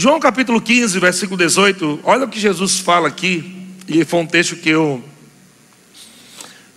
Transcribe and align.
João 0.00 0.20
capítulo 0.20 0.60
15, 0.60 1.00
versículo 1.00 1.36
18, 1.36 2.02
olha 2.04 2.24
o 2.24 2.28
que 2.28 2.38
Jesus 2.38 2.78
fala 2.78 3.08
aqui, 3.08 3.66
e 3.88 4.04
foi 4.04 4.20
um 4.20 4.26
texto 4.26 4.54
que 4.54 4.68
eu. 4.68 5.02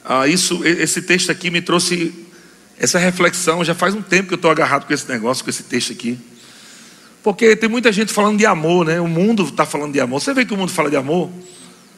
Ah, 0.03 0.27
isso, 0.27 0.65
esse 0.65 1.03
texto 1.03 1.31
aqui 1.31 1.51
me 1.51 1.61
trouxe 1.61 2.11
essa 2.79 2.97
reflexão. 2.97 3.63
Já 3.63 3.75
faz 3.75 3.93
um 3.93 4.01
tempo 4.01 4.29
que 4.29 4.33
eu 4.33 4.37
estou 4.37 4.49
agarrado 4.49 4.87
com 4.87 4.93
esse 4.93 5.07
negócio, 5.07 5.43
com 5.43 5.51
esse 5.51 5.61
texto 5.61 5.91
aqui. 5.91 6.17
Porque 7.21 7.55
tem 7.55 7.69
muita 7.69 7.91
gente 7.91 8.11
falando 8.11 8.39
de 8.39 8.45
amor, 8.47 8.87
né? 8.87 8.99
O 8.99 9.07
mundo 9.07 9.43
está 9.43 9.67
falando 9.67 9.93
de 9.93 9.99
amor. 9.99 10.19
Você 10.19 10.33
vê 10.33 10.43
que 10.43 10.55
o 10.55 10.57
mundo 10.57 10.71
fala 10.71 10.89
de 10.89 10.95
amor? 10.95 11.29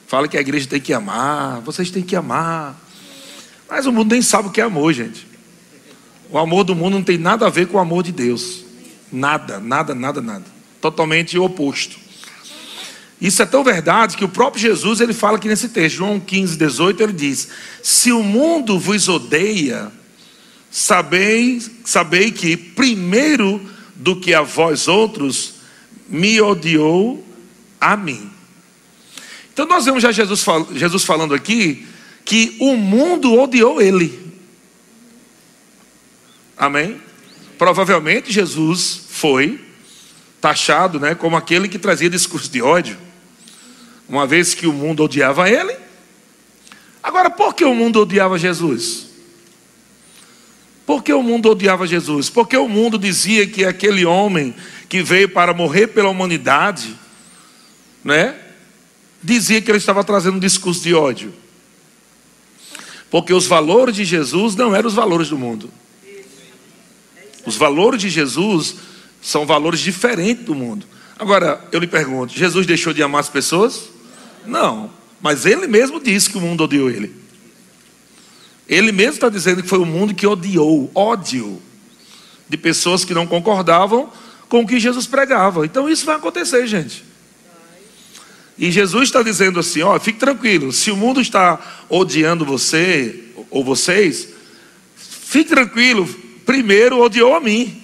Fala 0.05 0.27
que 0.27 0.37
a 0.37 0.41
igreja 0.41 0.67
tem 0.67 0.81
que 0.81 0.91
amar, 0.91 1.61
vocês 1.61 1.89
têm 1.89 2.03
que 2.03 2.17
amar. 2.17 2.77
Mas 3.69 3.85
o 3.85 3.93
mundo 3.93 4.11
nem 4.11 4.21
sabe 4.21 4.49
o 4.49 4.51
que 4.51 4.59
é 4.59 4.65
amor, 4.65 4.91
gente. 4.91 5.25
O 6.29 6.37
amor 6.37 6.65
do 6.65 6.75
mundo 6.75 6.95
não 6.95 7.03
tem 7.03 7.17
nada 7.17 7.47
a 7.47 7.49
ver 7.49 7.67
com 7.67 7.77
o 7.77 7.79
amor 7.79 8.03
de 8.03 8.11
Deus. 8.11 8.65
Nada, 9.09 9.61
nada, 9.61 9.95
nada, 9.95 10.21
nada 10.21 10.52
totalmente 10.83 11.37
oposto. 11.37 11.95
Isso 13.21 13.41
é 13.41 13.45
tão 13.45 13.63
verdade 13.63 14.17
que 14.17 14.25
o 14.25 14.29
próprio 14.29 14.61
Jesus 14.61 14.99
ele 14.99 15.13
fala 15.13 15.37
aqui 15.37 15.47
nesse 15.47 15.69
texto, 15.69 15.95
João 15.95 16.19
15, 16.19 16.57
18, 16.57 17.03
ele 17.03 17.13
diz: 17.13 17.47
Se 17.81 18.11
o 18.11 18.21
mundo 18.21 18.77
vos 18.77 19.07
odeia, 19.07 19.89
sabei, 20.69 21.61
sabei 21.85 22.31
que 22.31 22.57
primeiro 22.57 23.61
do 23.95 24.19
que 24.19 24.33
a 24.33 24.41
vós 24.41 24.89
outros 24.89 25.53
me 26.09 26.41
odiou 26.41 27.25
a 27.79 27.95
mim. 27.95 28.29
Então 29.53 29.65
nós 29.65 29.85
vemos 29.85 30.03
já 30.03 30.11
Jesus, 30.11 30.45
Jesus 30.73 31.05
falando 31.05 31.33
aqui 31.33 31.87
que 32.25 32.57
o 32.59 32.75
mundo 32.75 33.39
odiou 33.39 33.81
ele. 33.81 34.19
Amém? 36.57 36.99
Provavelmente 37.57 38.33
Jesus 38.33 39.05
foi 39.07 39.72
taxado 40.43 40.99
né, 40.99 41.15
como 41.15 41.37
aquele 41.37 41.69
que 41.69 41.79
trazia 41.79 42.09
discurso 42.09 42.51
de 42.51 42.61
ódio, 42.61 42.97
uma 44.09 44.27
vez 44.27 44.53
que 44.53 44.67
o 44.67 44.73
mundo 44.73 45.01
odiava 45.01 45.49
ele. 45.49 45.73
Agora, 47.01 47.29
por 47.29 47.55
que 47.55 47.63
o 47.63 47.73
mundo 47.73 48.01
odiava 48.01 48.37
Jesus? 48.37 49.07
Por 50.85 51.01
que 51.01 51.13
o 51.13 51.23
mundo 51.23 51.49
odiava 51.49 51.87
Jesus? 51.87 52.29
Porque 52.29 52.57
o 52.57 52.67
mundo 52.67 52.99
dizia 52.99 53.47
que 53.47 53.63
aquele 53.63 54.03
homem 54.03 54.53
que 54.89 55.01
veio 55.01 55.29
para 55.29 55.53
morrer 55.53 55.87
pela 55.87 56.09
humanidade, 56.09 56.93
né? 58.03 58.35
Dizia 59.23 59.61
que 59.61 59.71
ele 59.71 59.77
estava 59.77 60.03
trazendo 60.03 60.35
um 60.35 60.41
discurso 60.41 60.83
de 60.83 60.93
ódio. 60.93 61.33
Porque 63.09 63.33
os 63.33 63.47
valores 63.47 63.95
de 63.95 64.03
Jesus 64.03 64.57
não 64.57 64.75
eram 64.75 64.89
os 64.89 64.93
valores 64.93 65.29
do 65.29 65.37
mundo. 65.37 65.71
Os 67.45 67.55
valores 67.55 68.01
de 68.01 68.09
Jesus 68.09 68.75
são 69.23 69.45
valores 69.45 69.79
diferentes 69.79 70.43
do 70.43 70.53
mundo. 70.53 70.85
Agora, 71.17 71.65
eu 71.71 71.79
lhe 71.79 71.87
pergunto: 71.87 72.33
Jesus 72.33 72.67
deixou 72.67 72.93
de 72.93 73.01
amar 73.01 73.21
as 73.21 73.29
pessoas? 73.29 73.89
Não. 74.45 74.91
Mas 75.21 75.45
ele 75.45 75.65
mesmo 75.67 76.01
disse 76.01 76.29
que 76.29 76.37
o 76.37 76.41
mundo 76.41 76.65
odiou 76.65 76.89
ele. 76.89 77.15
Ele 78.67 78.91
mesmo 78.91 79.13
está 79.13 79.29
dizendo 79.29 79.63
que 79.63 79.69
foi 79.69 79.79
o 79.79 79.85
mundo 79.85 80.13
que 80.13 80.27
odiou, 80.27 80.91
ódio, 80.93 81.61
de 82.49 82.57
pessoas 82.57 83.05
que 83.05 83.13
não 83.13 83.25
concordavam 83.25 84.11
com 84.49 84.61
o 84.61 84.67
que 84.67 84.79
Jesus 84.79 85.07
pregava. 85.07 85.65
Então 85.65 85.89
isso 85.89 86.05
vai 86.05 86.15
acontecer, 86.15 86.67
gente. 86.67 87.05
E 88.57 88.71
Jesus 88.71 89.05
está 89.05 89.23
dizendo 89.23 89.59
assim: 89.59 89.81
ó, 89.81 89.97
fique 89.99 90.19
tranquilo, 90.19 90.71
se 90.71 90.91
o 90.91 90.97
mundo 90.97 91.21
está 91.21 91.85
odiando 91.89 92.45
você 92.45 93.23
ou 93.49 93.63
vocês, 93.63 94.27
fique 94.95 95.49
tranquilo, 95.49 96.07
primeiro 96.45 97.01
odiou 97.01 97.35
a 97.35 97.39
mim. 97.39 97.82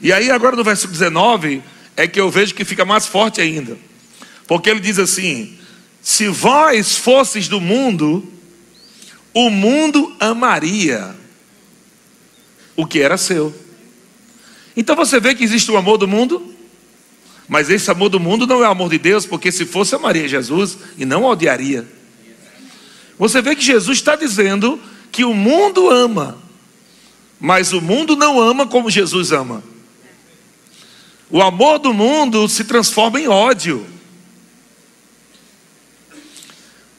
E 0.00 0.12
aí, 0.12 0.30
agora 0.30 0.56
no 0.56 0.64
versículo 0.64 0.92
19, 0.92 1.62
é 1.96 2.06
que 2.06 2.20
eu 2.20 2.30
vejo 2.30 2.54
que 2.54 2.64
fica 2.64 2.84
mais 2.84 3.06
forte 3.06 3.40
ainda. 3.40 3.76
Porque 4.46 4.70
ele 4.70 4.80
diz 4.80 4.98
assim: 4.98 5.56
Se 6.02 6.28
vós 6.28 6.96
fosses 6.96 7.48
do 7.48 7.60
mundo, 7.60 8.26
o 9.32 9.50
mundo 9.50 10.14
amaria 10.20 11.14
o 12.76 12.86
que 12.86 13.00
era 13.00 13.16
seu. 13.16 13.54
Então 14.76 14.94
você 14.94 15.18
vê 15.18 15.34
que 15.34 15.42
existe 15.42 15.70
o 15.70 15.76
amor 15.76 15.96
do 15.96 16.06
mundo, 16.06 16.54
mas 17.48 17.70
esse 17.70 17.90
amor 17.90 18.10
do 18.10 18.20
mundo 18.20 18.46
não 18.46 18.62
é 18.62 18.68
o 18.68 18.70
amor 18.70 18.90
de 18.90 18.98
Deus, 18.98 19.24
porque 19.24 19.50
se 19.50 19.64
fosse 19.64 19.94
amaria 19.94 20.28
Jesus 20.28 20.76
e 20.98 21.06
não 21.06 21.24
odiaria. 21.24 21.86
Você 23.18 23.40
vê 23.40 23.56
que 23.56 23.64
Jesus 23.64 23.98
está 23.98 24.14
dizendo 24.14 24.78
que 25.10 25.24
o 25.24 25.32
mundo 25.32 25.88
ama, 25.88 26.36
mas 27.40 27.72
o 27.72 27.80
mundo 27.80 28.14
não 28.14 28.38
ama 28.38 28.66
como 28.66 28.90
Jesus 28.90 29.32
ama. 29.32 29.62
O 31.30 31.42
amor 31.42 31.78
do 31.78 31.92
mundo 31.92 32.48
se 32.48 32.64
transforma 32.64 33.20
em 33.20 33.28
ódio. 33.28 33.86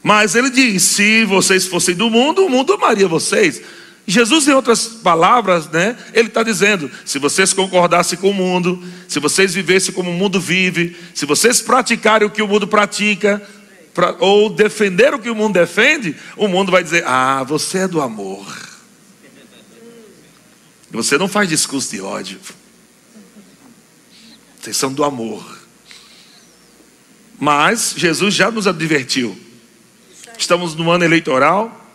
Mas 0.03 0.35
ele 0.35 0.49
diz: 0.49 0.83
se 0.83 1.25
vocês 1.25 1.65
fossem 1.65 1.95
do 1.95 2.09
mundo, 2.09 2.45
o 2.45 2.49
mundo 2.49 2.73
amaria 2.73 3.07
vocês. 3.07 3.61
Jesus, 4.09 4.47
em 4.47 4.53
outras 4.53 4.87
palavras, 4.87 5.69
né, 5.69 5.97
ele 6.13 6.29
está 6.29 6.43
dizendo: 6.43 6.89
se 7.05 7.19
vocês 7.19 7.51
concordassem 7.51 8.17
com 8.17 8.29
o 8.29 8.33
mundo, 8.33 8.81
se 9.07 9.19
vocês 9.19 9.53
vivessem 9.53 9.93
como 9.93 10.09
o 10.09 10.13
mundo 10.13 10.39
vive, 10.39 10.95
se 11.13 11.25
vocês 11.25 11.61
praticarem 11.61 12.25
o 12.25 12.31
que 12.31 12.41
o 12.41 12.47
mundo 12.47 12.67
pratica, 12.67 13.45
pra, 13.93 14.15
ou 14.19 14.49
defender 14.49 15.13
o 15.13 15.19
que 15.19 15.29
o 15.29 15.35
mundo 15.35 15.55
defende, 15.55 16.15
o 16.37 16.47
mundo 16.47 16.71
vai 16.71 16.83
dizer: 16.83 17.03
ah, 17.05 17.43
você 17.43 17.79
é 17.79 17.87
do 17.87 18.01
amor. 18.01 18.45
Você 20.89 21.17
não 21.17 21.27
faz 21.27 21.49
discurso 21.49 21.91
de 21.91 21.99
ódio. 21.99 22.39
Vocês 24.67 24.75
são 24.75 24.91
do 24.91 25.05
amor. 25.05 25.59
Mas 27.39 27.93
Jesus 27.95 28.33
já 28.33 28.51
nos 28.51 28.67
advertiu. 28.67 29.39
Estamos 30.37 30.75
no 30.75 30.91
ano 30.91 31.05
eleitoral 31.05 31.89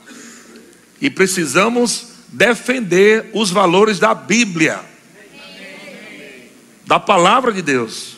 e 0.99 1.10
precisamos 1.10 2.06
defender 2.28 3.28
os 3.34 3.50
valores 3.50 3.99
da 3.99 4.15
Bíblia, 4.15 4.81
da 6.87 6.99
palavra 6.99 7.53
de 7.53 7.60
Deus. 7.60 8.16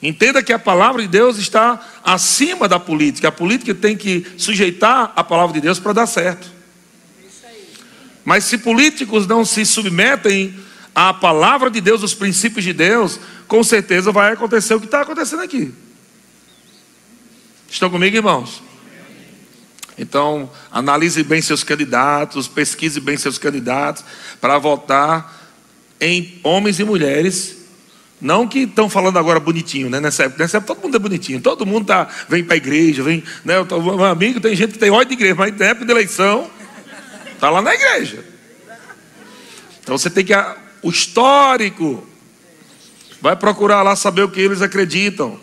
Entenda 0.00 0.40
que 0.40 0.52
a 0.52 0.58
palavra 0.58 1.02
de 1.02 1.08
Deus 1.08 1.36
está 1.36 1.84
acima 2.04 2.68
da 2.68 2.78
política. 2.78 3.26
A 3.26 3.32
política 3.32 3.74
tem 3.74 3.96
que 3.96 4.24
sujeitar 4.38 5.12
a 5.16 5.24
palavra 5.24 5.54
de 5.54 5.62
Deus 5.62 5.80
para 5.80 5.94
dar 5.94 6.06
certo. 6.06 6.48
Mas 8.24 8.44
se 8.44 8.56
políticos 8.56 9.26
não 9.26 9.44
se 9.44 9.66
submetem 9.66 10.64
a 10.96 11.12
palavra 11.12 11.70
de 11.70 11.78
Deus, 11.78 12.02
os 12.02 12.14
princípios 12.14 12.64
de 12.64 12.72
Deus, 12.72 13.20
com 13.46 13.62
certeza 13.62 14.10
vai 14.10 14.32
acontecer 14.32 14.72
o 14.74 14.80
que 14.80 14.86
está 14.86 15.02
acontecendo 15.02 15.42
aqui. 15.42 15.70
Estão 17.68 17.90
comigo, 17.90 18.16
irmãos? 18.16 18.62
Então, 19.98 20.50
analise 20.72 21.22
bem 21.22 21.42
seus 21.42 21.62
candidatos, 21.62 22.48
pesquise 22.48 22.98
bem 22.98 23.18
seus 23.18 23.36
candidatos, 23.36 24.02
para 24.40 24.56
votar 24.56 25.52
em 26.00 26.40
homens 26.42 26.80
e 26.80 26.84
mulheres. 26.84 27.58
Não 28.18 28.48
que 28.48 28.60
estão 28.60 28.88
falando 28.88 29.18
agora 29.18 29.38
bonitinho, 29.38 29.90
né? 29.90 30.00
Nessa 30.00 30.24
época, 30.24 30.42
nessa 30.42 30.56
época 30.56 30.74
todo 30.74 30.82
mundo 30.82 30.96
é 30.96 30.98
bonitinho, 30.98 31.42
todo 31.42 31.66
mundo 31.66 31.84
tá, 31.84 32.08
vem 32.26 32.42
para 32.42 32.54
a 32.54 32.56
igreja, 32.56 33.02
vem. 33.02 33.22
Né? 33.44 33.62
Tô, 33.64 33.82
meu 33.82 34.02
amigo, 34.06 34.40
tem 34.40 34.56
gente 34.56 34.72
que 34.72 34.78
tem 34.78 34.90
ódio 34.90 35.08
de 35.08 35.12
igreja, 35.12 35.34
mas 35.34 35.54
na 35.58 35.66
época 35.66 35.84
de 35.84 35.92
eleição, 35.92 36.50
está 37.34 37.50
lá 37.50 37.60
na 37.60 37.74
igreja. 37.74 38.24
Então 39.82 39.98
você 39.98 40.08
tem 40.08 40.24
que 40.24 40.32
o 40.86 40.90
histórico. 40.90 42.06
Vai 43.20 43.34
procurar 43.34 43.82
lá 43.82 43.96
saber 43.96 44.22
o 44.22 44.30
que 44.30 44.40
eles 44.40 44.62
acreditam. 44.62 45.36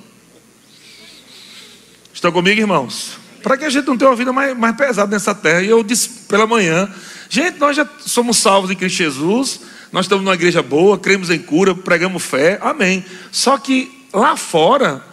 Estão 2.14 2.32
comigo, 2.32 2.62
irmãos? 2.62 3.18
Para 3.42 3.58
que 3.58 3.66
a 3.66 3.70
gente 3.70 3.86
não 3.86 3.98
tenha 3.98 4.10
uma 4.10 4.16
vida 4.16 4.32
mais, 4.32 4.58
mais 4.58 4.74
pesada 4.78 5.12
nessa 5.12 5.36
terra. 5.36 5.62
E 5.62 5.68
eu 5.68 5.84
disse 5.84 6.08
pela 6.30 6.48
manhã: 6.48 6.90
gente, 7.30 7.60
nós 7.60 7.76
já 7.76 7.86
somos 8.00 8.38
salvos 8.38 8.72
em 8.72 8.76
Cristo 8.76 8.96
Jesus. 8.96 9.60
Nós 9.92 10.06
estamos 10.06 10.24
numa 10.24 10.34
igreja 10.34 10.64
boa, 10.64 10.98
cremos 10.98 11.30
em 11.30 11.40
cura, 11.40 11.76
pregamos 11.76 12.24
fé. 12.24 12.58
Amém. 12.62 13.04
Só 13.30 13.58
que 13.58 14.08
lá 14.14 14.38
fora, 14.38 15.06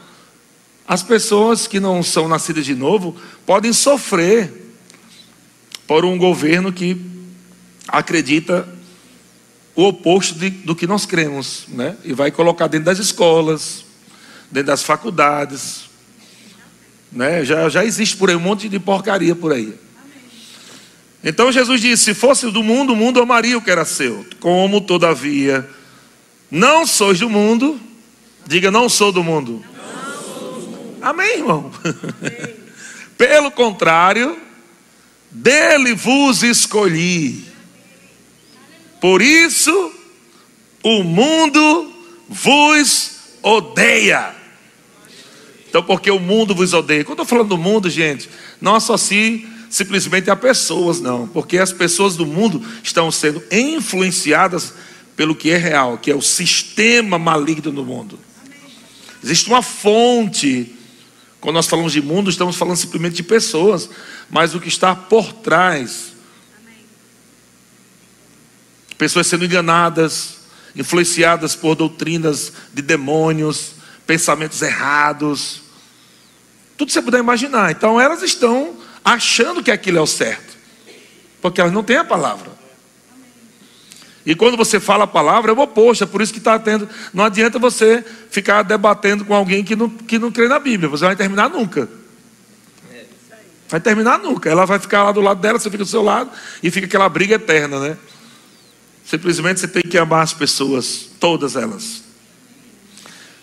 as 0.86 1.02
pessoas 1.02 1.66
que 1.66 1.80
não 1.80 2.04
são 2.04 2.28
nascidas 2.28 2.64
de 2.64 2.76
novo 2.76 3.16
podem 3.44 3.72
sofrer 3.72 4.52
por 5.88 6.04
um 6.04 6.16
governo 6.16 6.72
que 6.72 6.96
acredita 7.88 8.79
o 9.80 9.88
oposto 9.88 10.38
de, 10.38 10.50
do 10.50 10.76
que 10.76 10.86
nós 10.86 11.06
cremos, 11.06 11.64
né? 11.68 11.96
E 12.04 12.12
vai 12.12 12.30
colocar 12.30 12.66
dentro 12.66 12.84
das 12.84 12.98
escolas, 12.98 13.82
dentro 14.50 14.66
das 14.66 14.82
faculdades, 14.82 15.88
né? 17.10 17.42
Já, 17.46 17.66
já 17.70 17.82
existe 17.82 18.14
por 18.14 18.28
aí 18.28 18.36
um 18.36 18.40
monte 18.40 18.68
de 18.68 18.78
porcaria 18.78 19.34
por 19.34 19.52
aí. 19.52 19.72
Então 21.24 21.50
Jesus 21.50 21.80
disse: 21.80 22.04
se 22.04 22.14
fosse 22.14 22.50
do 22.50 22.62
mundo, 22.62 22.92
o 22.92 22.96
mundo 22.96 23.22
amaria 23.22 23.56
o 23.56 23.62
que 23.62 23.70
era 23.70 23.86
seu. 23.86 24.26
Como, 24.38 24.82
todavia, 24.82 25.66
não 26.50 26.86
sois 26.86 27.18
do 27.18 27.30
mundo, 27.30 27.80
diga: 28.46 28.70
não 28.70 28.86
sou 28.86 29.10
do 29.10 29.24
mundo. 29.24 29.64
Amém, 31.00 31.38
irmão? 31.38 31.72
Amém. 31.82 32.54
Pelo 33.16 33.50
contrário, 33.50 34.38
dele 35.30 35.94
vos 35.94 36.42
escolhi 36.42 37.49
por 39.00 39.22
isso 39.22 39.92
o 40.82 41.02
mundo 41.02 41.92
vos 42.28 43.12
odeia. 43.42 44.34
Então, 45.68 45.82
porque 45.82 46.10
o 46.10 46.18
mundo 46.18 46.54
vos 46.54 46.72
odeia. 46.72 47.04
Quando 47.04 47.20
eu 47.20 47.22
estou 47.22 47.38
falando 47.38 47.50
do 47.50 47.58
mundo, 47.58 47.88
gente, 47.88 48.28
não 48.60 48.74
associe 48.74 49.48
simplesmente 49.70 50.28
a 50.28 50.36
pessoas, 50.36 51.00
não. 51.00 51.28
Porque 51.28 51.58
as 51.58 51.72
pessoas 51.72 52.16
do 52.16 52.26
mundo 52.26 52.62
estão 52.82 53.10
sendo 53.10 53.42
influenciadas 53.50 54.74
pelo 55.16 55.34
que 55.34 55.50
é 55.50 55.56
real, 55.56 55.96
que 55.98 56.10
é 56.10 56.14
o 56.14 56.20
sistema 56.20 57.18
maligno 57.18 57.70
do 57.70 57.84
mundo. 57.84 58.18
Existe 59.22 59.48
uma 59.48 59.62
fonte. 59.62 60.74
Quando 61.40 61.54
nós 61.54 61.66
falamos 61.66 61.92
de 61.92 62.02
mundo, 62.02 62.30
estamos 62.30 62.56
falando 62.56 62.76
simplesmente 62.76 63.16
de 63.16 63.22
pessoas, 63.22 63.88
mas 64.28 64.54
o 64.54 64.60
que 64.60 64.68
está 64.68 64.94
por 64.94 65.32
trás. 65.32 66.09
Pessoas 69.00 69.26
sendo 69.28 69.46
enganadas, 69.46 70.40
influenciadas 70.76 71.56
por 71.56 71.74
doutrinas 71.74 72.52
de 72.74 72.82
demônios, 72.82 73.76
pensamentos 74.06 74.60
errados, 74.60 75.62
tudo 76.76 76.92
você 76.92 77.00
puder 77.00 77.18
imaginar. 77.18 77.70
Então 77.70 77.98
elas 77.98 78.22
estão 78.22 78.76
achando 79.02 79.62
que 79.62 79.70
aquilo 79.70 79.96
é 79.96 80.02
o 80.02 80.06
certo, 80.06 80.54
porque 81.40 81.62
elas 81.62 81.72
não 81.72 81.82
têm 81.82 81.96
a 81.96 82.04
palavra. 82.04 82.50
E 84.26 84.34
quando 84.34 84.58
você 84.58 84.78
fala 84.78 85.04
a 85.04 85.06
palavra, 85.06 85.50
é 85.50 85.54
o 85.54 85.60
oposto, 85.60 86.04
é 86.04 86.06
por 86.06 86.20
isso 86.20 86.34
que 86.34 86.38
está 86.38 86.58
tendo. 86.58 86.86
Não 87.14 87.24
adianta 87.24 87.58
você 87.58 88.04
ficar 88.30 88.62
debatendo 88.64 89.24
com 89.24 89.32
alguém 89.32 89.64
que 89.64 89.74
não, 89.74 89.88
que 89.88 90.18
não 90.18 90.30
crê 90.30 90.46
na 90.46 90.58
Bíblia, 90.58 90.90
você 90.90 91.06
vai 91.06 91.16
terminar 91.16 91.48
nunca. 91.48 91.88
Vai 93.66 93.80
terminar 93.80 94.18
nunca. 94.18 94.50
Ela 94.50 94.66
vai 94.66 94.78
ficar 94.78 95.04
lá 95.04 95.12
do 95.12 95.22
lado 95.22 95.40
dela, 95.40 95.58
você 95.58 95.70
fica 95.70 95.84
do 95.84 95.88
seu 95.88 96.02
lado, 96.02 96.30
e 96.62 96.70
fica 96.70 96.86
aquela 96.86 97.08
briga 97.08 97.36
eterna, 97.36 97.80
né? 97.80 97.96
Simplesmente 99.10 99.58
você 99.58 99.66
tem 99.66 99.82
que 99.82 99.98
amar 99.98 100.22
as 100.22 100.32
pessoas, 100.32 101.10
todas 101.18 101.56
elas. 101.56 102.04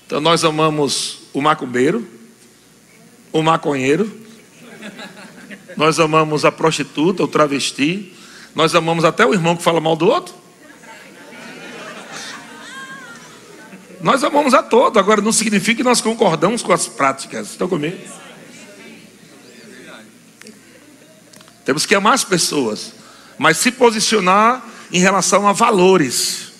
Então 0.05 0.21
nós 0.21 0.45
amamos 0.45 1.23
o 1.33 1.41
macumbeiro, 1.41 2.07
o 3.33 3.43
maconheiro, 3.43 4.09
nós 5.75 5.99
amamos 5.99 6.45
a 6.45 6.53
prostituta, 6.53 7.21
o 7.21 7.27
travesti, 7.27 8.15
nós 8.55 8.73
amamos 8.75 9.03
até 9.03 9.25
o 9.25 9.33
irmão 9.33 9.57
que 9.57 9.61
fala 9.61 9.81
mal 9.81 9.97
do 9.97 10.07
outro. 10.07 10.33
Nós 13.99 14.23
amamos 14.23 14.53
a 14.53 14.63
todos, 14.63 14.97
agora 14.97 15.19
não 15.19 15.33
significa 15.33 15.79
que 15.79 15.83
nós 15.83 15.99
concordamos 15.99 16.63
com 16.63 16.71
as 16.71 16.87
práticas. 16.87 17.49
Estão 17.49 17.67
comigo? 17.67 17.97
Temos 21.65 21.85
que 21.85 21.93
amar 21.93 22.13
as 22.13 22.23
pessoas, 22.23 22.93
mas 23.37 23.57
se 23.57 23.69
posicionar 23.69 24.76
em 24.92 25.00
relação 25.00 25.48
a 25.48 25.54
valores 25.54 26.51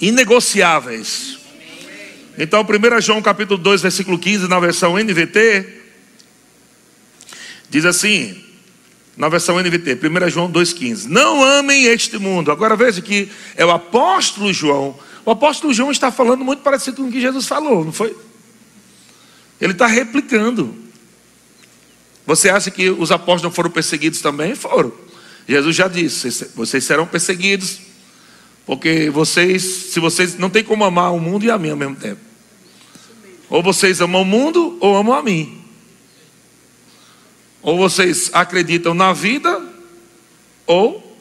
inegociáveis. 0.00 1.38
Então, 2.36 2.62
1 2.62 3.00
João 3.00 3.20
capítulo 3.20 3.58
2, 3.58 3.82
versículo 3.82 4.18
15, 4.18 4.48
na 4.48 4.60
versão 4.60 4.96
NVT, 4.96 5.82
diz 7.68 7.84
assim, 7.84 8.44
na 9.16 9.28
versão 9.28 9.58
NVT, 9.58 9.98
1 10.06 10.30
João 10.30 10.50
2,15: 10.50 11.06
Não 11.06 11.42
amem 11.42 11.86
este 11.86 12.16
mundo. 12.18 12.52
Agora 12.52 12.76
veja 12.76 13.02
que 13.02 13.28
é 13.56 13.66
o 13.66 13.70
apóstolo 13.70 14.52
João. 14.52 14.96
O 15.24 15.32
apóstolo 15.32 15.74
João 15.74 15.90
está 15.90 16.12
falando 16.12 16.44
muito 16.44 16.62
parecido 16.62 17.02
com 17.02 17.08
o 17.08 17.12
que 17.12 17.20
Jesus 17.20 17.46
falou, 17.46 17.84
não 17.84 17.92
foi? 17.92 18.16
Ele 19.60 19.72
está 19.72 19.86
replicando. 19.86 20.74
Você 22.24 22.48
acha 22.48 22.70
que 22.70 22.90
os 22.90 23.10
apóstolos 23.10 23.42
não 23.42 23.50
foram 23.50 23.70
perseguidos 23.70 24.20
também? 24.20 24.54
Foram. 24.54 24.92
Jesus 25.48 25.74
já 25.74 25.88
disse: 25.88 26.50
vocês 26.54 26.84
serão 26.84 27.06
perseguidos, 27.06 27.80
porque 28.66 29.08
vocês, 29.08 29.62
se 29.62 29.98
vocês 29.98 30.36
não 30.36 30.50
tem 30.50 30.62
como 30.62 30.84
amar 30.84 31.14
o 31.14 31.18
mundo 31.18 31.44
e 31.44 31.50
a 31.50 31.56
mim 31.56 31.70
ao 31.70 31.76
mesmo 31.76 31.96
tempo. 31.96 32.20
Ou 33.48 33.62
vocês 33.62 34.02
amam 34.02 34.22
o 34.22 34.26
mundo 34.26 34.76
ou 34.78 34.94
amam 34.94 35.14
a 35.14 35.22
mim. 35.22 35.64
Ou 37.62 37.78
vocês 37.78 38.30
acreditam 38.34 38.92
na 38.92 39.14
vida 39.14 39.64
ou 40.66 41.16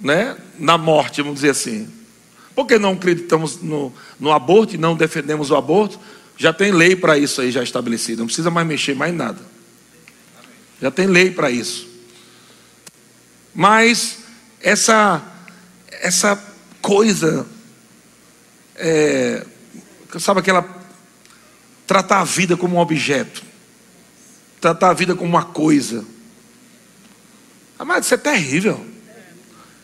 né, 0.00 0.36
na 0.58 0.78
morte, 0.78 1.20
vamos 1.20 1.36
dizer 1.36 1.50
assim. 1.50 1.86
Por 2.54 2.66
que 2.66 2.78
não 2.78 2.92
acreditamos 2.92 3.60
no, 3.60 3.92
no 4.18 4.32
aborto 4.32 4.74
e 4.74 4.78
não 4.78 4.96
defendemos 4.96 5.50
o 5.50 5.56
aborto? 5.56 6.00
Já 6.36 6.52
tem 6.52 6.72
lei 6.72 6.96
para 6.96 7.18
isso 7.18 7.42
aí 7.42 7.50
já 7.50 7.62
estabelecida, 7.62 8.20
não 8.20 8.26
precisa 8.26 8.50
mais 8.50 8.66
mexer 8.66 8.94
mais 8.94 9.14
nada. 9.14 9.40
Já 10.80 10.90
tem 10.90 11.06
lei 11.06 11.30
para 11.30 11.50
isso. 11.50 11.93
Mas 13.54 14.18
essa 14.60 15.22
essa 16.00 16.42
coisa 16.82 17.46
é, 18.76 19.46
sabe 20.18 20.40
aquela 20.40 20.66
tratar 21.86 22.20
a 22.20 22.24
vida 22.24 22.56
como 22.56 22.76
um 22.76 22.80
objeto, 22.80 23.42
tratar 24.60 24.90
a 24.90 24.94
vida 24.94 25.14
como 25.14 25.30
uma 25.30 25.44
coisa. 25.44 26.04
Ah, 27.78 27.84
mas 27.84 28.04
isso 28.04 28.14
é 28.14 28.18
terrível. 28.18 28.84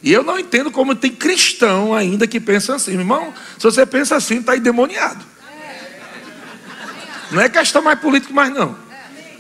E 0.03 0.13
eu 0.13 0.23
não 0.23 0.39
entendo 0.39 0.71
como 0.71 0.95
tem 0.95 1.11
cristão 1.11 1.95
ainda 1.95 2.27
que 2.27 2.41
pensa 2.41 2.75
assim. 2.75 2.93
Irmão, 2.93 3.35
se 3.59 3.65
você 3.65 3.85
pensa 3.85 4.17
assim, 4.17 4.39
está 4.39 4.57
endemoniado. 4.57 5.25
Não 7.31 7.41
é 7.41 7.49
questão 7.49 7.83
mais 7.83 7.99
política 8.01 8.33
mais 8.33 8.53
não. 8.53 8.77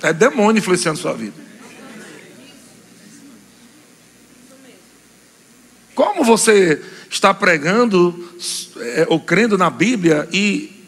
É 0.02 0.12
demônio 0.12 0.60
influenciando 0.60 0.98
sua 0.98 1.14
vida. 1.14 1.34
Como 6.00 6.24
você 6.24 6.82
está 7.10 7.34
pregando 7.34 8.32
é, 8.78 9.06
ou 9.10 9.20
crendo 9.20 9.58
na 9.58 9.68
Bíblia 9.68 10.26
e, 10.32 10.86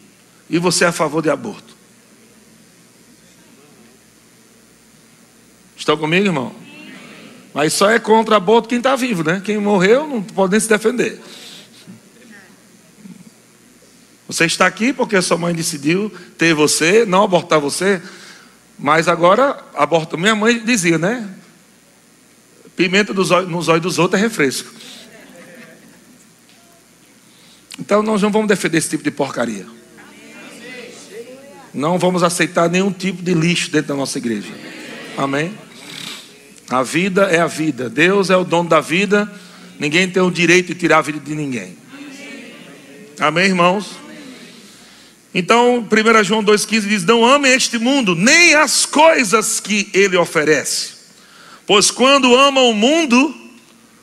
e 0.49 0.57
você 0.57 0.85
é 0.85 0.87
a 0.87 0.91
favor 0.91 1.21
de 1.21 1.29
aborto? 1.29 1.77
Estão 5.77 5.95
comigo, 5.97 6.25
irmão? 6.25 6.55
Mas 7.53 7.73
só 7.73 7.91
é 7.91 7.99
contra 7.99 8.37
aborto 8.37 8.67
quem 8.67 8.79
está 8.79 8.95
vivo, 8.95 9.23
né? 9.23 9.39
Quem 9.45 9.59
morreu 9.59 10.07
não 10.07 10.23
pode 10.23 10.49
nem 10.49 10.59
se 10.59 10.67
defender. 10.67 11.21
Você 14.27 14.45
está 14.45 14.65
aqui 14.65 14.91
porque 14.91 15.21
sua 15.21 15.37
mãe 15.37 15.53
decidiu 15.53 16.11
ter 16.39 16.55
você, 16.55 17.05
não 17.05 17.23
abortar 17.23 17.59
você. 17.59 18.01
Mas 18.79 19.07
agora, 19.07 19.63
aborto. 19.75 20.17
Minha 20.17 20.33
mãe 20.33 20.57
dizia, 20.65 20.97
né? 20.97 21.29
Pimenta 22.75 23.13
nos 23.13 23.29
olhos 23.29 23.79
dos 23.83 23.99
outros 23.99 24.19
é 24.19 24.23
refresco. 24.23 24.73
Então 27.79 28.03
nós 28.03 28.21
não 28.21 28.31
vamos 28.31 28.47
defender 28.47 28.77
esse 28.77 28.89
tipo 28.89 29.03
de 29.03 29.11
porcaria. 29.11 29.65
Não 31.73 31.97
vamos 31.97 32.21
aceitar 32.21 32.69
nenhum 32.69 32.91
tipo 32.91 33.23
de 33.23 33.33
lixo 33.33 33.71
dentro 33.71 33.89
da 33.89 33.95
nossa 33.95 34.17
igreja. 34.19 34.53
Amém? 35.17 35.53
A 36.69 36.83
vida 36.83 37.23
é 37.23 37.39
a 37.39 37.47
vida. 37.47 37.89
Deus 37.89 38.29
é 38.29 38.37
o 38.37 38.43
dono 38.43 38.69
da 38.69 38.79
vida. 38.79 39.31
Ninguém 39.79 40.09
tem 40.09 40.21
o 40.21 40.29
direito 40.29 40.67
de 40.67 40.75
tirar 40.75 40.99
a 40.99 41.01
vida 41.01 41.19
de 41.19 41.33
ninguém. 41.33 41.75
Amém, 43.19 43.45
irmãos? 43.45 43.91
Então, 45.33 45.79
1 45.79 46.23
João 46.23 46.43
2,15 46.43 46.81
diz: 46.81 47.03
Não 47.03 47.25
amem 47.25 47.53
este 47.53 47.79
mundo, 47.79 48.15
nem 48.15 48.53
as 48.53 48.85
coisas 48.85 49.59
que 49.59 49.89
ele 49.93 50.15
oferece. 50.15 50.93
Pois 51.65 51.89
quando 51.89 52.35
amam 52.35 52.69
o 52.69 52.73
mundo, 52.73 53.33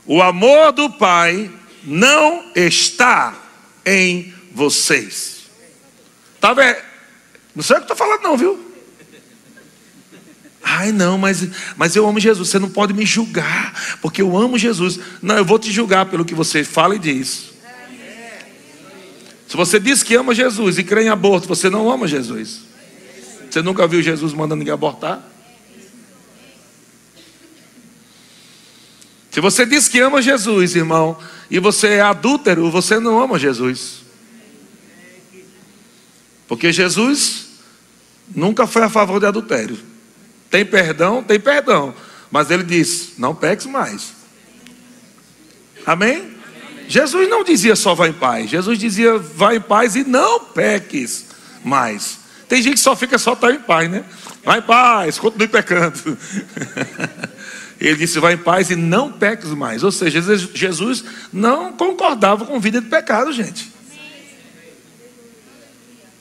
o 0.07 0.21
amor 0.21 0.73
do 0.73 0.91
Pai 0.91 1.51
não 1.85 2.45
está 2.55 3.50
em 3.85 4.33
vocês. 4.53 5.43
Tá 6.41 6.53
vendo? 6.53 6.79
Não 7.55 7.63
sei 7.63 7.77
o 7.77 7.79
que 7.81 7.85
estou 7.85 7.97
falando, 7.97 8.23
não, 8.23 8.37
viu? 8.37 8.71
Ai, 10.63 10.93
não, 10.93 11.19
mas, 11.19 11.49
mas 11.77 11.97
eu 11.97 12.07
amo 12.07 12.21
Jesus. 12.21 12.49
Você 12.49 12.59
não 12.59 12.71
pode 12.71 12.93
me 12.93 13.05
julgar, 13.05 13.99
porque 14.01 14.23
eu 14.23 14.37
amo 14.37 14.59
Jesus. 14.59 15.01
Não, 15.21 15.37
eu 15.37 15.45
vou 15.45 15.59
te 15.59 15.71
julgar 15.73 16.07
pelo 16.07 16.25
que 16.25 16.35
você 16.35 16.63
fala 16.63 16.95
e 16.95 16.99
diz. 16.99 17.51
Se 19.49 19.57
você 19.57 19.81
diz 19.81 20.03
que 20.03 20.15
ama 20.15 20.35
Jesus 20.35 20.79
e 20.79 20.85
crê 20.85 21.05
em 21.05 21.09
aborto, 21.09 21.49
você 21.49 21.69
não 21.69 21.91
ama 21.91 22.07
Jesus. 22.07 22.61
Você 23.51 23.61
nunca 23.63 23.87
viu 23.87 24.01
Jesus 24.01 24.33
mandando 24.33 24.57
ninguém 24.57 24.73
abortar? 24.73 25.30
Se 29.31 29.41
você 29.41 29.65
diz 29.65 29.89
que 29.89 30.01
ama 30.01 30.21
Jesus, 30.21 30.75
irmão, 30.75 31.17
e 31.51 31.59
você 31.59 31.89
é 31.89 32.01
adúltero, 32.01 32.71
você 32.71 32.99
não 32.99 33.23
ama 33.23 33.39
Jesus. 33.39 34.01
Porque 36.49 36.73
Jesus 36.73 37.47
nunca 38.35 38.67
foi 38.67 38.83
a 38.83 38.89
favor 38.89 39.21
de 39.21 39.27
adultério. 39.27 39.79
Tem 40.51 40.65
perdão? 40.65 41.23
Tem 41.23 41.39
perdão. 41.39 41.95
Mas 42.31 42.51
ele 42.51 42.65
disse: 42.65 43.15
não 43.19 43.35
peques 43.35 43.67
mais. 43.67 44.13
Amém? 45.87 46.17
Amém? 46.17 46.41
Jesus 46.89 47.29
não 47.29 47.45
dizia 47.45 47.77
só 47.77 47.95
vá 47.95 48.09
em 48.09 48.13
paz. 48.13 48.51
Jesus 48.51 48.79
dizia 48.79 49.17
vá 49.17 49.55
em 49.55 49.61
paz 49.61 49.95
e 49.95 50.03
não 50.03 50.41
peques 50.41 51.27
mais. 51.65 52.19
Tem 52.49 52.61
gente 52.61 52.75
que 52.75 52.81
só 52.81 52.97
fica 52.97 53.17
só 53.17 53.37
tá 53.37 53.53
em 53.53 53.61
paz, 53.61 53.89
né? 53.89 54.05
Vai 54.45 54.59
em 54.59 54.63
paz, 54.63 55.21
continue 55.21 55.47
pecando. 55.47 56.19
Ele 57.81 57.97
disse: 57.97 58.21
Vai 58.21 58.35
em 58.35 58.39
paz 58.39 58.71
e 58.71 58.77
não 58.77 59.11
peques 59.11 59.51
mais. 59.51 59.83
Ou 59.83 59.91
seja, 59.91 60.21
Jesus 60.55 61.03
não 61.33 61.73
concordava 61.73 62.45
com 62.45 62.61
vida 62.61 62.81
de 62.81 62.89
pecado, 62.89 63.33
gente. 63.33 63.73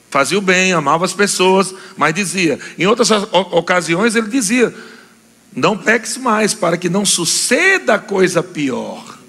Fazia 0.08 0.38
o 0.38 0.42
bem, 0.42 0.72
amava 0.72 1.04
as 1.04 1.12
pessoas, 1.12 1.72
mas 1.96 2.14
dizia. 2.14 2.58
Em 2.76 2.86
outras 2.86 3.10
ocasiões 3.10 4.16
ele 4.16 4.28
dizia: 4.28 4.74
Não 5.54 5.76
peques 5.76 6.16
mais, 6.16 6.54
para 6.54 6.76
que 6.76 6.88
não 6.88 7.04
suceda 7.04 7.98
coisa 7.98 8.42
pior 8.42 9.19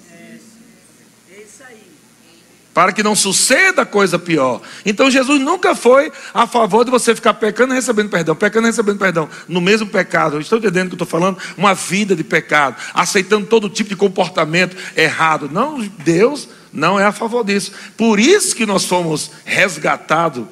para 2.74 2.94
que 2.94 3.04
não 3.04 3.16
suceda 3.16 3.86
coisa 3.86 4.18
pior. 4.18 4.62
Então 4.86 5.12
Jesus 5.12 5.42
nunca 5.42 5.75
foi 5.75 6.12
a 6.34 6.48
favor 6.48 6.86
de 6.86 6.92
você 6.92 7.13
ficar 7.13 7.34
pecando 7.34 7.74
e 7.74 7.75
recebendo 7.75 8.10
perdão, 8.10 8.36
pecando 8.36 8.68
e 8.68 8.70
recebendo 8.70 8.98
perdão, 8.98 9.30
no 9.48 9.60
mesmo 9.60 9.88
pecado. 9.88 10.40
Estou 10.40 10.58
entendendo 10.58 10.88
o 10.88 10.90
que 10.90 11.01
eu 11.01 11.06
estou 11.06 11.20
falando? 11.20 11.38
Uma 11.58 11.74
vida 11.74 12.16
de 12.16 12.24
pecado, 12.24 12.75
aceitando 12.94 13.46
todo 13.48 13.70
tipo 13.70 13.90
de 13.90 13.96
comportamento 13.96 14.75
errado. 14.96 15.50
Não, 15.51 15.80
Deus 15.80 16.48
não 16.72 17.00
é 17.00 17.06
a 17.06 17.12
favor 17.12 17.44
disso. 17.44 17.74
Por 17.98 18.20
isso 18.20 18.56
que 18.56 18.66
nós 18.66 18.86
fomos 18.86 19.32
resgatados 19.44 20.46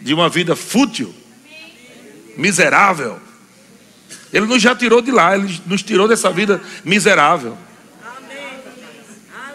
de 0.00 0.14
uma 0.14 0.28
vida 0.28 0.56
fútil, 0.56 1.14
miserável. 2.36 3.20
Ele 4.32 4.46
nos 4.46 4.62
já 4.62 4.74
tirou 4.74 5.02
de 5.02 5.10
lá, 5.10 5.36
ele 5.36 5.60
nos 5.66 5.82
tirou 5.82 6.08
dessa 6.08 6.30
vida 6.30 6.62
miserável. 6.82 7.56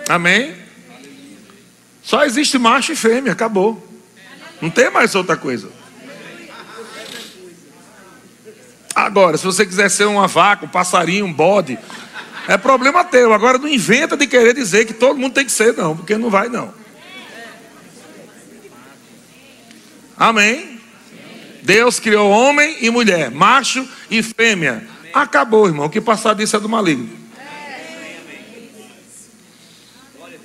Amém? 0.07 0.56
Só 2.07 2.23
existe 2.23 2.57
macho 2.57 2.93
e 2.93 2.95
fêmea, 2.95 3.33
acabou. 3.33 3.85
Não 4.61 4.69
tem 4.69 4.89
mais 4.89 5.13
outra 5.13 5.35
coisa. 5.35 5.69
Agora, 8.95 9.35
se 9.35 9.43
você 9.43 9.65
quiser 9.65 9.89
ser 9.89 10.05
uma 10.05 10.25
vaca, 10.25 10.65
um 10.65 10.69
passarinho, 10.69 11.25
um 11.25 11.33
bode, 11.33 11.77
é 12.47 12.57
problema 12.57 13.03
teu. 13.03 13.33
Agora 13.33 13.57
não 13.57 13.67
inventa 13.67 14.15
de 14.15 14.25
querer 14.25 14.53
dizer 14.53 14.85
que 14.85 14.93
todo 14.93 15.19
mundo 15.19 15.33
tem 15.33 15.43
que 15.43 15.51
ser, 15.51 15.75
não, 15.75 15.97
porque 15.97 16.17
não 16.17 16.29
vai, 16.29 16.47
não. 16.47 16.73
Amém? 20.15 20.79
Deus 21.61 21.99
criou 21.99 22.29
homem 22.29 22.77
e 22.79 22.89
mulher, 22.89 23.29
macho 23.31 23.85
e 24.09 24.23
fêmea. 24.23 24.87
Acabou, 25.13 25.67
irmão. 25.67 25.87
O 25.87 25.89
que 25.89 25.99
passar 25.99 26.33
disso 26.35 26.55
é 26.55 26.59
do 26.61 26.69
maligno. 26.69 27.09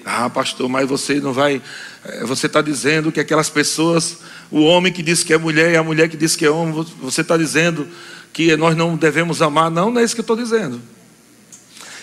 Ah, 0.05 0.29
pastor, 0.29 0.69
mas 0.69 0.89
você 0.89 1.21
não 1.21 1.33
vai. 1.33 1.63
Eh, 2.05 2.25
você 2.25 2.47
está 2.47 2.61
dizendo 2.61 3.13
que 3.13 3.21
aquelas 3.21 3.49
pessoas, 3.49 4.19
o 4.51 4.63
homem 4.63 4.93
que 4.93 5.03
diz 5.03 5.23
que 5.23 5.33
é 5.33 5.39
mulher 5.39 5.73
e 5.73 5.77
a 5.77 5.83
mulher 5.83 6.09
que 6.09 6.17
diz 6.17 6.35
que 6.35 6.45
é 6.45 6.51
homem, 6.51 6.85
você 7.01 7.21
está 7.21 7.37
dizendo 7.37 7.89
que 8.33 8.57
nós 8.57 8.77
não 8.77 8.97
devemos 8.97 9.41
amar. 9.41 9.71
Não, 9.71 9.91
não 9.91 10.01
é 10.01 10.05
isso 10.05 10.15
que 10.15 10.21
eu 10.21 10.25
estou 10.25 10.37
dizendo. 10.37 10.81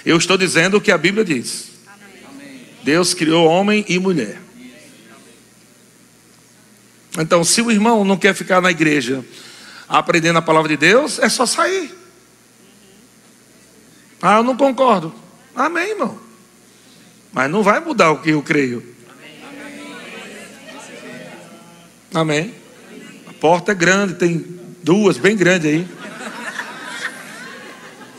Eu 0.06 0.18
estou 0.18 0.38
dizendo 0.38 0.78
o 0.78 0.82
que 0.82 0.92
a 0.92 0.98
Bíblia 0.98 1.26
diz. 1.26 1.72
Deus 2.84 3.14
criou 3.14 3.46
homem 3.46 3.84
e 3.90 4.00
mulher. 4.00 4.42
Então, 7.18 7.44
se 7.44 7.62
o 7.62 7.70
irmão 7.70 8.06
não 8.06 8.16
quer 8.16 8.34
ficar 8.34 8.62
na 8.62 8.72
igreja 8.72 9.26
aprendendo 9.90 10.38
a 10.38 10.42
palavra 10.42 10.70
de 10.70 10.78
Deus, 10.78 11.20
é 11.20 11.28
só 11.28 11.46
sair. 11.46 11.94
Ah, 14.22 14.38
eu 14.38 14.44
não 14.44 14.56
concordo. 14.56 15.14
Amém, 15.56 15.92
irmão. 15.92 16.29
Mas 17.32 17.50
não 17.50 17.64
vai 17.64 17.80
mudar 17.80 18.12
o 18.12 18.22
que 18.22 18.32
eu 18.32 18.42
creio. 18.42 18.96
Amém. 22.14 22.54
A 23.28 23.34
porta 23.34 23.72
é 23.72 23.76
grande, 23.76 24.16
tem 24.16 24.46
duas 24.84 25.18
bem 25.18 25.36
grandes 25.36 25.70
aí. 25.70 25.88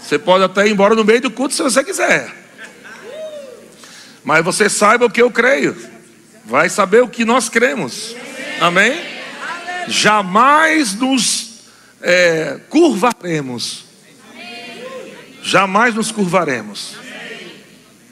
Você 0.01 0.19
pode 0.19 0.45
até 0.45 0.67
ir 0.67 0.73
embora 0.73 0.95
no 0.95 1.05
meio 1.05 1.21
do 1.21 1.31
culto 1.31 1.55
se 1.55 1.63
você 1.63 1.85
quiser. 1.85 2.35
Mas 4.25 4.45
você 4.45 4.69
saiba 4.69 5.07
o 5.07 5.11
que 5.11 5.23
eu 5.23 5.31
creio. 5.31 5.77
Vai 6.45 6.69
saber 6.69 7.03
o 7.03 7.09
que 7.09 7.25
nós 7.25 7.49
cremos. 7.49 8.15
Amém? 8.61 9.01
Jamais 9.89 10.95
nos 10.95 11.61
é, 12.03 12.61
curvaremos. 12.69 13.85
Jamais 15.43 15.95
nos 15.95 16.13
curvaremos. 16.13 16.97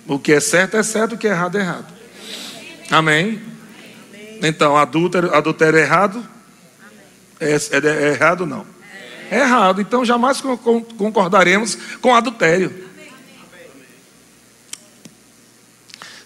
O 0.08 0.18
que 0.18 0.32
é 0.32 0.40
certo 0.40 0.74
é 0.74 0.82
certo, 0.82 1.14
o 1.14 1.18
que 1.18 1.28
é 1.28 1.30
errado 1.30 1.58
é 1.58 1.60
errado. 1.60 1.86
Amém? 2.90 3.42
Então, 4.42 4.74
adúltero, 4.74 5.34
adultério 5.34 5.78
é 5.78 5.82
errado? 5.82 6.26
É, 7.38 7.52
é, 7.52 8.06
é 8.06 8.08
errado 8.14 8.46
não? 8.46 8.66
É 9.30 9.40
errado. 9.40 9.82
Então, 9.82 10.06
jamais 10.06 10.40
concordaremos 10.40 11.76
com 12.00 12.14
adultério. 12.14 12.88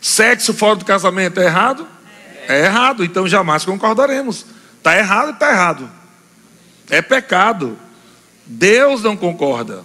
Sexo 0.01 0.55
fora 0.55 0.77
do 0.77 0.85
casamento 0.85 1.41
é 1.41 1.47
errado? 1.47 1.87
É 2.49 2.65
errado. 2.65 3.05
Então, 3.05 3.27
jamais 3.27 3.65
concordaremos. 3.65 4.47
Está 4.79 4.97
errado, 4.97 5.33
está 5.33 5.51
errado. 5.51 5.91
É 6.89 7.03
pecado. 7.03 7.77
Deus 8.47 9.03
não 9.03 9.17
concorda. 9.17 9.83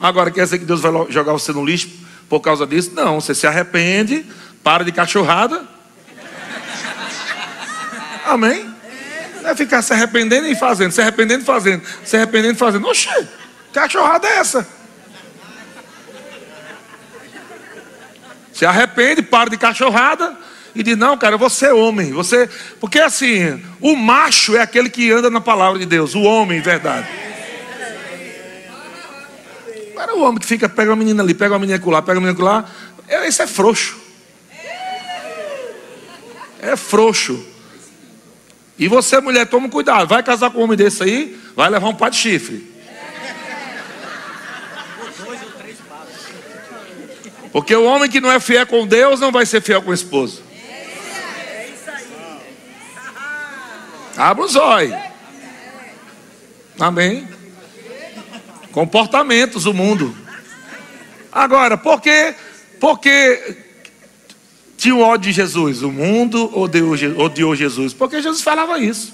Agora, 0.00 0.32
quer 0.32 0.42
dizer 0.42 0.58
que 0.58 0.64
Deus 0.64 0.80
vai 0.80 0.92
jogar 1.10 1.32
você 1.32 1.52
no 1.52 1.64
lixo 1.64 2.07
por 2.28 2.40
causa 2.40 2.66
disso? 2.66 2.92
Não, 2.94 3.20
você 3.20 3.34
se 3.34 3.46
arrepende, 3.46 4.26
para 4.62 4.84
de 4.84 4.92
cachorrada. 4.92 5.62
Amém? 8.26 8.74
Não 9.42 9.50
é 9.50 9.56
ficar 9.56 9.80
se 9.80 9.92
arrependendo 9.92 10.46
e 10.46 10.54
fazendo, 10.54 10.92
se 10.92 11.00
arrependendo 11.00 11.42
e 11.42 11.46
fazendo, 11.46 11.82
se 12.04 12.16
arrependendo 12.16 12.54
e 12.54 12.58
fazendo. 12.58 12.86
Oxê, 12.86 13.26
cachorrada 13.72 14.28
é 14.28 14.38
essa? 14.38 14.68
Se 18.52 18.66
arrepende, 18.66 19.22
para 19.22 19.48
de 19.48 19.56
cachorrada 19.56 20.36
e 20.74 20.82
diz: 20.82 20.96
Não, 20.96 21.16
cara, 21.16 21.36
você 21.36 21.66
é 21.66 21.72
homem. 21.72 22.12
Você... 22.12 22.48
Porque 22.80 22.98
assim, 22.98 23.62
o 23.80 23.96
macho 23.96 24.56
é 24.56 24.60
aquele 24.60 24.90
que 24.90 25.10
anda 25.10 25.30
na 25.30 25.40
palavra 25.40 25.78
de 25.78 25.86
Deus, 25.86 26.14
o 26.14 26.22
homem, 26.22 26.60
verdade. 26.60 27.08
Agora 29.98 30.14
o 30.14 30.22
homem 30.22 30.38
que 30.38 30.46
fica, 30.46 30.68
pega 30.68 30.92
uma 30.92 30.96
menina 30.96 31.24
ali, 31.24 31.34
pega 31.34 31.54
uma 31.54 31.58
menina 31.58 31.82
lá, 31.84 32.00
pega 32.00 32.20
uma 32.20 32.28
menina 32.28 32.44
lá, 32.44 32.70
esse 33.26 33.42
é 33.42 33.48
frouxo. 33.48 33.98
É 36.62 36.76
frouxo. 36.76 37.44
E 38.78 38.86
você, 38.86 39.20
mulher, 39.20 39.48
toma 39.48 39.68
cuidado. 39.68 40.06
Vai 40.06 40.22
casar 40.22 40.50
com 40.50 40.60
um 40.60 40.62
homem 40.62 40.76
desse 40.76 41.02
aí, 41.02 41.36
vai 41.56 41.68
levar 41.68 41.88
um 41.88 41.96
par 41.96 42.12
de 42.12 42.16
chifre. 42.16 42.72
Porque 47.50 47.74
o 47.74 47.82
homem 47.82 48.08
que 48.08 48.20
não 48.20 48.30
é 48.30 48.38
fiel 48.38 48.68
com 48.68 48.86
Deus 48.86 49.18
não 49.18 49.32
vai 49.32 49.44
ser 49.44 49.60
fiel 49.60 49.82
com 49.82 49.90
o 49.90 49.94
esposo. 49.94 50.44
Abra 54.16 54.44
os 54.44 54.54
olhos. 54.54 54.96
Amém 56.78 57.37
comportamentos 58.78 59.64
do 59.64 59.74
mundo. 59.74 60.16
Agora, 61.32 61.76
por 61.76 62.00
que, 62.00 62.32
tinha 64.76 64.94
o 64.94 65.00
ódio 65.00 65.32
de 65.32 65.32
Jesus? 65.32 65.82
O 65.82 65.90
mundo 65.90 66.56
odiou, 66.56 66.94
odiou 67.18 67.56
Jesus? 67.56 67.92
Porque 67.92 68.22
Jesus 68.22 68.40
falava 68.40 68.78
isso. 68.78 69.12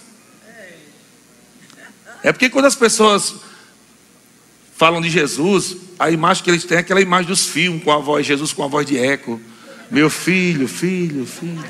É 2.23 2.31
porque 2.31 2.51
quando 2.51 2.67
as 2.67 2.75
pessoas 2.75 3.37
falam 4.77 5.01
de 5.01 5.09
Jesus, 5.09 5.79
a 5.99 6.11
imagem 6.11 6.45
que 6.45 6.51
eles 6.51 6.65
têm 6.65 6.77
é 6.77 6.81
aquela 6.81 7.01
imagem 7.01 7.29
dos 7.29 7.47
filmes, 7.47 7.83
com 7.83 7.91
a 7.91 7.97
voz, 7.97 8.27
Jesus 8.27 8.53
com 8.53 8.65
a 8.65 8.69
voz 8.69 8.87
de 8.87 8.99
eco. 8.99 9.41
Meu 9.91 10.11
filho, 10.11 10.69
filho, 10.69 11.25
filho. 11.25 11.65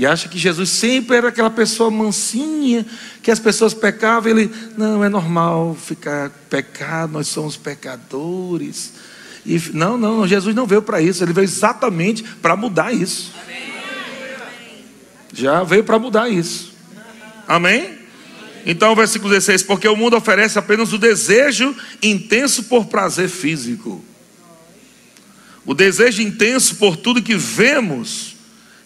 E 0.00 0.06
acha 0.06 0.30
que 0.30 0.38
Jesus 0.38 0.70
sempre 0.70 1.14
era 1.14 1.28
aquela 1.28 1.50
pessoa 1.50 1.90
mansinha, 1.90 2.86
que 3.22 3.30
as 3.30 3.38
pessoas 3.38 3.74
pecavam, 3.74 4.30
ele, 4.30 4.50
não, 4.74 5.04
é 5.04 5.10
normal 5.10 5.76
ficar 5.78 6.30
pecado, 6.48 7.12
nós 7.12 7.28
somos 7.28 7.58
pecadores. 7.58 8.94
E, 9.44 9.60
não, 9.74 9.98
não, 9.98 10.26
Jesus 10.26 10.56
não 10.56 10.66
veio 10.66 10.80
para 10.80 11.02
isso, 11.02 11.22
ele 11.22 11.34
veio 11.34 11.44
exatamente 11.44 12.22
para 12.22 12.56
mudar 12.56 12.94
isso. 12.94 13.30
Já 15.34 15.62
veio 15.64 15.84
para 15.84 15.98
mudar 15.98 16.30
isso. 16.30 16.72
Amém? 17.46 17.98
Então, 18.64 18.96
versículo 18.96 19.28
16: 19.28 19.64
Porque 19.64 19.86
o 19.86 19.94
mundo 19.94 20.16
oferece 20.16 20.58
apenas 20.58 20.94
o 20.94 20.98
desejo 20.98 21.76
intenso 22.02 22.62
por 22.62 22.86
prazer 22.86 23.28
físico, 23.28 24.02
o 25.66 25.74
desejo 25.74 26.22
intenso 26.22 26.76
por 26.76 26.96
tudo 26.96 27.20
que 27.20 27.36
vemos 27.36 28.39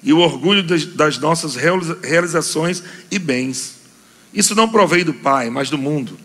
e 0.04 0.12
o 0.12 0.18
orgulho 0.18 0.62
das 0.62 1.18
nossas 1.18 1.56
realizações 1.56 2.82
e 3.10 3.18
bens. 3.18 3.76
Isso 4.34 4.54
não 4.54 4.68
provém 4.68 5.02
do 5.02 5.14
Pai, 5.14 5.48
mas 5.48 5.70
do 5.70 5.78
mundo. 5.78 6.18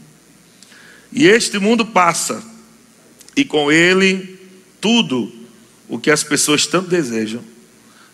E 1.12 1.26
este 1.26 1.58
mundo 1.58 1.86
passa, 1.86 2.44
e 3.36 3.46
com 3.46 3.72
ele 3.72 4.38
tudo 4.82 5.32
o 5.88 5.98
que 5.98 6.12
as 6.12 6.24
pessoas 6.24 6.68
tanto 6.68 6.90
desejam. 6.90 7.42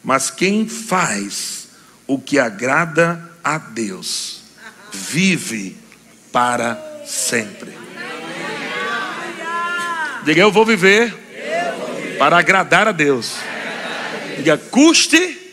Mas 0.04 0.30
quem 0.30 0.68
faz 0.68 1.68
o 2.06 2.20
que 2.20 2.38
agrada 2.38 3.32
a 3.44 3.58
Deus, 3.58 4.44
vive 4.94 5.76
para 6.32 7.04
sempre. 7.08 7.74
Diga, 10.24 10.42
eu 10.42 10.52
vou 10.52 10.64
viver 10.64 11.12
para 12.20 12.38
agradar 12.38 12.88
a 12.88 12.92
Deus. 12.92 13.34
Diga, 14.38 14.58
custe 14.58 15.45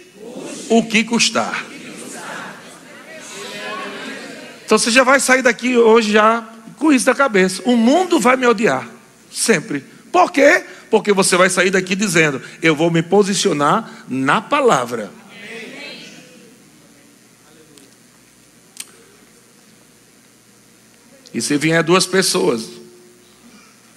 o 0.72 0.82
que 0.82 1.04
custar. 1.04 1.66
Então 4.64 4.78
você 4.78 4.90
já 4.90 5.04
vai 5.04 5.20
sair 5.20 5.42
daqui 5.42 5.76
hoje 5.76 6.12
já 6.12 6.48
com 6.78 6.90
isso 6.90 7.06
na 7.06 7.14
cabeça. 7.14 7.60
O 7.66 7.76
mundo 7.76 8.18
vai 8.18 8.36
me 8.38 8.46
odiar. 8.46 8.88
Sempre. 9.30 9.84
Por 10.10 10.32
quê? 10.32 10.64
Porque 10.90 11.12
você 11.12 11.36
vai 11.36 11.50
sair 11.50 11.70
daqui 11.70 11.94
dizendo: 11.94 12.40
Eu 12.62 12.74
vou 12.74 12.90
me 12.90 13.02
posicionar 13.02 14.04
na 14.08 14.40
palavra. 14.40 15.10
E 21.34 21.40
se 21.40 21.56
vier 21.58 21.82
duas 21.82 22.06
pessoas 22.06 22.70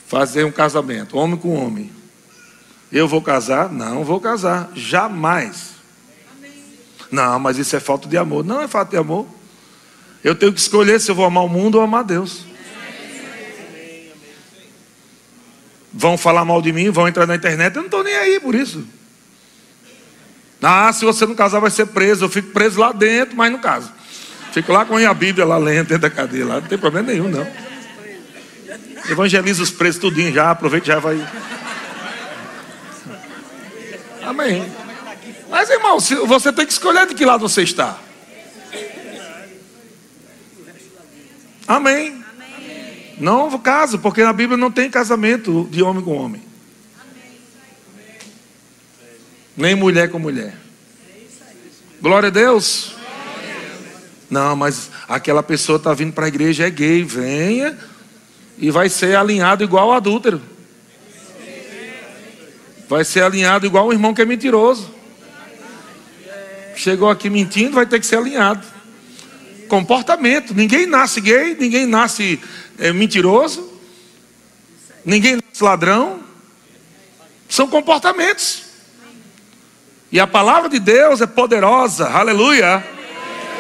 fazer 0.08 0.44
um 0.44 0.52
casamento, 0.52 1.18
homem 1.18 1.38
com 1.38 1.54
homem, 1.54 1.92
eu 2.92 3.08
vou 3.08 3.22
casar? 3.22 3.72
Não 3.72 4.04
vou 4.04 4.20
casar, 4.20 4.72
jamais. 4.74 5.75
Não, 7.16 7.40
mas 7.40 7.58
isso 7.58 7.74
é 7.76 7.80
falta 7.80 8.10
de 8.10 8.18
amor. 8.18 8.44
Não 8.44 8.62
é 8.62 8.68
falta 8.68 8.92
de 8.92 8.98
amor. 8.98 9.26
Eu 10.22 10.36
tenho 10.36 10.52
que 10.52 10.60
escolher 10.60 11.00
se 11.00 11.10
eu 11.10 11.16
vou 11.16 11.24
amar 11.24 11.46
o 11.46 11.50
mundo 11.50 11.76
ou 11.76 11.82
amar 11.82 12.04
Deus. 12.04 12.46
Vão 15.94 16.18
falar 16.18 16.44
mal 16.44 16.62
de 16.62 16.74
mim, 16.74 16.90
vão 16.90 17.08
entrar 17.08 17.26
na 17.26 17.36
internet, 17.36 17.74
eu 17.74 17.84
não 17.84 17.88
estou 17.88 18.04
nem 18.04 18.16
aí 18.16 18.38
por 18.42 18.54
isso. 18.54 18.86
Ah, 20.62 20.92
se 20.92 21.06
você 21.06 21.26
não 21.26 21.36
casar, 21.36 21.62
vai 21.62 21.72
ser 21.72 21.86
preso. 21.86 22.26
Eu 22.26 22.30
fico 22.30 22.50
preso 22.52 22.80
lá 22.80 22.92
dentro, 22.92 23.38
mas 23.38 23.50
não 23.50 23.60
caso. 23.60 23.94
Fico 24.52 24.74
lá 24.74 24.84
com 24.84 24.98
a 24.98 25.14
Bíblia 25.14 25.46
lá 25.46 25.58
lendo 25.58 25.88
dentro 25.88 26.00
da 26.02 26.10
cadeia, 26.10 26.46
lá 26.46 26.56
não 26.60 26.68
tem 26.68 26.78
problema 26.78 27.12
nenhum, 27.12 27.30
não. 27.30 27.48
Evangeliza 29.10 29.64
os 29.64 29.72
presos 29.72 30.02
tudinho 30.02 30.34
já, 30.34 30.52
aproveita 30.52 30.88
já 30.88 31.00
vai. 31.00 31.26
Amém. 34.24 34.85
Mas, 35.50 35.70
irmão, 35.70 36.00
você 36.00 36.52
tem 36.52 36.66
que 36.66 36.72
escolher 36.72 37.08
de 37.08 37.14
que 37.14 37.26
lado 37.26 37.48
você 37.48 37.62
está. 37.62 38.00
Amém. 41.68 42.24
Amém. 42.38 43.16
Não 43.18 43.58
caso, 43.60 44.00
porque 44.00 44.24
na 44.24 44.34
Bíblia 44.34 44.58
não 44.58 44.72
tem 44.72 44.90
casamento 44.90 45.68
de 45.72 45.82
homem 45.82 46.04
com 46.04 46.18
homem. 46.18 46.42
Nem 49.56 49.74
mulher 49.74 50.10
com 50.10 50.20
mulher. 50.20 50.56
Glória 52.02 52.28
a 52.28 52.32
Deus. 52.32 52.96
Não, 54.30 54.56
mas 54.56 54.90
aquela 55.08 55.42
pessoa 55.42 55.78
está 55.78 55.94
vindo 55.94 56.14
para 56.14 56.26
a 56.26 56.28
igreja, 56.28 56.68
é 56.68 56.70
gay, 56.70 57.04
venha 57.04 57.78
e 58.58 58.72
vai 58.72 58.90
ser 58.90 59.16
alinhado 59.16 59.64
igual 59.64 59.90
o 59.90 59.94
adúltero. 59.94 60.42
Vai 62.88 63.04
ser 63.04 63.24
alinhado 63.24 63.66
igual 63.66 63.88
o 63.88 63.94
irmão 63.94 64.14
que 64.14 64.22
é 64.22 64.26
mentiroso. 64.26 64.95
Chegou 66.76 67.10
aqui 67.10 67.30
mentindo, 67.30 67.76
vai 67.76 67.86
ter 67.86 68.00
que 68.00 68.06
ser 68.06 68.18
alinhado. 68.18 68.66
Comportamento. 69.68 70.54
Ninguém 70.54 70.86
nasce 70.86 71.22
gay, 71.22 71.56
ninguém 71.60 71.86
nasce 71.86 72.40
é, 72.78 72.92
mentiroso, 72.92 73.72
ninguém 75.04 75.36
nasce 75.38 75.64
ladrão. 75.64 76.20
São 77.48 77.68
comportamentos. 77.68 78.64
E 80.12 80.20
a 80.20 80.28
palavra 80.28 80.70
de 80.70 80.80
Deus 80.80 81.22
é 81.22 81.28
poderosa, 81.28 82.08
aleluia, 82.10 82.86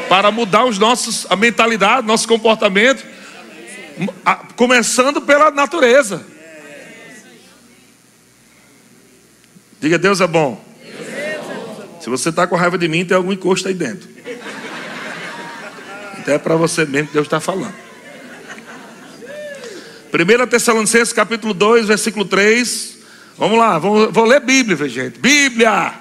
para 0.08 0.32
mudar 0.32 0.66
os 0.66 0.78
nossos, 0.78 1.26
a 1.30 1.36
mentalidade, 1.36 2.08
nosso 2.08 2.28
comportamento, 2.28 3.06
começando 4.56 5.22
pela 5.22 5.52
natureza. 5.52 6.26
Diga, 9.82 9.98
Deus 9.98 10.22
é 10.22 10.28
bom. 10.28 10.65
Se 12.06 12.10
você 12.12 12.30
está 12.30 12.46
com 12.46 12.56
raiva 12.56 12.78
de 12.78 12.88
mim, 12.88 13.04
tem 13.04 13.18
algum 13.18 13.34
encosto 13.34 13.68
aí 13.68 13.74
dentro. 13.74 14.08
Até 16.20 16.36
é 16.36 16.38
para 16.38 16.56
você 16.56 16.86
mesmo 16.86 17.08
que 17.08 17.14
Deus 17.14 17.26
está 17.26 17.40
falando. 17.40 17.74
1 20.14 20.48
Tessalonicenses 20.48 21.12
capítulo 21.12 21.52
2, 21.52 21.88
versículo 21.88 22.24
3. 22.24 22.98
Vamos 23.40 23.58
lá, 23.58 23.80
vou, 23.80 24.12
vou 24.12 24.24
ler 24.24 24.40
Bíblia, 24.40 24.88
gente. 24.88 25.18
Bíblia! 25.18 25.96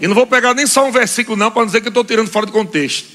E 0.00 0.08
não 0.08 0.14
vou 0.14 0.26
pegar 0.26 0.54
nem 0.54 0.66
só 0.66 0.88
um 0.88 0.90
versículo, 0.90 1.36
não, 1.36 1.50
para 1.50 1.66
dizer 1.66 1.82
que 1.82 1.88
eu 1.88 1.90
estou 1.90 2.02
tirando 2.02 2.30
fora 2.30 2.46
do 2.46 2.52
contexto. 2.52 3.06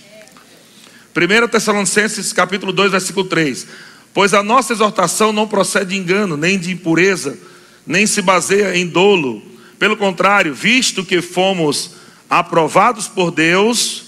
1 1.16 1.48
Tessalonicenses 1.48 2.32
capítulo 2.32 2.72
2, 2.72 2.92
versículo 2.92 3.26
3. 3.26 3.66
Pois 4.14 4.36
a 4.36 4.44
nossa 4.44 4.74
exortação 4.74 5.34
não 5.34 5.48
procede 5.48 5.96
de 5.96 5.98
engano, 5.98 6.38
nem 6.38 6.60
de 6.60 6.70
impureza, 6.70 7.36
nem 7.84 8.06
se 8.06 8.22
baseia 8.22 8.78
em 8.78 8.86
dolo. 8.86 9.42
Pelo 9.80 9.98
contrário, 9.98 10.54
visto 10.54 11.04
que 11.04 11.20
fomos 11.20 12.00
aprovados 12.32 13.10
por 13.10 13.30
Deus, 13.30 14.06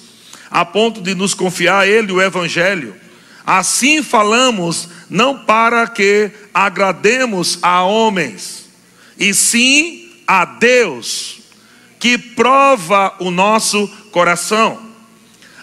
a 0.49 0.63
ponto 0.63 1.01
de 1.01 1.13
nos 1.13 1.33
confiar 1.33 1.81
a 1.81 1.88
Ele 1.88 2.13
o 2.13 2.21
Evangelho. 2.21 2.95
Assim 3.45 4.01
falamos, 4.01 4.88
não 5.09 5.39
para 5.39 5.86
que 5.88 6.31
agrademos 6.53 7.59
a 7.62 7.83
homens, 7.83 8.69
e 9.19 9.33
sim 9.33 10.09
a 10.25 10.45
Deus, 10.45 11.41
que 11.99 12.17
prova 12.17 13.13
o 13.19 13.29
nosso 13.29 13.86
coração. 14.09 14.81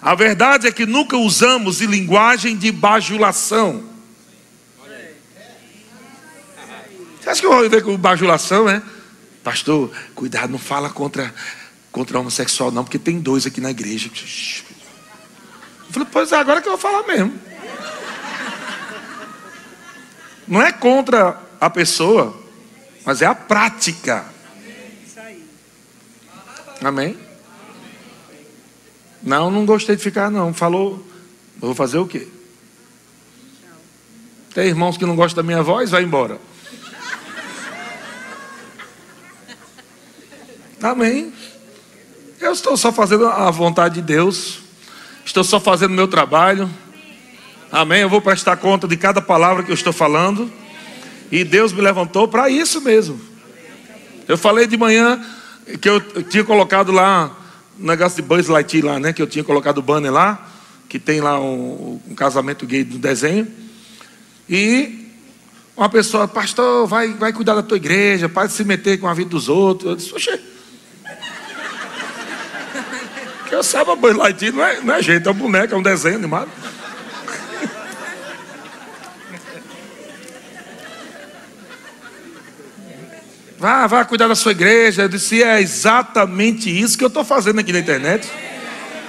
A 0.02 0.14
verdade 0.14 0.66
é 0.66 0.72
que 0.72 0.84
nunca 0.84 1.16
usamos 1.16 1.78
de 1.78 1.86
linguagem 1.86 2.56
de 2.58 2.70
bajulação. 2.70 3.88
Você 7.20 7.30
acha 7.30 7.40
que 7.40 7.46
eu 7.46 7.52
vou 7.52 7.70
ver 7.70 7.82
com 7.82 7.96
bajulação, 7.96 8.68
é? 8.68 8.82
Pastor, 9.42 9.90
cuidado, 10.14 10.50
não 10.50 10.58
fala 10.58 10.90
contra, 10.90 11.34
contra 11.92 12.18
homossexual, 12.18 12.70
não, 12.70 12.84
porque 12.84 12.98
tem 12.98 13.20
dois 13.20 13.46
aqui 13.46 13.60
na 13.60 13.70
igreja. 13.70 14.08
Eu 14.08 15.92
falei, 15.92 16.08
pois 16.10 16.32
é, 16.32 16.36
agora 16.36 16.62
que 16.62 16.68
eu 16.68 16.72
vou 16.72 16.80
falar 16.80 17.06
mesmo. 17.06 17.38
Não 20.46 20.62
é 20.62 20.72
contra 20.72 21.40
a 21.60 21.70
pessoa, 21.70 22.36
mas 23.04 23.22
é 23.22 23.26
a 23.26 23.34
prática. 23.34 24.24
Amém? 26.82 27.16
Não, 29.22 29.50
não 29.50 29.66
gostei 29.66 29.96
de 29.96 30.02
ficar, 30.02 30.30
não. 30.30 30.54
Falou, 30.54 31.06
vou 31.58 31.74
fazer 31.74 31.98
o 31.98 32.06
quê? 32.06 32.26
Tem 34.54 34.66
irmãos 34.66 34.96
que 34.96 35.06
não 35.06 35.14
gostam 35.14 35.42
da 35.42 35.46
minha 35.46 35.62
voz, 35.62 35.90
vai 35.90 36.02
embora. 36.02 36.40
Amém. 40.82 41.32
Eu 42.40 42.52
estou 42.52 42.74
só 42.74 42.90
fazendo 42.90 43.26
a 43.26 43.50
vontade 43.50 43.96
de 43.96 44.00
Deus. 44.00 44.60
Estou 45.26 45.44
só 45.44 45.60
fazendo 45.60 45.90
o 45.90 45.94
meu 45.94 46.08
trabalho. 46.08 46.70
Amém. 47.70 48.00
Eu 48.00 48.08
vou 48.08 48.22
prestar 48.22 48.56
conta 48.56 48.88
de 48.88 48.96
cada 48.96 49.20
palavra 49.20 49.62
que 49.62 49.70
eu 49.70 49.74
estou 49.74 49.92
falando. 49.92 50.50
E 51.30 51.44
Deus 51.44 51.70
me 51.70 51.82
levantou 51.82 52.26
para 52.26 52.48
isso 52.48 52.80
mesmo. 52.80 53.20
Eu 54.26 54.38
falei 54.38 54.66
de 54.66 54.74
manhã 54.78 55.22
que 55.82 55.88
eu 55.88 56.00
tinha 56.00 56.42
colocado 56.42 56.90
lá 56.90 57.30
um 57.78 57.84
negócio 57.84 58.16
de 58.16 58.22
Buzz 58.26 58.48
Lightyear 58.48 58.86
lá, 58.86 58.98
né? 58.98 59.12
Que 59.12 59.20
eu 59.20 59.26
tinha 59.26 59.44
colocado 59.44 59.76
o 59.76 59.82
banner 59.82 60.10
lá, 60.10 60.50
que 60.88 60.98
tem 60.98 61.20
lá 61.20 61.38
um, 61.38 62.00
um 62.08 62.14
casamento 62.14 62.64
gay 62.64 62.84
do 62.84 62.96
desenho. 62.96 63.46
E 64.48 65.10
uma 65.76 65.90
pessoa, 65.90 66.26
pastor, 66.26 66.86
vai, 66.86 67.08
vai 67.08 67.34
cuidar 67.34 67.54
da 67.54 67.62
tua 67.62 67.76
igreja, 67.76 68.30
para 68.30 68.46
de 68.46 68.54
se 68.54 68.64
meter 68.64 68.98
com 68.98 69.06
a 69.06 69.12
vida 69.12 69.28
dos 69.28 69.50
outros. 69.50 69.90
Eu 69.90 69.96
disse, 69.96 70.14
oxe, 70.14 70.40
que 73.50 73.54
eu 73.56 73.64
saiba, 73.64 73.96
Buzz 73.96 74.16
Lightyear 74.16 74.54
não 74.54 74.64
é, 74.64 74.80
não 74.80 74.94
é 74.94 75.02
gente, 75.02 75.26
é 75.26 75.30
um 75.30 75.34
boneco, 75.34 75.74
é 75.74 75.76
um 75.76 75.82
desenho 75.82 76.14
animado. 76.14 76.48
Vá, 83.58 83.88
vá 83.88 84.04
cuidar 84.04 84.28
da 84.28 84.36
sua 84.36 84.52
igreja. 84.52 85.02
Eu 85.02 85.08
disse, 85.08 85.42
é 85.42 85.60
exatamente 85.60 86.70
isso 86.70 86.96
que 86.96 87.02
eu 87.02 87.08
estou 87.08 87.24
fazendo 87.24 87.58
aqui 87.58 87.72
na 87.72 87.80
internet. 87.80 88.26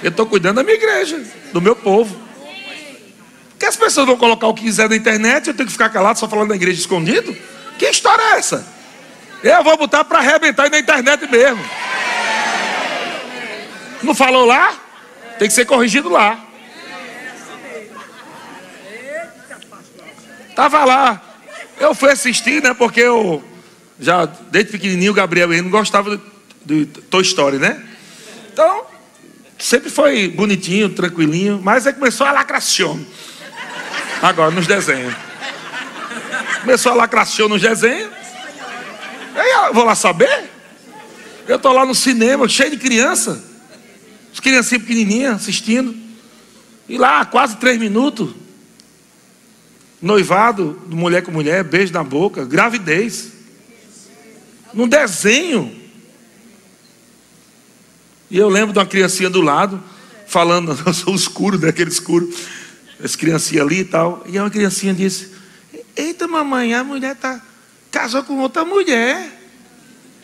Eu 0.02 0.10
estou 0.10 0.26
cuidando 0.26 0.56
da 0.56 0.64
minha 0.64 0.74
igreja, 0.74 1.22
do 1.52 1.62
meu 1.62 1.76
povo. 1.76 2.20
Que 3.60 3.64
as 3.64 3.76
pessoas 3.76 4.08
vão 4.08 4.16
colocar 4.16 4.48
o 4.48 4.54
que 4.54 4.64
quiser 4.64 4.90
na 4.90 4.96
internet, 4.96 5.46
eu 5.46 5.54
tenho 5.54 5.68
que 5.68 5.72
ficar 5.72 5.88
calado 5.88 6.18
só 6.18 6.28
falando 6.28 6.48
da 6.48 6.56
igreja 6.56 6.80
escondido? 6.80 7.34
Que 7.78 7.86
história 7.86 8.20
é 8.20 8.38
essa? 8.38 8.66
Eu 9.44 9.62
vou 9.62 9.76
botar 9.76 10.04
para 10.04 10.18
arrebentar 10.18 10.68
na 10.68 10.80
internet 10.80 11.30
mesmo. 11.30 11.64
Não 14.02 14.14
falou 14.14 14.44
lá? 14.44 14.76
Tem 15.38 15.48
que 15.48 15.54
ser 15.54 15.64
corrigido 15.64 16.08
lá. 16.08 16.38
Tava 20.54 20.84
lá. 20.84 21.22
Eu 21.78 21.94
fui 21.94 22.10
assistir, 22.10 22.62
né? 22.62 22.74
Porque 22.74 23.00
eu 23.00 23.42
já 23.98 24.26
desde 24.26 24.72
pequenininho 24.72 25.12
o 25.12 25.14
Gabriel 25.14 25.52
ele 25.52 25.62
não 25.62 25.70
gostava 25.70 26.20
de 26.64 26.86
Toy 26.86 27.22
Story, 27.22 27.58
né? 27.58 27.82
Então, 28.52 28.84
sempre 29.58 29.88
foi 29.90 30.28
bonitinho, 30.28 30.90
tranquilinho, 30.90 31.60
mas 31.62 31.86
aí 31.86 31.92
começou 31.92 32.26
a 32.26 32.32
lacração. 32.32 33.04
Agora 34.20 34.50
nos 34.50 34.66
desenhos. 34.66 35.14
Começou 36.60 36.92
a 36.92 36.94
lacração 36.94 37.48
nos 37.48 37.62
desenhos. 37.62 38.10
Aí 39.34 39.50
eu 39.66 39.74
vou 39.74 39.84
lá 39.84 39.94
saber. 39.94 40.50
Eu 41.48 41.58
tô 41.58 41.72
lá 41.72 41.84
no 41.84 41.94
cinema, 41.94 42.48
cheio 42.48 42.70
de 42.70 42.76
criança. 42.76 43.51
As 44.32 44.40
criancinhas 44.40 44.82
pequenininhas 44.82 45.36
assistindo. 45.36 45.94
E 46.88 46.98
lá, 46.98 47.24
quase 47.24 47.56
três 47.56 47.78
minutos, 47.78 48.34
noivado, 50.00 50.82
mulher 50.88 51.22
com 51.22 51.30
mulher, 51.30 51.62
beijo 51.62 51.92
na 51.92 52.02
boca, 52.02 52.44
gravidez. 52.44 53.32
Num 54.74 54.88
desenho. 54.88 55.80
E 58.30 58.38
eu 58.38 58.48
lembro 58.48 58.72
de 58.72 58.78
uma 58.78 58.86
criancinha 58.86 59.28
do 59.28 59.40
lado, 59.40 59.82
falando, 60.26 60.76
eu 60.84 60.92
sou 60.92 61.14
escuro, 61.14 61.58
daquele 61.58 61.90
né, 61.90 61.92
escuro, 61.92 62.32
as 63.02 63.14
criancinhas 63.14 63.66
ali 63.66 63.80
e 63.80 63.84
tal. 63.84 64.24
E 64.26 64.38
uma 64.38 64.50
criancinha 64.50 64.94
disse: 64.94 65.30
Eita, 65.94 66.26
mamãe, 66.26 66.74
a 66.74 66.82
mulher 66.82 67.14
tá, 67.14 67.40
casou 67.90 68.22
com 68.24 68.38
outra 68.38 68.64
mulher. 68.64 69.40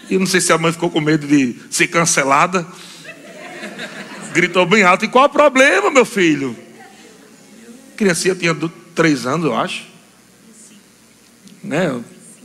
E 0.09 0.15
eu 0.15 0.21
não 0.21 0.27
sei 0.27 0.41
se 0.41 0.53
a 0.53 0.59
mãe 0.59 0.73
ficou 0.73 0.91
com 0.91 1.01
medo 1.01 1.27
de 1.27 1.55
ser 1.71 1.89
cancelada. 1.89 2.67
Gritou 4.33 4.67
bem 4.67 4.83
alto: 4.83 5.05
E 5.05 5.09
qual 5.09 5.27
o 5.27 5.29
problema, 5.29 5.91
meu 5.91 6.05
filho? 6.05 6.57
Criancinha 7.97 8.35
tinha 8.35 8.55
três 8.95 9.27
anos, 9.27 9.47
eu 9.47 9.57
acho. 9.57 9.87
Né? 11.63 12.01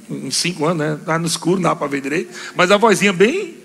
Uns 0.10 0.36
cinco 0.38 0.66
anos, 0.66 0.78
né? 0.78 0.98
Estava 1.00 1.20
no 1.20 1.28
escuro, 1.28 1.62
não 1.62 1.70
dá 1.70 1.76
para 1.76 1.88
ver 1.88 2.02
direito. 2.02 2.38
Mas 2.56 2.72
a 2.72 2.78
vozinha 2.78 3.14
bem. 3.14 3.58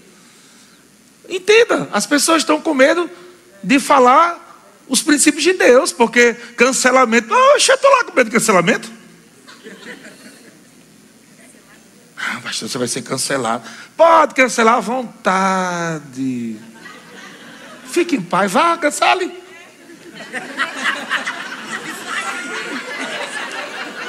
Entenda, 1.28 1.88
as 1.92 2.06
pessoas 2.06 2.42
estão 2.42 2.60
com 2.60 2.72
medo 2.72 3.08
de 3.62 3.78
falar 3.78 4.46
os 4.88 5.02
princípios 5.02 5.44
de 5.44 5.52
Deus, 5.52 5.92
porque 5.92 6.34
cancelamento. 6.56 7.32
Oxe, 7.54 7.70
eu 7.70 7.74
estou 7.74 7.90
lá 7.90 8.04
com 8.04 8.14
medo 8.14 8.30
de 8.30 8.36
cancelamento. 8.36 8.90
Ah, 12.16 12.40
pastor, 12.42 12.68
você 12.68 12.78
vai 12.78 12.88
ser 12.88 13.02
cancelado. 13.02 13.68
Pode 13.96 14.34
cancelar 14.34 14.74
à 14.74 14.80
vontade. 14.80 16.56
Fique 17.90 18.16
em 18.16 18.22
paz, 18.22 18.52
vá, 18.52 18.76
cancele. 18.76 19.32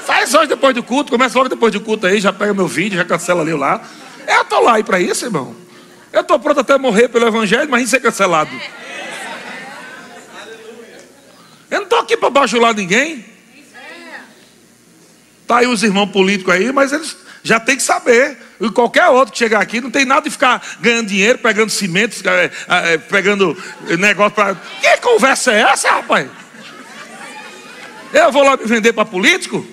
Faz 0.06 0.34
hoje 0.34 0.48
depois 0.48 0.74
do 0.76 0.84
culto, 0.84 1.12
começa 1.12 1.38
logo 1.38 1.50
depois 1.50 1.72
do 1.72 1.80
culto 1.80 2.08
aí, 2.08 2.20
já 2.20 2.34
pega 2.34 2.54
meu 2.54 2.68
vídeo, 2.68 2.98
já 2.98 3.06
cancela 3.06 3.42
ali 3.42 3.54
lá. 3.54 3.82
Eu 4.28 4.42
estou 4.42 4.62
lá 4.62 4.76
aí 4.76 4.84
para 4.84 5.00
isso, 5.00 5.26
irmão. 5.26 5.56
Eu 6.12 6.22
estou 6.22 6.39
pronto 6.39 6.60
até 6.60 6.78
morrer 6.78 7.08
pelo 7.08 7.28
evangelho, 7.28 7.70
mas 7.70 7.89
ser 7.89 8.00
cancelado. 8.00 8.52
Eu 11.70 11.78
não 11.78 11.84
estou 11.84 12.00
aqui 12.00 12.18
para 12.18 12.30
bajular 12.30 12.74
ninguém. 12.74 13.26
Tá 15.46 15.58
aí 15.58 15.68
os 15.68 15.84
irmãos 15.84 16.08
políticos 16.08 16.54
aí, 16.54 16.72
mas 16.72 16.92
eles 16.92 17.15
já 17.43 17.60
tem 17.60 17.75
que 17.75 17.84
saber. 17.84 18.38
E 18.60 18.69
qualquer 18.71 19.08
outro 19.08 19.32
que 19.32 19.38
chegar 19.38 19.62
aqui 19.62 19.80
não 19.80 19.91
tem 19.91 20.06
nada 20.06 20.21
de 20.21 20.30
ficar 20.30 20.62
ganhando 20.80 21.08
dinheiro, 21.08 21.38
pegando 21.39 21.71
cimento, 21.71 22.17
é, 22.28 22.52
é, 22.67 22.97
pegando 22.97 23.58
negócio 23.97 24.32
para. 24.32 24.56
Que 24.82 24.97
conversa 24.97 25.52
é 25.54 25.62
essa, 25.62 25.89
rapaz? 25.89 26.28
Eu 28.13 28.32
vou 28.32 28.43
lá 28.43 28.58
me 28.58 28.65
vender 28.65 28.93
para 28.93 29.06
político? 29.06 29.65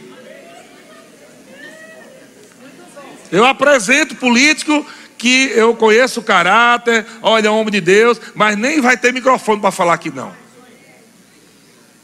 Eu 3.32 3.44
apresento 3.44 4.14
político 4.14 4.86
que 5.18 5.50
eu 5.54 5.74
conheço 5.74 6.20
o 6.20 6.22
caráter, 6.22 7.04
olha, 7.22 7.48
é 7.48 7.50
homem 7.50 7.72
de 7.72 7.80
Deus, 7.80 8.20
mas 8.34 8.56
nem 8.56 8.80
vai 8.80 8.96
ter 8.96 9.12
microfone 9.12 9.60
para 9.60 9.70
falar 9.70 9.94
aqui 9.94 10.10
não. 10.10 10.45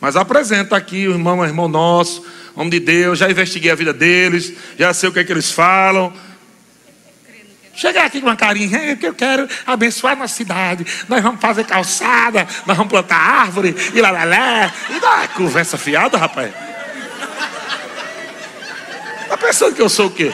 Mas 0.02 0.16
apresenta 0.16 0.76
aqui 0.76 1.06
o 1.06 1.12
irmão, 1.12 1.38
o 1.38 1.44
irmão 1.44 1.68
nosso, 1.68 2.26
homem 2.56 2.70
de 2.70 2.80
Deus, 2.80 3.20
já 3.20 3.30
investiguei 3.30 3.70
a 3.70 3.76
vida 3.76 3.92
deles, 3.92 4.52
já 4.76 4.92
sei 4.92 5.08
o 5.08 5.12
que 5.12 5.20
é 5.20 5.24
que 5.24 5.30
eles 5.30 5.52
falam. 5.52 6.12
Chegar 7.72 8.06
aqui 8.06 8.20
com 8.20 8.26
uma 8.26 8.34
carinha, 8.34 8.96
que 8.96 9.06
eu 9.06 9.14
quero 9.14 9.48
abençoar 9.64 10.16
nossa 10.16 10.34
cidade. 10.34 10.84
Nós 11.08 11.22
vamos 11.22 11.40
fazer 11.40 11.64
calçada, 11.66 12.48
nós 12.66 12.76
vamos 12.76 12.90
plantar 12.90 13.16
árvore, 13.16 13.76
e 13.94 14.00
lá, 14.00 14.10
lá, 14.10 14.24
lá. 14.24 14.74
E 14.90 14.98
dá 14.98 15.28
conversa 15.36 15.78
fiada, 15.78 16.18
rapaz. 16.18 16.52
Tá 19.28 19.36
pensando 19.36 19.72
que 19.72 19.82
eu 19.82 19.88
sou 19.88 20.06
o 20.06 20.10
quê? 20.10 20.32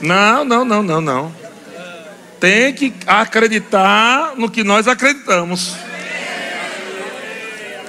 Não, 0.00 0.44
não, 0.44 0.64
não, 0.64 0.82
não, 0.82 1.00
não. 1.00 1.41
Tem 2.42 2.74
que 2.74 2.92
acreditar 3.06 4.34
no 4.36 4.50
que 4.50 4.64
nós 4.64 4.88
acreditamos. 4.88 5.76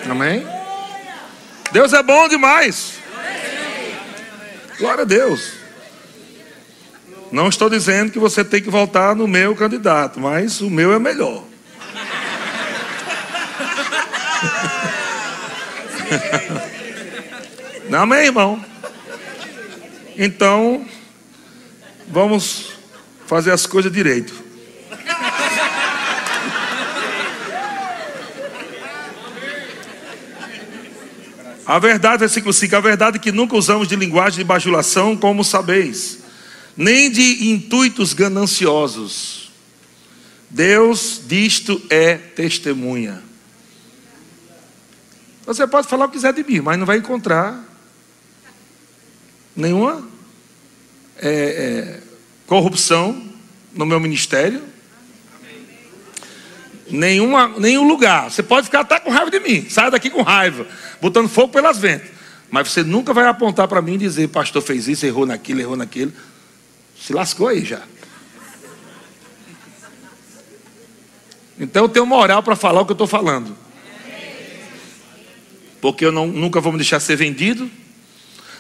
Amém? 0.07 0.45
Deus 1.71 1.91
é 1.91 2.03
bom 2.03 2.27
demais. 2.27 2.99
Glória 4.77 5.01
a 5.01 5.05
Deus. 5.05 5.53
Não 7.31 7.49
estou 7.49 7.67
dizendo 7.67 8.11
que 8.11 8.19
você 8.19 8.45
tem 8.45 8.61
que 8.61 8.69
votar 8.69 9.15
no 9.15 9.27
meu 9.27 9.55
candidato, 9.55 10.19
mas 10.19 10.61
o 10.61 10.69
meu 10.69 10.93
é 10.93 10.99
melhor. 10.99 11.43
Amém, 17.91 18.25
irmão? 18.25 18.63
Então, 20.15 20.85
vamos 22.07 22.73
fazer 23.25 23.49
as 23.49 23.65
coisas 23.65 23.91
direito. 23.91 24.42
A 31.65 31.79
verdade, 31.79 32.19
versículo 32.19 32.51
5, 32.51 32.75
a 32.75 32.79
verdade 32.79 33.17
é 33.17 33.19
que 33.19 33.31
nunca 33.31 33.55
usamos 33.55 33.87
de 33.87 33.95
linguagem 33.95 34.39
de 34.39 34.43
bajulação, 34.43 35.15
como 35.15 35.43
sabeis, 35.43 36.19
nem 36.75 37.09
de 37.09 37.51
intuitos 37.51 38.13
gananciosos. 38.13 39.51
Deus 40.49 41.21
disto 41.25 41.81
é 41.89 42.15
testemunha. 42.15 43.23
Você 45.45 45.65
pode 45.65 45.87
falar 45.87 46.05
o 46.05 46.09
que 46.09 46.15
quiser 46.15 46.33
de 46.33 46.43
mim, 46.43 46.61
mas 46.61 46.77
não 46.77 46.85
vai 46.85 46.97
encontrar 46.97 47.63
nenhuma 49.55 50.07
é, 51.17 51.29
é, 51.29 52.01
corrupção 52.45 53.29
no 53.73 53.85
meu 53.85 53.99
ministério, 53.99 54.61
nenhuma, 56.93 57.47
nenhum 57.57 57.87
lugar. 57.87 58.29
Você 58.29 58.43
pode 58.43 58.67
ficar 58.67 58.81
até 58.81 58.99
com 58.99 59.09
raiva 59.09 59.31
de 59.31 59.39
mim, 59.39 59.67
saia 59.69 59.91
daqui 59.91 60.09
com 60.09 60.21
raiva 60.21 60.65
botando 61.03 61.27
fogo 61.27 61.49
pelas 61.49 61.77
ventas. 61.77 62.09
Mas 62.49 62.71
você 62.71 62.81
nunca 62.81 63.13
vai 63.13 63.27
apontar 63.27 63.67
para 63.67 63.81
mim 63.81 63.95
e 63.95 63.97
dizer, 63.97 64.29
pastor 64.29 64.61
fez 64.61 64.87
isso, 64.87 65.05
errou 65.05 65.25
naquilo, 65.25 65.59
errou 65.59 65.75
naquilo. 65.75 66.13
Se 66.97 67.11
lascou 67.11 67.49
aí 67.49 67.65
já. 67.65 67.81
Então 71.59 71.83
eu 71.83 71.89
tenho 71.89 72.05
moral 72.05 72.41
para 72.41 72.55
falar 72.55 72.81
o 72.81 72.85
que 72.85 72.91
eu 72.91 72.95
estou 72.95 73.07
falando. 73.07 73.57
Porque 75.81 76.05
eu 76.05 76.11
não, 76.11 76.27
nunca 76.27 76.61
vou 76.61 76.71
me 76.71 76.77
deixar 76.77 77.01
ser 77.01 77.17
vendido. 77.17 77.69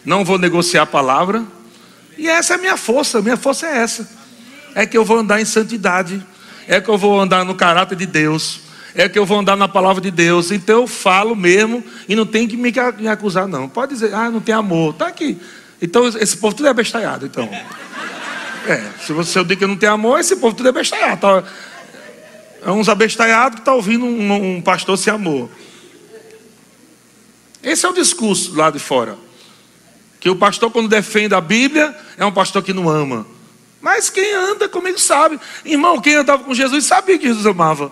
Não 0.03 0.25
vou 0.25 0.37
negociar 0.37 0.81
a 0.81 0.87
palavra. 0.87 1.45
E 2.17 2.27
essa 2.27 2.55
é 2.55 2.57
a 2.57 2.59
minha 2.59 2.75
força. 2.75 3.21
Minha 3.21 3.37
força 3.37 3.67
é 3.67 3.77
essa. 3.77 4.09
É 4.75 4.85
que 4.85 4.97
eu 4.97 5.05
vou 5.05 5.19
andar 5.19 5.39
em 5.39 5.45
santidade. 5.45 6.25
É 6.67 6.79
que 6.79 6.89
eu 6.89 6.97
vou 6.97 7.19
andar 7.19 7.43
no 7.45 7.55
caráter 7.55 7.95
de 7.95 8.05
Deus 8.05 8.61
é 8.95 9.09
que 9.09 9.17
eu 9.17 9.25
vou 9.25 9.39
andar 9.39 9.55
na 9.55 9.67
palavra 9.67 10.01
de 10.01 10.11
Deus. 10.11 10.51
Então 10.51 10.81
eu 10.81 10.87
falo 10.87 11.35
mesmo 11.35 11.83
e 12.07 12.15
não 12.15 12.25
tem 12.25 12.47
que 12.47 12.55
me 12.55 12.71
acusar, 13.09 13.47
não. 13.47 13.67
Pode 13.67 13.93
dizer, 13.93 14.13
ah, 14.13 14.29
não 14.29 14.39
tem 14.39 14.53
amor. 14.53 14.93
Está 14.93 15.07
aqui. 15.07 15.39
Então 15.81 16.07
esse 16.07 16.37
povo 16.37 16.55
tudo 16.55 16.69
é 16.69 16.73
bestalhado. 16.73 17.25
Então. 17.25 17.49
É, 18.67 18.81
se 19.05 19.11
você 19.11 19.39
eu 19.39 19.43
digo 19.43 19.59
que 19.59 19.67
não 19.67 19.75
tem 19.75 19.89
amor, 19.89 20.19
esse 20.19 20.35
povo 20.35 20.55
tudo 20.55 20.69
é 20.69 20.71
bestalhado. 20.71 21.21
Tá, 21.21 21.43
é 22.65 22.71
uns 22.71 22.87
abestalhados 22.87 23.55
que 23.55 23.61
estão 23.61 23.73
tá 23.73 23.77
ouvindo 23.77 24.05
um, 24.05 24.55
um 24.57 24.61
pastor 24.61 24.97
sem 24.97 25.11
amor. 25.11 25.49
Esse 27.61 27.85
é 27.85 27.89
o 27.89 27.93
discurso 27.93 28.55
lá 28.55 28.69
de 28.69 28.79
fora. 28.79 29.17
Que 30.19 30.29
o 30.29 30.35
pastor, 30.35 30.71
quando 30.71 30.87
defende 30.87 31.33
a 31.33 31.41
Bíblia, 31.41 31.93
é 32.17 32.23
um 32.23 32.31
pastor 32.31 32.63
que 32.63 32.71
não 32.71 32.87
ama. 32.87 33.25
Mas 33.83 34.09
quem 34.09 34.33
anda 34.33 34.69
comigo 34.69 34.97
sabe. 34.97 35.37
Irmão, 35.65 35.99
quem 35.99 36.15
andava 36.15 36.41
com 36.41 36.53
Jesus 36.53 36.85
sabia 36.85 37.19
que 37.19 37.27
Jesus 37.27 37.45
amava. 37.45 37.91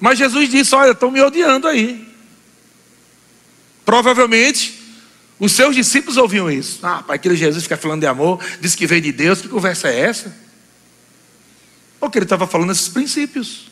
Mas 0.00 0.18
Jesus 0.18 0.48
disse: 0.48 0.74
Olha, 0.74 0.90
estão 0.90 1.08
me 1.08 1.22
odiando 1.22 1.68
aí. 1.68 2.04
Provavelmente, 3.84 4.76
os 5.38 5.52
seus 5.52 5.76
discípulos 5.76 6.16
ouviam 6.16 6.50
isso. 6.50 6.80
Ah, 6.82 7.00
pai, 7.00 7.14
aquele 7.14 7.36
Jesus 7.36 7.62
fica 7.62 7.76
falando 7.76 8.00
de 8.00 8.08
amor, 8.08 8.44
diz 8.60 8.74
que 8.74 8.88
veio 8.88 9.02
de 9.02 9.12
Deus, 9.12 9.40
que 9.40 9.46
conversa 9.46 9.86
é 9.86 10.00
essa? 10.00 10.36
Porque 12.00 12.18
ele 12.18 12.24
estava 12.24 12.48
falando 12.48 12.72
esses 12.72 12.88
princípios. 12.88 13.70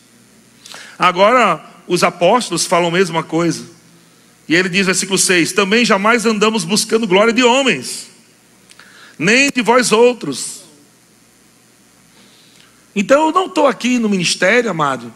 Agora, 0.97 1.61
os 1.89 2.05
apóstolos 2.05 2.67
falam 2.67 2.91
a 2.91 2.93
mesma 2.93 3.25
coisa. 3.25 3.65
E 4.47 4.55
ele 4.55 4.69
diz, 4.69 4.87
versículo 4.87 5.19
6: 5.19 5.51
Também 5.55 5.85
jamais 5.85 6.25
andamos 6.25 6.63
buscando 6.63 7.05
glória 7.05 7.33
de 7.33 7.43
homens, 7.43 8.07
nem 9.19 9.51
de 9.53 9.61
vós 9.61 9.91
outros. 9.91 10.63
Então 12.95 13.27
eu 13.27 13.33
não 13.33 13.47
estou 13.47 13.67
aqui 13.67 13.99
no 13.99 14.09
ministério, 14.09 14.71
amado, 14.71 15.13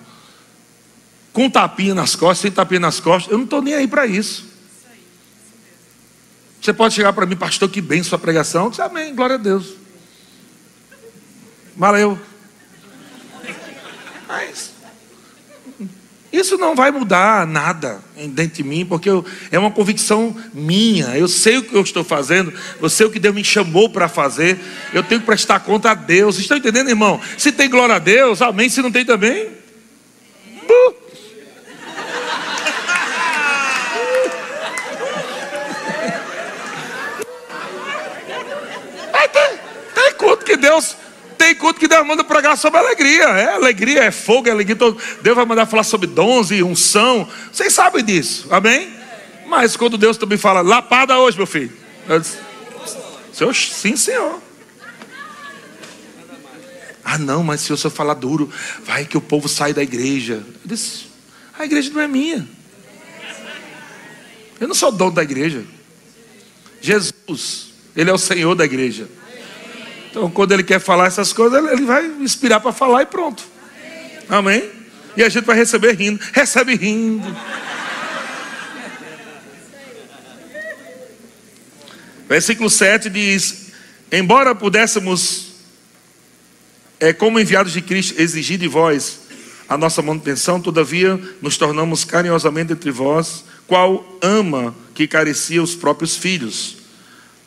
com 1.33 1.49
tapinha 1.49 1.95
nas 1.95 2.17
costas, 2.17 2.39
sem 2.39 2.51
tapinha 2.51 2.81
nas 2.81 2.99
costas, 2.99 3.31
eu 3.31 3.39
não 3.39 3.45
estou 3.45 3.63
nem 3.63 3.75
aí 3.75 3.87
para 3.87 4.07
isso. 4.07 4.47
Você 6.61 6.73
pode 6.73 6.95
chegar 6.95 7.13
para 7.13 7.25
mim, 7.25 7.37
pastor, 7.37 7.69
que 7.69 7.81
bem 7.81 8.03
sua 8.03 8.19
pregação. 8.19 8.65
Eu 8.65 8.71
disse, 8.71 8.83
amém, 8.83 9.15
glória 9.15 9.37
a 9.37 9.39
Deus. 9.39 9.75
Valeu. 11.77 12.19
Mas 14.27 14.73
Isso 16.31 16.59
não 16.59 16.75
vai 16.75 16.91
mudar 16.91 17.47
nada 17.47 18.01
dentro 18.15 18.57
de 18.57 18.63
mim, 18.63 18.85
porque 18.85 19.09
eu, 19.09 19.25
é 19.51 19.59
uma 19.59 19.71
convicção 19.71 20.37
minha. 20.53 21.17
Eu 21.17 21.27
sei 21.27 21.57
o 21.57 21.63
que 21.63 21.75
eu 21.75 21.81
estou 21.81 22.05
fazendo, 22.05 22.53
eu 22.81 22.89
sei 22.91 23.07
o 23.07 23.11
que 23.11 23.19
Deus 23.19 23.35
me 23.35 23.43
chamou 23.43 23.89
para 23.89 24.09
fazer. 24.09 24.59
Eu 24.93 25.03
tenho 25.03 25.21
que 25.21 25.27
prestar 25.27 25.61
conta 25.61 25.93
a 25.93 25.95
Deus. 25.95 26.39
Estão 26.39 26.59
entendendo, 26.59 26.91
irmão? 26.91 27.19
Se 27.39 27.51
tem 27.51 27.71
glória 27.71 27.95
a 27.95 27.99
Deus, 27.99 28.43
amém. 28.43 28.69
Se 28.69 28.83
não 28.83 28.93
tem 28.93 29.07
também, 29.07 29.47
uh. 30.69 30.99
tem 39.95 40.15
culto 40.15 40.45
que 40.45 40.57
Deus 40.57 40.95
tem 41.49 41.55
culto 41.55 41.81
que 41.81 41.89
Deus 41.89 42.07
manda 42.07 42.23
pregar 42.23 42.59
sobre 42.59 42.79
alegria. 42.79 43.25
É 43.25 43.55
alegria, 43.55 44.05
é 44.05 44.11
fogo, 44.11 44.49
é 44.49 44.51
alegria. 44.51 44.77
Deus 45.23 45.37
vai 45.37 45.47
mandar 45.47 45.67
falar 45.67 45.83
sobre 45.83 46.07
dons 46.07 46.51
e 46.51 46.63
unção. 46.63 47.29
Vocês 47.51 47.73
sabem 47.73 48.05
disso, 48.05 48.49
amém? 48.51 48.93
Mas 49.47 49.77
quando 49.77 49.97
Deus 49.97 50.19
também 50.19 50.37
fala, 50.37 50.61
lapada 50.61 51.19
hoje, 51.19 51.39
meu 51.39 51.47
filho. 51.47 51.73
Eu 52.07 52.21
disse, 52.21 52.37
senhor, 53.33 53.55
sim, 53.55 53.97
senhor. 53.97 54.43
Ah, 57.03 57.17
não, 57.17 57.43
mas 57.43 57.63
se 57.63 57.71
eu 57.71 57.77
só 57.79 57.89
falar 57.89 58.15
duro, 58.15 58.51
vai 58.85 59.07
que 59.07 59.17
o 59.17 59.21
povo 59.21 59.49
sai 59.49 59.73
da 59.73 59.83
igreja. 59.83 60.35
Eu 60.35 60.67
disse, 60.67 61.07
a 61.59 61.65
igreja 61.65 61.91
não 61.91 62.03
é 62.03 62.09
minha. 62.09 62.47
Eu 64.61 64.69
não 64.69 64.75
sou 64.75 64.93
dono 64.93 65.13
da 65.13 65.23
igreja. 65.23 65.65
Jesus, 66.83 67.73
Ele 67.97 68.11
é 68.11 68.13
o 68.13 68.19
Senhor 68.19 68.55
da 68.55 68.67
igreja. 68.67 69.09
Então, 70.19 70.29
quando 70.29 70.51
ele 70.51 70.65
quer 70.65 70.81
falar 70.81 71.07
essas 71.07 71.33
coisas, 71.33 71.65
ele 71.71 71.85
vai 71.85 72.05
inspirar 72.05 72.59
para 72.59 72.73
falar 72.73 73.03
e 73.03 73.07
pronto. 73.07 73.45
Amém? 74.29 74.69
E 75.17 75.23
a 75.23 75.29
gente 75.29 75.45
vai 75.45 75.55
receber 75.55 75.93
rindo. 75.95 76.21
Recebe 76.33 76.75
rindo. 76.75 77.37
Versículo 82.29 82.69
7 82.69 83.09
diz: 83.09 83.71
Embora 84.11 84.57
pudéssemos, 84.57 85.53
é, 86.99 87.13
como 87.13 87.39
enviados 87.39 87.73
de 87.73 87.81
Cristo, 87.81 88.21
exigir 88.21 88.59
de 88.59 88.67
vós 88.67 89.21
a 89.69 89.79
nossa 89.79 90.03
manutenção, 90.03 90.61
todavia 90.61 91.17
nos 91.41 91.57
tornamos 91.57 92.05
carinhosamente 92.05 92.73
entre 92.73 92.91
vós, 92.91 93.45
qual 93.69 94.19
ama 94.21 94.75
que 94.97 95.07
carecia 95.07 95.63
os 95.63 95.77
próprios 95.77 96.17
filhos. 96.17 96.79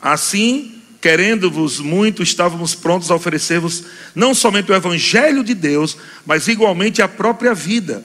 Assim, 0.00 0.81
querendo-vos 1.02 1.80
muito, 1.80 2.22
estávamos 2.22 2.76
prontos 2.76 3.10
a 3.10 3.16
oferecer-vos 3.16 3.84
não 4.14 4.32
somente 4.32 4.70
o 4.70 4.74
Evangelho 4.74 5.42
de 5.42 5.52
Deus, 5.52 5.96
mas 6.24 6.46
igualmente 6.46 7.02
a 7.02 7.08
própria 7.08 7.52
vida. 7.52 8.04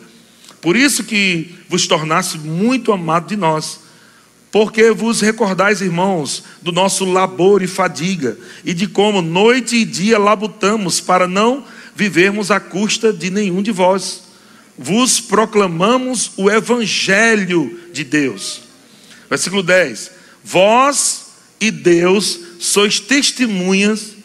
Por 0.60 0.76
isso 0.76 1.04
que 1.04 1.56
vos 1.70 1.86
tornasse 1.86 2.40
muito 2.40 2.92
amado 2.92 3.28
de 3.28 3.36
nós, 3.36 3.82
porque 4.52 4.90
vos 4.90 5.22
recordais, 5.22 5.80
irmãos, 5.80 6.44
do 6.60 6.72
nosso 6.72 7.06
labor 7.06 7.62
e 7.62 7.68
fadiga, 7.68 8.36
e 8.66 8.74
de 8.74 8.88
como 8.88 9.22
noite 9.22 9.76
e 9.76 9.86
dia 9.86 10.18
labutamos 10.18 11.00
para 11.00 11.28
não 11.28 11.64
vivermos 11.96 12.50
à 12.50 12.60
custa 12.60 13.14
de 13.14 13.30
nenhum 13.30 13.62
de 13.62 13.72
vós. 13.72 14.24
Vos 14.76 15.20
proclamamos 15.20 16.32
o 16.36 16.50
Evangelho 16.50 17.80
de 17.94 18.04
Deus. 18.04 18.62
Versículo 19.30 19.62
10: 19.62 20.12
Vós 20.44 21.27
e 21.60 21.72
Deus 21.72 22.40
sois 22.60 23.00
testemunhas 23.00 24.16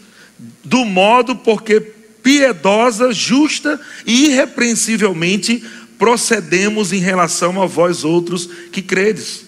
do 0.64 0.85
modo 0.85 1.37
porque 1.37 1.81
piedosa, 2.23 3.12
justa 3.12 3.81
e 4.07 4.27
irrepreensivelmente 4.27 5.62
procedemos 5.99 6.92
em 6.92 6.99
relação 6.99 7.61
a 7.61 7.66
vós 7.66 8.05
outros 8.05 8.49
que 8.71 8.83
credes. 8.83 9.45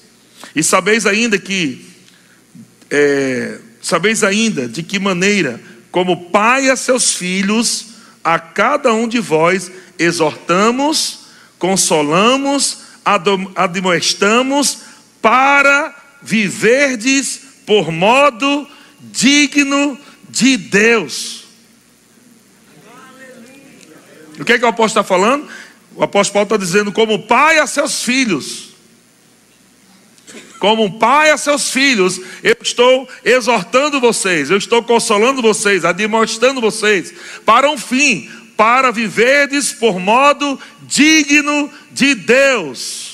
E 0.55 0.63
sabeis 0.63 1.07
ainda 1.07 1.39
que 1.39 1.85
é, 2.91 3.59
sabeis 3.81 4.23
ainda 4.23 4.69
de 4.69 4.83
que 4.83 4.99
maneira, 4.99 5.61
como 5.91 6.31
pai 6.31 6.71
a 6.71 6.77
seus 6.77 7.15
filhos, 7.15 7.87
a 8.23 8.39
cada 8.39 8.93
um 8.93 9.07
de 9.07 9.21
vós 9.21 9.71
exortamos, 9.99 11.21
consolamos, 11.59 12.79
admoestamos 13.55 14.79
para 15.21 15.95
viverdes 16.23 17.44
por 17.67 17.91
modo 17.91 18.69
digno 19.01 19.99
de 20.29 20.57
Deus. 20.57 21.45
O 24.39 24.45
que 24.45 24.53
é 24.53 24.59
que 24.59 24.65
o 24.65 24.69
apóstolo 24.69 25.03
está 25.03 25.05
falando? 25.05 25.49
O 25.95 26.03
apóstolo 26.03 26.35
Paulo 26.35 26.47
está 26.47 26.57
dizendo, 26.57 26.93
como 26.93 27.23
pai 27.23 27.59
a 27.59 27.67
seus 27.67 28.03
filhos. 28.03 28.75
Como 30.59 30.85
um 30.85 30.99
pai 30.99 31.31
a 31.31 31.37
seus 31.37 31.71
filhos, 31.71 32.19
eu 32.43 32.57
estou 32.63 33.09
exortando 33.25 34.01
vocês, 34.01 34.51
eu 34.51 34.57
estou 34.57 34.83
consolando 34.83 35.43
vocês, 35.43 35.85
admoestando 35.85 36.61
vocês, 36.61 37.13
para 37.45 37.71
um 37.71 37.77
fim, 37.77 38.31
para 38.57 38.91
viverdes 38.91 39.73
por 39.73 40.01
modo 40.01 40.59
digno 40.83 41.71
de 41.93 42.15
Deus. 42.15 43.14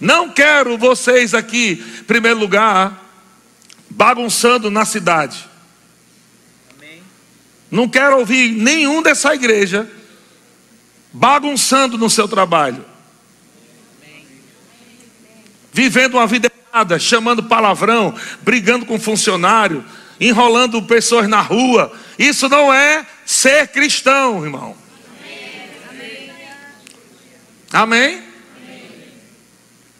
Não 0.00 0.30
quero 0.30 0.76
vocês 0.76 1.32
aqui, 1.34 1.82
em 2.00 2.04
primeiro 2.04 2.38
lugar, 2.38 3.04
bagunçando 3.88 4.70
na 4.70 4.84
cidade. 4.84 5.48
Não 7.70 7.88
quero 7.88 8.18
ouvir 8.18 8.52
nenhum 8.52 9.02
dessa 9.02 9.34
igreja 9.34 9.90
bagunçando 11.12 11.96
no 11.96 12.10
seu 12.10 12.28
trabalho. 12.28 12.84
Vivendo 15.72 16.14
uma 16.14 16.26
vida 16.26 16.50
errada, 16.70 16.98
chamando 16.98 17.42
palavrão, 17.42 18.14
brigando 18.42 18.84
com 18.84 19.00
funcionário, 19.00 19.84
enrolando 20.20 20.82
pessoas 20.82 21.26
na 21.26 21.40
rua. 21.40 21.92
Isso 22.18 22.48
não 22.48 22.72
é 22.72 23.06
ser 23.24 23.68
cristão, 23.68 24.44
irmão. 24.44 24.76
Amém? 27.72 28.25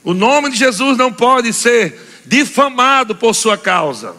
O 0.07 0.15
nome 0.15 0.51
de 0.51 0.57
Jesus 0.57 0.97
não 0.97 1.13
pode 1.13 1.53
ser 1.53 2.01
difamado 2.25 3.17
por 3.17 3.35
sua 3.35 3.59
causa. 3.59 4.15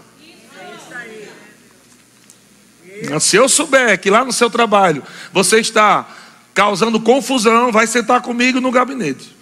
Se 3.21 3.37
eu 3.37 3.47
souber 3.47 3.97
que 3.97 4.09
lá 4.09 4.25
no 4.25 4.33
seu 4.33 4.49
trabalho 4.49 5.01
você 5.31 5.61
está 5.61 6.05
causando 6.53 6.99
confusão, 6.99 7.71
vai 7.71 7.87
sentar 7.87 8.21
comigo 8.21 8.59
no 8.59 8.69
gabinete. 8.69 9.33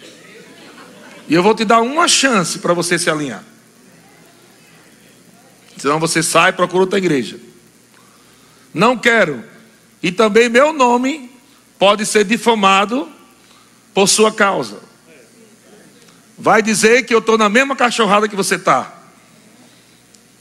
E 1.28 1.34
eu 1.34 1.42
vou 1.42 1.52
te 1.52 1.64
dar 1.64 1.80
uma 1.80 2.06
chance 2.06 2.60
para 2.60 2.72
você 2.72 2.96
se 2.96 3.10
alinhar. 3.10 3.42
Senão 5.76 5.98
você 5.98 6.22
sai 6.22 6.50
e 6.50 6.52
procura 6.52 6.84
outra 6.84 6.98
igreja. 6.98 7.40
Não 8.72 8.96
quero. 8.96 9.42
E 10.00 10.12
também 10.12 10.48
meu 10.48 10.72
nome 10.72 11.28
pode 11.76 12.06
ser 12.06 12.24
difamado 12.24 13.10
por 13.92 14.06
sua 14.06 14.32
causa 14.32 14.85
vai 16.38 16.62
dizer 16.62 17.04
que 17.04 17.14
eu 17.14 17.18
estou 17.18 17.38
na 17.38 17.48
mesma 17.48 17.74
cachorrada 17.74 18.28
que 18.28 18.36
você 18.36 18.56
está. 18.56 18.92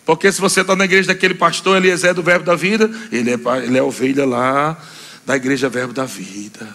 Porque 0.05 0.31
se 0.31 0.39
você 0.39 0.61
está 0.61 0.75
na 0.75 0.85
igreja 0.85 1.07
daquele 1.07 1.33
pastor 1.33 1.77
Eliezer 1.77 2.13
do 2.13 2.21
Verbo 2.21 2.45
da 2.45 2.55
Vida, 2.55 2.89
ele 3.11 3.31
é, 3.31 3.39
ele 3.63 3.77
é 3.77 3.81
ovelha 3.81 4.25
lá 4.25 4.77
da 5.25 5.35
igreja 5.35 5.67
Verbo 5.67 5.93
da 5.93 6.05
Vida. 6.05 6.67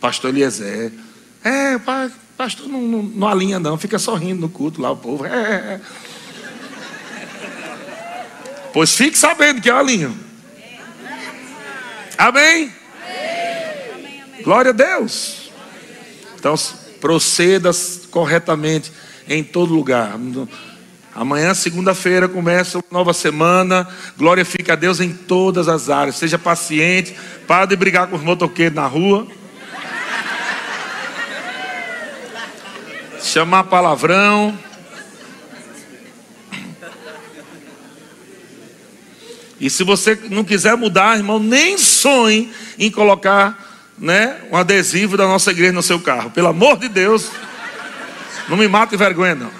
Pastor 0.00 0.30
Eliezer. 0.30 0.92
É, 1.44 1.78
pastor 2.36 2.68
não, 2.68 2.82
não, 2.82 3.02
não 3.02 3.28
alinha 3.28 3.60
não, 3.60 3.78
fica 3.78 3.98
sorrindo 3.98 4.40
no 4.40 4.48
culto 4.48 4.82
lá 4.82 4.90
o 4.90 4.96
povo. 4.96 5.24
É, 5.24 5.30
é. 5.30 5.54
é. 5.74 5.80
Pois 8.72 8.94
fique 8.94 9.16
sabendo 9.16 9.60
que 9.60 9.70
eu 9.70 9.76
alinho. 9.76 10.18
Amém? 12.16 12.72
Glória 14.42 14.70
a 14.70 14.74
Deus. 14.74 15.50
Então, 16.36 16.54
proceda 17.00 17.70
corretamente 18.10 18.92
em 19.28 19.44
todo 19.44 19.74
lugar. 19.74 20.18
Amanhã, 21.14 21.52
segunda-feira, 21.52 22.28
começa 22.28 22.78
uma 22.78 22.84
nova 22.90 23.12
semana. 23.12 23.88
Glória 24.16 24.44
fica 24.44 24.74
a 24.74 24.76
Deus 24.76 25.00
em 25.00 25.12
todas 25.12 25.68
as 25.68 25.90
áreas. 25.90 26.16
Seja 26.16 26.38
paciente. 26.38 27.14
Para 27.46 27.66
de 27.66 27.74
brigar 27.74 28.06
com 28.06 28.16
os 28.16 28.22
motoqueiros 28.22 28.76
na 28.76 28.86
rua. 28.86 29.26
Chamar 33.20 33.64
palavrão. 33.64 34.56
E 39.60 39.68
se 39.68 39.82
você 39.82 40.16
não 40.30 40.44
quiser 40.44 40.76
mudar, 40.76 41.16
irmão, 41.16 41.40
nem 41.40 41.76
sonhe 41.76 42.52
em 42.78 42.90
colocar 42.90 43.90
né, 43.98 44.36
um 44.52 44.56
adesivo 44.56 45.16
da 45.16 45.26
nossa 45.26 45.50
igreja 45.50 45.72
no 45.72 45.82
seu 45.82 45.98
carro. 45.98 46.30
Pelo 46.30 46.46
amor 46.46 46.76
de 46.76 46.88
Deus. 46.88 47.28
Não 48.48 48.56
me 48.56 48.66
mate 48.66 48.96
vergonha, 48.96 49.34
não. 49.34 49.50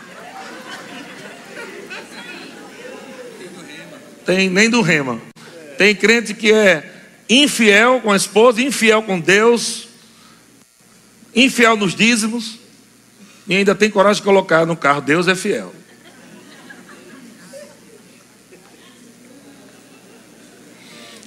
Tem 4.24 4.48
nem 4.48 4.70
do 4.70 4.81
rema. 4.81 5.20
Tem 5.77 5.94
crente 5.94 6.35
que 6.35 6.53
é 6.53 6.90
infiel 7.29 8.01
com 8.01 8.11
a 8.11 8.16
esposa, 8.16 8.62
infiel 8.62 9.03
com 9.03 9.20
Deus, 9.20 9.88
infiel 11.35 11.77
nos 11.77 11.94
dízimos 11.94 12.59
e 13.46 13.57
ainda 13.57 13.74
tem 13.74 13.90
coragem 13.90 14.20
de 14.20 14.27
colocar 14.27 14.66
no 14.66 14.77
carro: 14.77 15.01
Deus 15.01 15.29
é 15.29 15.35
fiel. 15.35 15.74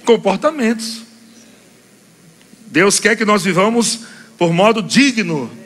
Comportamentos. 0.04 1.02
Deus 2.66 2.98
quer 2.98 3.16
que 3.16 3.24
nós 3.24 3.44
vivamos 3.44 4.00
por 4.38 4.52
modo 4.52 4.82
digno 4.82 5.61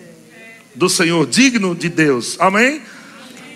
do 0.76 0.88
Senhor, 0.88 1.26
digno 1.26 1.74
de 1.74 1.88
Deus. 1.88 2.36
Amém? 2.38 2.82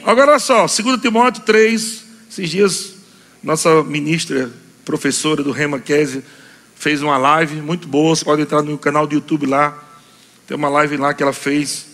Agora 0.05 0.33
olha 0.33 0.41
só, 0.41 0.67
2 0.67 1.01
Timóteo 1.01 1.43
3, 1.45 2.05
esses 2.31 2.51
dias, 2.51 2.95
nossa 3.43 3.83
ministra, 3.85 4.51
professora 4.85 5.43
do 5.43 5.53
Rema 5.53 5.79
Kese, 5.79 6.25
fez 6.75 7.03
uma 7.03 7.19
live 7.19 7.61
muito 7.61 7.87
boa. 7.87 8.17
Você 8.17 8.25
pode 8.25 8.43
entrar 8.43 8.63
no 8.63 8.79
canal 8.79 9.07
do 9.07 9.15
YouTube 9.15 9.47
lá. 9.47 9.79
Tem 10.47 10.57
uma 10.57 10.71
live 10.71 10.97
lá 10.97 11.13
que 11.13 11.23
ela 11.23 11.35
fez. 11.35 11.87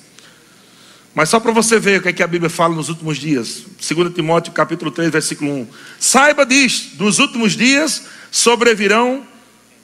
Mas 1.12 1.28
só 1.28 1.40
para 1.40 1.50
você 1.50 1.80
ver 1.80 1.98
o 1.98 2.02
que, 2.02 2.08
é 2.08 2.12
que 2.12 2.22
a 2.22 2.26
Bíblia 2.26 2.48
fala 2.48 2.74
nos 2.74 2.88
últimos 2.88 3.18
dias. 3.18 3.64
2 3.86 4.14
Timóteo 4.14 4.52
capítulo 4.52 4.92
3, 4.92 5.10
versículo 5.10 5.50
1. 5.50 5.66
Saiba 5.98 6.46
disto, 6.46 7.02
nos 7.02 7.18
últimos 7.18 7.56
dias 7.56 8.04
sobrevirão 8.30 9.26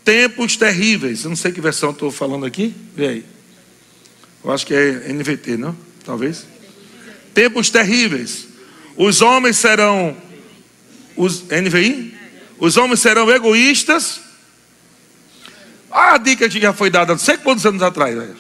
tempos 0.05 0.57
terríveis. 0.57 1.25
Eu 1.25 1.31
não 1.31 1.37
sei 1.37 1.51
que 1.51 1.61
versão 1.61 1.91
estou 1.91 2.13
falando 2.13 2.47
aqui. 2.47 2.73
Vê 2.95 3.09
aí. 3.09 3.42
Eu 4.45 4.53
acho 4.53 4.67
que 4.67 4.75
é 4.75 5.13
NVT, 5.13 5.57
não? 5.57 5.77
Talvez. 6.05 6.47
Tempos 7.33 7.71
terríveis. 7.71 8.49
Os 8.97 9.21
homens 9.21 9.57
serão. 9.57 10.17
Os, 11.17 11.43
NVI? 11.43 12.17
Os 12.59 12.77
homens 12.77 13.01
serão 13.01 13.31
egoístas 13.31 14.21
Olha 15.93 16.15
a 16.15 16.19
dica 16.19 16.49
que 16.49 16.59
já 16.59 16.73
foi 16.73 16.89
dada, 16.89 17.17
sei 17.19 17.37
quantos 17.37 17.67
anos 17.67 17.83
atrás, 17.83 18.17
velho. 18.17 18.37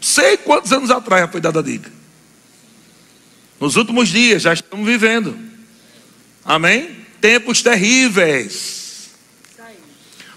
Sei 0.00 0.36
quantos 0.36 0.72
anos 0.72 0.88
atrás 0.88 1.22
já 1.22 1.28
foi 1.28 1.40
dada 1.40 1.58
a 1.58 1.62
dica. 1.62 1.90
Nos 3.58 3.74
últimos 3.74 4.08
dias, 4.08 4.42
já 4.42 4.52
estamos 4.52 4.86
vivendo. 4.86 5.36
Amém? 6.44 6.96
Tempos 7.20 7.60
terríveis. 7.60 9.10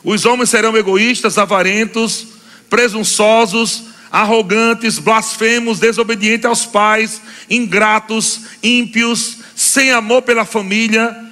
Os 0.03 0.25
homens 0.25 0.49
serão 0.49 0.75
egoístas, 0.75 1.37
avarentos, 1.37 2.25
presunçosos, 2.67 3.83
arrogantes, 4.11 4.99
blasfemos, 4.99 5.79
desobedientes 5.79 6.45
aos 6.45 6.65
pais, 6.65 7.21
ingratos, 7.49 8.41
ímpios, 8.63 9.37
sem 9.55 9.91
amor 9.91 10.21
pela 10.21 10.45
família 10.45 11.29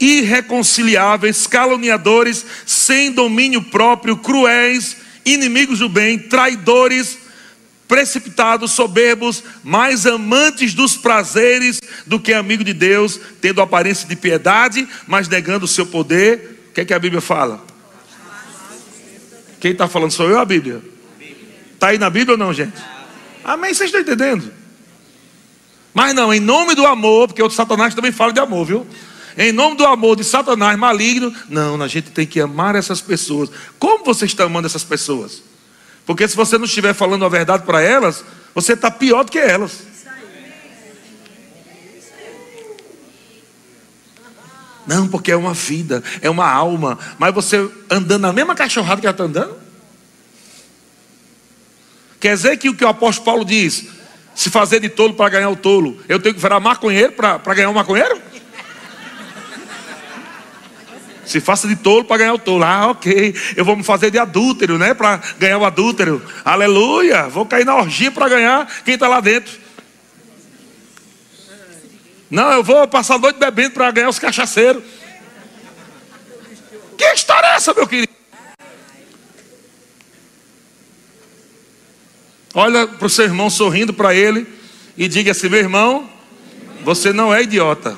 irreconciliáveis, 0.00 1.46
caluniadores, 1.46 2.44
sem 2.64 3.10
domínio 3.10 3.62
próprio, 3.62 4.16
cruéis, 4.16 4.96
inimigos 5.24 5.80
do 5.80 5.88
bem, 5.88 6.18
traidores, 6.18 7.18
precipitados, 7.86 8.72
soberbos, 8.72 9.42
mais 9.64 10.06
amantes 10.06 10.74
dos 10.74 10.96
prazeres 10.96 11.80
do 12.06 12.20
que 12.20 12.32
amigo 12.32 12.62
de 12.62 12.72
Deus, 12.72 13.18
tendo 13.40 13.60
aparência 13.60 14.06
de 14.06 14.14
piedade, 14.14 14.86
mas 15.06 15.28
negando 15.28 15.64
o 15.64 15.68
seu 15.68 15.86
poder. 15.86 16.66
O 16.70 16.74
que, 16.74 16.82
é 16.82 16.84
que 16.84 16.94
a 16.94 16.98
Bíblia 16.98 17.20
fala? 17.20 17.64
Quem 19.58 19.72
está 19.72 19.88
falando 19.88 20.12
sou 20.12 20.28
eu 20.30 20.38
a 20.38 20.44
Bíblia? 20.44 20.80
Está 21.78 21.90
aí 21.90 21.98
na 21.98 22.10
Bíblia 22.10 22.32
ou 22.32 22.36
não, 22.36 22.52
gente? 22.52 22.74
Amém? 23.44 23.72
Vocês 23.72 23.88
estão 23.88 24.00
entendendo? 24.00 24.52
Mas 25.94 26.12
não, 26.12 26.34
em 26.34 26.40
nome 26.40 26.74
do 26.74 26.84
amor, 26.84 27.28
porque 27.28 27.40
o 27.40 27.48
Satanás 27.48 27.94
também 27.94 28.10
fala 28.10 28.32
de 28.32 28.40
amor, 28.40 28.66
viu? 28.66 28.86
em 29.36 29.52
nome 29.52 29.76
do 29.76 29.86
amor 29.86 30.16
de 30.16 30.24
Satanás 30.24 30.76
maligno. 30.76 31.32
Não, 31.48 31.80
a 31.80 31.86
gente 31.86 32.10
tem 32.10 32.26
que 32.26 32.40
amar 32.40 32.74
essas 32.74 33.00
pessoas. 33.00 33.48
Como 33.78 34.04
você 34.04 34.24
está 34.24 34.42
amando 34.42 34.66
essas 34.66 34.82
pessoas? 34.82 35.40
Porque 36.04 36.26
se 36.26 36.34
você 36.34 36.58
não 36.58 36.64
estiver 36.64 36.92
falando 36.94 37.24
a 37.24 37.28
verdade 37.28 37.62
para 37.62 37.80
elas, 37.80 38.24
você 38.52 38.72
está 38.72 38.90
pior 38.90 39.22
do 39.22 39.30
que 39.30 39.38
elas. 39.38 39.86
Não, 44.84 45.06
porque 45.06 45.30
é 45.30 45.36
uma 45.36 45.54
vida, 45.54 46.02
é 46.20 46.28
uma 46.28 46.50
alma. 46.50 46.98
Mas 47.16 47.32
você 47.32 47.70
andando 47.88 48.22
na 48.22 48.32
mesma 48.32 48.56
cachorrada 48.56 49.00
que 49.00 49.06
ela 49.06 49.14
está 49.14 49.22
andando? 49.22 49.67
Quer 52.20 52.34
dizer 52.34 52.56
que 52.56 52.68
o 52.68 52.74
que 52.74 52.84
o 52.84 52.88
apóstolo 52.88 53.24
Paulo 53.24 53.44
diz, 53.44 53.86
se 54.34 54.50
fazer 54.50 54.80
de 54.80 54.88
tolo 54.88 55.14
para 55.14 55.30
ganhar 55.30 55.50
o 55.50 55.56
tolo, 55.56 56.00
eu 56.08 56.18
tenho 56.20 56.34
que 56.34 56.40
virar 56.40 56.58
maconheiro 56.60 57.12
para 57.12 57.54
ganhar 57.54 57.70
um 57.70 57.74
maconheiro? 57.74 58.20
Se 61.24 61.40
faça 61.40 61.68
de 61.68 61.76
tolo 61.76 62.04
para 62.04 62.18
ganhar 62.18 62.32
o 62.32 62.38
tolo. 62.38 62.64
Ah, 62.64 62.86
ok. 62.88 63.34
Eu 63.54 63.62
vou 63.62 63.76
me 63.76 63.84
fazer 63.84 64.10
de 64.10 64.18
adúltero, 64.18 64.78
né? 64.78 64.94
Para 64.94 65.20
ganhar 65.38 65.58
o 65.58 65.64
adúltero. 65.64 66.24
Aleluia. 66.42 67.28
Vou 67.28 67.44
cair 67.44 67.66
na 67.66 67.76
orgia 67.76 68.10
para 68.10 68.30
ganhar 68.30 68.66
quem 68.82 68.94
está 68.94 69.06
lá 69.06 69.20
dentro. 69.20 69.52
Não, 72.30 72.52
eu 72.52 72.64
vou 72.64 72.88
passar 72.88 73.16
a 73.16 73.18
noite 73.18 73.38
bebendo 73.38 73.72
para 73.72 73.90
ganhar 73.90 74.08
os 74.08 74.18
cachaceiros. 74.18 74.82
Que 76.96 77.04
história 77.12 77.46
é 77.46 77.56
essa, 77.56 77.74
meu 77.74 77.86
querido? 77.86 78.17
Olha 82.58 82.88
para 82.88 83.06
o 83.06 83.08
seu 83.08 83.24
irmão 83.24 83.48
sorrindo 83.48 83.94
para 83.94 84.12
ele 84.12 84.44
e 84.96 85.06
diga 85.06 85.30
assim: 85.30 85.48
meu 85.48 85.60
irmão, 85.60 86.10
você 86.82 87.12
não 87.12 87.32
é 87.32 87.44
idiota. 87.44 87.96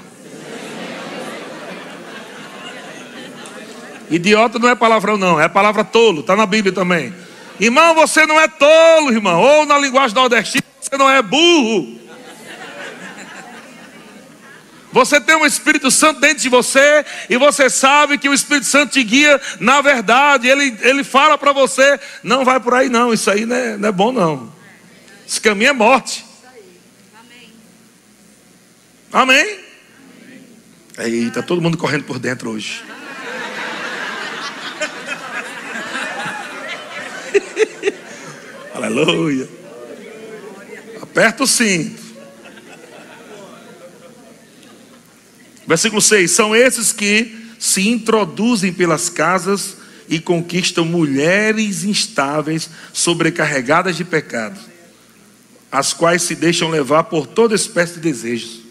Idiota 4.11 4.59
não 4.59 4.69
é 4.69 4.75
palavrão, 4.75 5.17
não, 5.17 5.41
é 5.41 5.49
palavra 5.49 5.83
tolo, 5.83 6.21
está 6.21 6.37
na 6.37 6.45
Bíblia 6.45 6.75
também. 6.75 7.15
Irmão, 7.59 7.95
você 7.95 8.27
não 8.27 8.39
é 8.39 8.49
tolo, 8.49 9.11
irmão. 9.11 9.41
Ou 9.41 9.65
na 9.65 9.79
linguagem 9.79 10.15
nordestina, 10.15 10.63
você 10.79 10.95
não 10.99 11.09
é 11.09 11.23
burro. 11.23 11.99
Você 14.93 15.21
tem 15.21 15.37
um 15.37 15.47
Espírito 15.47 15.91
Santo 15.91 16.21
dentro 16.21 16.43
de 16.43 16.49
você 16.49 17.05
e 17.29 17.37
você 17.37 17.71
sabe 17.71 18.19
que 18.19 18.29
o 18.29 18.35
Espírito 18.35 18.67
Santo 18.67 18.93
te 18.93 19.05
guia 19.05 19.41
na 19.61 19.81
verdade. 19.81 20.49
Ele, 20.49 20.77
ele 20.81 21.05
fala 21.05 21.39
para 21.39 21.53
você: 21.53 21.99
não 22.23 22.45
vai 22.45 22.59
por 22.59 22.75
aí, 22.75 22.89
não. 22.89 23.13
Isso 23.13 23.31
aí 23.31 23.47
não 23.47 23.55
é, 23.55 23.77
não 23.77 23.89
é 23.89 23.93
bom, 23.93 24.11
não. 24.11 24.53
Esse 25.27 25.41
caminho 25.41 25.71
é 25.71 25.73
morte. 25.73 26.25
Amém? 29.13 29.39
Amém? 29.39 29.61
Eita, 30.99 31.43
todo 31.43 31.63
mundo 31.63 31.79
correndo 31.79 32.05
por 32.05 32.19
dentro 32.19 32.51
hoje. 32.51 32.83
Aleluia. 38.75 39.49
Aperta 41.01 41.45
o 41.45 41.47
cinto. 41.47 42.00
Versículo 45.71 46.03
6: 46.03 46.29
São 46.33 46.57
esses 46.57 46.91
que 46.91 47.47
se 47.57 47.89
introduzem 47.89 48.73
pelas 48.73 49.09
casas 49.09 49.77
e 50.09 50.19
conquistam 50.19 50.85
mulheres 50.85 51.85
instáveis, 51.85 52.69
sobrecarregadas 52.93 53.97
de 53.97 54.05
pecado, 54.05 54.59
as 55.71 55.93
quais 55.93 56.23
se 56.23 56.35
deixam 56.35 56.71
levar 56.71 57.05
por 57.05 57.25
toda 57.25 57.55
espécie 57.55 57.95
de 57.95 58.01
desejos. 58.01 58.63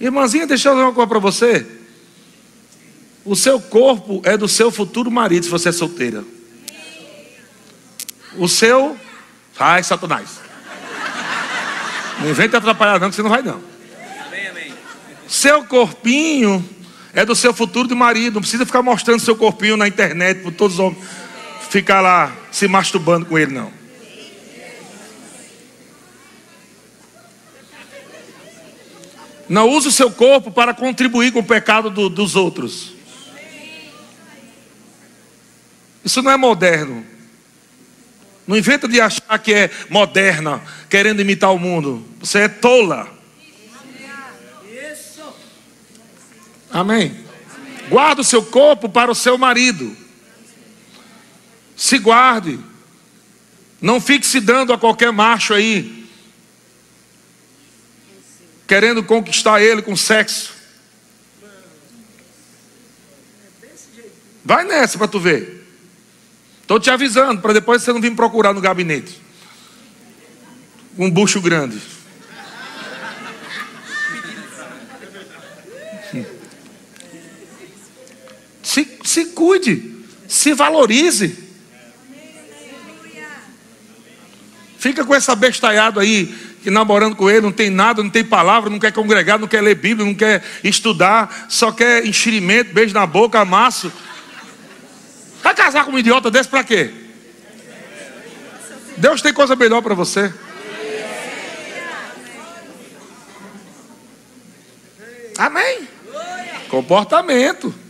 Irmãzinha, 0.00 0.48
deixa 0.48 0.68
eu 0.70 0.72
dizer 0.72 0.84
uma 0.84 0.92
coisa 0.92 1.08
para 1.08 1.20
você. 1.20 1.64
O 3.24 3.36
seu 3.36 3.60
corpo 3.60 4.20
é 4.24 4.36
do 4.36 4.48
seu 4.48 4.72
futuro 4.72 5.12
marido, 5.12 5.44
se 5.44 5.50
você 5.50 5.68
é 5.68 5.72
solteira. 5.72 6.24
O 8.36 8.48
seu. 8.48 8.98
Vai, 9.56 9.84
Satanás. 9.84 10.40
Não 12.20 12.28
inventa 12.28 12.58
atrapalhar, 12.58 12.98
não, 12.98 13.10
que 13.10 13.14
você 13.14 13.22
não 13.22 13.30
vai, 13.30 13.42
não. 13.42 13.75
Seu 15.28 15.64
corpinho 15.64 16.66
é 17.12 17.24
do 17.24 17.34
seu 17.34 17.52
futuro 17.52 17.88
de 17.88 17.94
marido. 17.94 18.34
Não 18.34 18.42
precisa 18.42 18.66
ficar 18.66 18.82
mostrando 18.82 19.20
seu 19.20 19.36
corpinho 19.36 19.76
na 19.76 19.88
internet 19.88 20.42
para 20.42 20.52
todos 20.52 20.74
os 20.74 20.80
homens 20.80 21.26
ficar 21.68 22.00
lá 22.00 22.34
se 22.50 22.66
masturbando 22.68 23.26
com 23.26 23.38
ele, 23.38 23.52
não. 23.52 23.70
Não 29.48 29.68
use 29.68 29.88
o 29.88 29.92
seu 29.92 30.10
corpo 30.10 30.50
para 30.50 30.74
contribuir 30.74 31.32
com 31.32 31.38
o 31.38 31.44
pecado 31.44 31.90
do, 31.90 32.08
dos 32.08 32.34
outros. 32.34 32.94
Isso 36.04 36.22
não 36.22 36.30
é 36.30 36.36
moderno. 36.36 37.04
Não 38.46 38.56
inventa 38.56 38.88
de 38.88 39.00
achar 39.00 39.38
que 39.38 39.52
é 39.52 39.70
moderna, 39.88 40.62
querendo 40.88 41.20
imitar 41.20 41.52
o 41.52 41.58
mundo. 41.58 42.04
Você 42.20 42.40
é 42.40 42.48
tola. 42.48 43.15
Amém. 46.70 47.24
Guarda 47.88 48.22
o 48.22 48.24
seu 48.24 48.44
corpo 48.44 48.88
para 48.88 49.10
o 49.10 49.14
seu 49.14 49.38
marido. 49.38 49.96
Se 51.76 51.98
guarde. 51.98 52.58
Não 53.80 54.00
fique 54.00 54.26
se 54.26 54.40
dando 54.40 54.72
a 54.72 54.78
qualquer 54.78 55.12
macho 55.12 55.54
aí. 55.54 56.08
Querendo 58.66 59.02
conquistar 59.02 59.62
ele 59.62 59.82
com 59.82 59.94
sexo. 59.94 60.54
Vai 64.44 64.64
nessa 64.64 64.98
para 64.98 65.08
tu 65.08 65.20
ver. 65.20 65.66
Estou 66.62 66.80
te 66.80 66.90
avisando 66.90 67.40
para 67.40 67.52
depois 67.52 67.82
você 67.82 67.92
não 67.92 68.00
vir 68.00 68.10
me 68.10 68.16
procurar 68.16 68.52
no 68.52 68.60
gabinete. 68.60 69.20
Um 70.98 71.10
bucho 71.10 71.40
grande. 71.40 71.80
Se, 79.16 79.24
cuide, 79.24 80.04
se 80.28 80.52
valorize. 80.52 81.38
Fica 84.76 85.06
com 85.06 85.14
essa 85.14 85.34
bestalhada 85.34 86.02
aí, 86.02 86.26
que 86.62 86.70
namorando 86.70 87.16
com 87.16 87.30
ele, 87.30 87.40
não 87.40 87.50
tem 87.50 87.70
nada, 87.70 88.02
não 88.02 88.10
tem 88.10 88.22
palavra, 88.22 88.68
não 88.68 88.78
quer 88.78 88.92
congregar, 88.92 89.38
não 89.38 89.48
quer 89.48 89.62
ler 89.62 89.74
Bíblia, 89.74 90.04
não 90.06 90.14
quer 90.14 90.44
estudar, 90.62 91.46
só 91.48 91.72
quer 91.72 92.04
enxerimento, 92.04 92.74
beijo 92.74 92.92
na 92.92 93.06
boca, 93.06 93.40
amasso. 93.40 93.90
Vai 95.42 95.54
casar 95.54 95.86
com 95.86 95.92
um 95.92 95.98
idiota 95.98 96.30
desse 96.30 96.50
para 96.50 96.62
quê? 96.62 96.90
Deus 98.98 99.22
tem 99.22 99.32
coisa 99.32 99.56
melhor 99.56 99.80
para 99.80 99.94
você. 99.94 100.30
Amém. 105.38 105.88
Comportamento. 106.68 107.85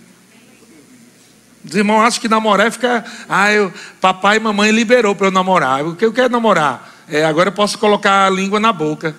Os 1.68 1.74
irmãos 1.74 2.02
acham 2.02 2.20
que 2.20 2.28
namorar 2.28 2.70
fica. 2.70 3.04
Ah, 3.28 3.52
eu, 3.52 3.72
papai 4.00 4.36
e 4.36 4.40
mamãe 4.40 4.70
liberou 4.70 5.14
para 5.16 5.26
eu 5.26 5.30
namorar. 5.32 5.84
O 5.84 5.96
que 5.96 6.04
eu 6.04 6.12
quero 6.12 6.30
namorar? 6.30 6.94
É, 7.08 7.24
agora 7.24 7.48
eu 7.48 7.52
posso 7.52 7.76
colocar 7.78 8.26
a 8.26 8.30
língua 8.30 8.60
na 8.60 8.72
boca. 8.72 9.16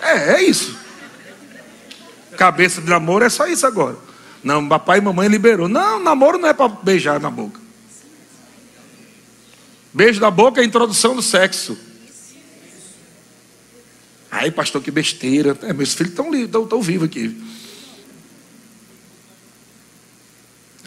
É, 0.00 0.34
é 0.34 0.42
isso. 0.42 0.78
Cabeça 2.36 2.80
de 2.80 2.88
namoro 2.88 3.24
é 3.24 3.28
só 3.28 3.46
isso 3.48 3.66
agora. 3.66 3.96
Não, 4.44 4.68
papai 4.68 4.98
e 4.98 5.00
mamãe 5.00 5.26
liberou. 5.26 5.68
Não, 5.68 6.00
namoro 6.00 6.38
não 6.38 6.48
é 6.48 6.54
para 6.54 6.68
beijar 6.68 7.18
na 7.18 7.30
boca. 7.30 7.60
Beijo 9.92 10.20
na 10.20 10.30
boca 10.30 10.60
é 10.60 10.64
introdução 10.64 11.16
do 11.16 11.22
sexo. 11.22 11.76
Ai, 14.30 14.50
pastor, 14.52 14.80
que 14.80 14.90
besteira. 14.90 15.58
É, 15.62 15.72
meus 15.72 15.94
filhos 15.94 16.12
estão 16.12 16.66
tão, 16.66 16.80
vivos 16.80 17.08
aqui. 17.08 17.36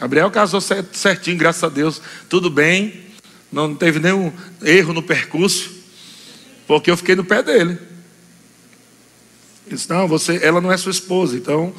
Gabriel 0.02 0.32
casou 0.32 0.60
certinho, 0.60 1.36
graças 1.36 1.62
a 1.62 1.68
Deus. 1.68 2.02
Tudo 2.28 2.50
bem. 2.50 3.04
Não 3.52 3.72
teve 3.72 4.00
nenhum 4.00 4.32
erro 4.60 4.92
no 4.92 5.00
percurso. 5.00 5.70
Porque 6.66 6.90
eu 6.90 6.96
fiquei 6.96 7.14
no 7.14 7.22
pé 7.22 7.40
dele. 7.40 7.78
Ele 9.64 9.76
disse, 9.76 9.88
não, 9.88 10.08
você, 10.08 10.40
ela 10.42 10.60
não 10.60 10.72
é 10.72 10.76
sua 10.76 10.90
esposa. 10.90 11.36
Então, 11.36 11.72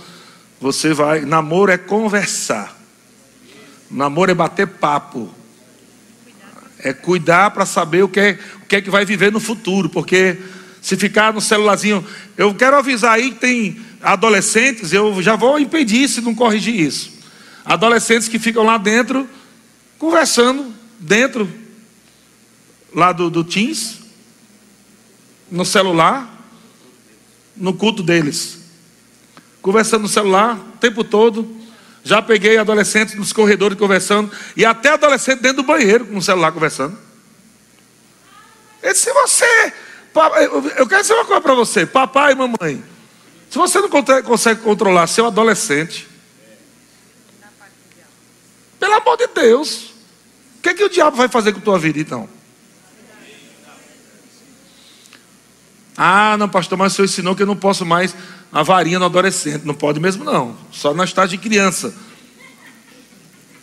você 0.57 0.93
vai. 0.93 1.25
Namoro 1.25 1.69
é 1.69 1.77
conversar. 1.77 2.81
Namoro 3.91 4.31
é 4.31 4.33
bater 4.33 4.67
papo. 4.67 5.29
É 6.79 6.93
cuidar 6.93 7.51
para 7.51 7.65
saber 7.65 8.03
o 8.03 8.07
que, 8.07 8.21
é, 8.21 8.39
o 8.63 8.65
que 8.67 8.77
é 8.77 8.81
que 8.81 8.89
vai 8.89 9.03
viver 9.03 9.33
no 9.33 9.41
futuro. 9.41 9.89
Porque 9.89 10.37
se 10.81 10.95
ficar 10.95 11.33
no 11.33 11.41
celularzinho, 11.41 12.07
eu 12.37 12.55
quero 12.55 12.77
avisar 12.77 13.15
aí 13.15 13.31
que 13.31 13.39
tem 13.41 13.81
adolescentes, 14.01 14.93
eu 14.93 15.21
já 15.21 15.35
vou 15.35 15.59
impedir 15.59 16.07
se 16.07 16.21
não 16.21 16.33
corrigir 16.33 16.79
isso. 16.79 17.12
Adolescentes 17.65 18.27
que 18.27 18.39
ficam 18.39 18.63
lá 18.63 18.77
dentro, 18.77 19.27
conversando, 19.97 20.73
dentro, 20.99 21.49
lá 22.93 23.11
do, 23.11 23.29
do 23.29 23.43
Teams, 23.43 23.99
no 25.49 25.65
celular, 25.65 26.29
no 27.55 27.73
culto 27.73 28.03
deles. 28.03 28.59
Conversando 29.61 30.03
no 30.03 30.07
celular 30.07 30.57
o 30.57 30.77
tempo 30.77 31.03
todo. 31.03 31.63
Já 32.03 32.21
peguei 32.21 32.57
adolescentes 32.57 33.15
nos 33.15 33.31
corredores 33.31 33.77
conversando, 33.77 34.29
e 34.57 34.65
até 34.65 34.89
adolescente 34.89 35.39
dentro 35.39 35.63
do 35.63 35.67
banheiro 35.67 36.05
com 36.05 36.17
o 36.17 36.21
celular 36.21 36.51
conversando. 36.51 36.97
se 38.93 39.13
você 39.13 39.73
eu 40.77 40.87
quero 40.87 41.01
dizer 41.01 41.13
uma 41.13 41.25
coisa 41.25 41.41
para 41.41 41.55
você, 41.55 41.85
papai 41.85 42.33
e 42.33 42.35
mamãe. 42.35 42.83
Se 43.49 43.57
você 43.57 43.79
não 43.79 43.89
consegue 43.89 44.61
controlar 44.61 45.07
seu 45.07 45.25
adolescente, 45.25 46.07
pelo 48.83 48.95
amor 48.95 49.15
de 49.15 49.27
Deus, 49.27 49.93
o 50.57 50.61
que, 50.61 50.69
é 50.69 50.73
que 50.73 50.83
o 50.83 50.89
diabo 50.89 51.15
vai 51.15 51.29
fazer 51.29 51.53
com 51.53 51.59
a 51.59 51.61
tua 51.61 51.79
vida 51.79 51.99
então? 51.99 52.27
Ah, 55.95 56.35
não, 56.37 56.49
pastor, 56.49 56.77
mas 56.77 56.91
o 56.91 56.95
senhor 56.97 57.05
ensinou 57.05 57.33
que 57.33 57.43
eu 57.43 57.47
não 57.47 57.55
posso 57.55 57.85
mais 57.85 58.13
a 58.51 58.61
varinha 58.61 58.99
no 58.99 59.05
adolescente. 59.05 59.65
Não 59.65 59.73
pode 59.73 60.01
mesmo, 60.01 60.25
não. 60.25 60.53
Só 60.69 60.93
na 60.93 61.05
estágio 61.05 61.37
de 61.37 61.47
criança. 61.47 61.95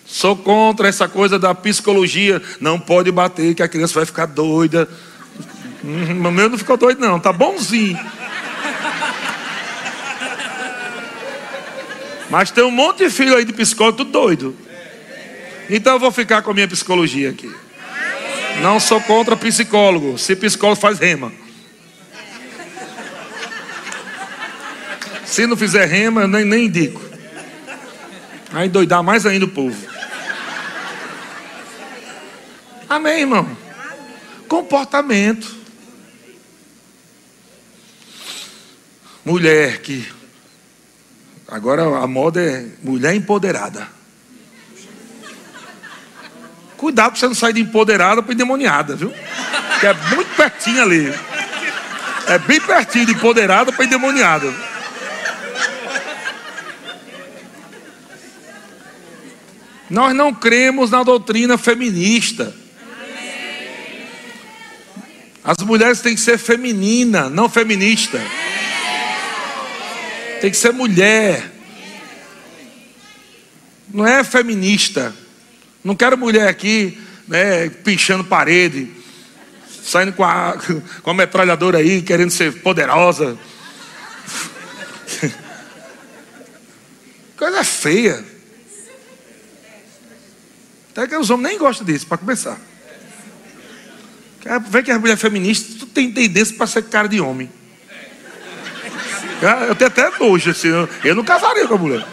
Sou 0.06 0.34
contra 0.34 0.88
essa 0.88 1.06
coisa 1.06 1.38
da 1.38 1.54
psicologia. 1.54 2.40
Não 2.58 2.80
pode 2.80 3.12
bater, 3.12 3.54
que 3.54 3.62
a 3.62 3.68
criança 3.68 3.92
vai 3.92 4.06
ficar 4.06 4.24
doida. 4.24 4.88
Hum, 5.84 6.26
o 6.26 6.32
meu 6.32 6.48
não 6.48 6.56
ficou 6.56 6.78
doido, 6.78 6.98
não, 6.98 7.20
tá 7.20 7.30
bonzinho. 7.30 7.98
Mas 12.30 12.50
tem 12.50 12.64
um 12.64 12.70
monte 12.70 13.04
de 13.04 13.10
filho 13.10 13.36
aí 13.36 13.44
de 13.44 13.52
psicólogo, 13.52 13.98
tudo 13.98 14.12
doido. 14.12 14.69
Então 15.72 15.92
eu 15.92 16.00
vou 16.00 16.10
ficar 16.10 16.42
com 16.42 16.50
a 16.50 16.54
minha 16.54 16.66
psicologia 16.66 17.30
aqui. 17.30 17.48
Não 18.60 18.80
sou 18.80 19.00
contra 19.00 19.36
psicólogo. 19.36 20.18
Se 20.18 20.34
psicólogo 20.34 20.80
faz 20.80 20.98
rema. 20.98 21.32
Se 25.24 25.46
não 25.46 25.56
fizer 25.56 25.86
rema, 25.86 26.22
eu 26.22 26.28
nem, 26.28 26.44
nem 26.44 26.66
indico. 26.66 27.00
Aí 28.52 28.68
doidar 28.68 29.00
mais 29.00 29.24
ainda 29.24 29.44
o 29.44 29.48
povo. 29.48 29.80
Amém, 32.88 33.20
irmão? 33.20 33.56
Comportamento. 34.48 35.54
Mulher 39.24 39.80
que. 39.82 40.04
Agora 41.46 41.84
a 42.02 42.06
moda 42.08 42.42
é 42.42 42.66
mulher 42.82 43.14
empoderada. 43.14 43.99
Cuidado 46.80 47.10
para 47.10 47.20
você 47.20 47.26
não 47.26 47.34
sair 47.34 47.52
de 47.52 47.60
empoderada 47.60 48.22
para 48.22 48.32
endemoniada, 48.32 48.96
viu? 48.96 49.12
Que 49.80 49.86
é 49.86 49.92
muito 50.14 50.34
pertinho 50.34 50.80
ali. 50.80 51.14
É 52.26 52.38
bem 52.38 52.58
pertinho 52.58 53.04
de 53.04 53.12
empoderada 53.12 53.70
para 53.70 53.84
endemoniada. 53.84 54.50
Nós 59.90 60.14
não 60.14 60.32
cremos 60.32 60.90
na 60.90 61.02
doutrina 61.02 61.58
feminista. 61.58 62.54
As 65.44 65.58
mulheres 65.58 66.00
têm 66.00 66.14
que 66.14 66.20
ser 66.22 66.38
feminina, 66.38 67.28
não 67.28 67.46
feminista. 67.46 68.18
Tem 70.40 70.50
que 70.50 70.56
ser 70.56 70.72
mulher. 70.72 71.52
Não 73.92 74.06
é 74.06 74.24
feminista. 74.24 75.14
Não 75.82 75.94
quero 75.96 76.18
mulher 76.18 76.48
aqui, 76.48 77.00
né, 77.26 77.70
pinchando 77.70 78.24
parede, 78.24 78.90
saindo 79.82 80.12
com 80.12 80.24
a, 80.24 80.58
com 81.02 81.10
a 81.10 81.14
metralhadora 81.14 81.78
aí, 81.78 82.02
querendo 82.02 82.30
ser 82.30 82.60
poderosa. 82.60 83.38
Coisa 87.36 87.64
feia. 87.64 88.24
Até 90.90 91.06
que 91.06 91.16
os 91.16 91.30
homens 91.30 91.50
nem 91.50 91.58
gostam 91.58 91.86
disso, 91.86 92.06
para 92.06 92.18
começar. 92.18 92.60
Vê 94.68 94.82
que 94.82 94.90
as 94.90 94.98
mulheres 94.98 95.20
feministas, 95.20 95.76
tu 95.76 95.86
tem 95.86 96.10
tendência 96.12 96.56
para 96.56 96.66
ser 96.66 96.82
cara 96.84 97.08
de 97.08 97.20
homem. 97.20 97.50
Eu 99.68 99.74
tenho 99.74 99.88
até 99.88 100.10
nojo, 100.18 100.50
assim, 100.50 100.68
eu 101.04 101.14
não 101.14 101.24
casaria 101.24 101.66
com 101.66 101.74
a 101.74 101.78
mulher. 101.78 102.06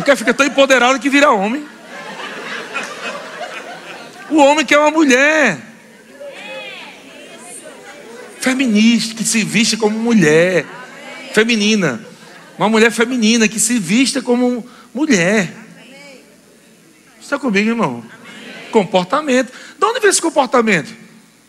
Porque 0.00 0.16
fica 0.16 0.32
tão 0.32 0.46
empoderado 0.46 0.98
que 0.98 1.10
vira 1.10 1.30
homem. 1.30 1.62
O 4.30 4.36
homem 4.38 4.64
quer 4.64 4.78
uma 4.78 4.90
mulher. 4.90 5.58
Feminista, 8.40 9.14
que 9.14 9.24
se 9.24 9.44
viste 9.44 9.76
como 9.76 9.98
mulher. 9.98 10.64
Feminina. 11.34 12.00
Uma 12.56 12.70
mulher 12.70 12.90
feminina 12.90 13.46
que 13.46 13.60
se 13.60 13.78
vista 13.78 14.22
como 14.22 14.66
mulher. 14.94 15.52
Está 17.20 17.38
comigo, 17.38 17.68
irmão? 17.68 18.02
Comportamento. 18.70 19.52
De 19.78 19.84
onde 19.84 20.00
vem 20.00 20.08
esse 20.08 20.22
comportamento? 20.22 20.94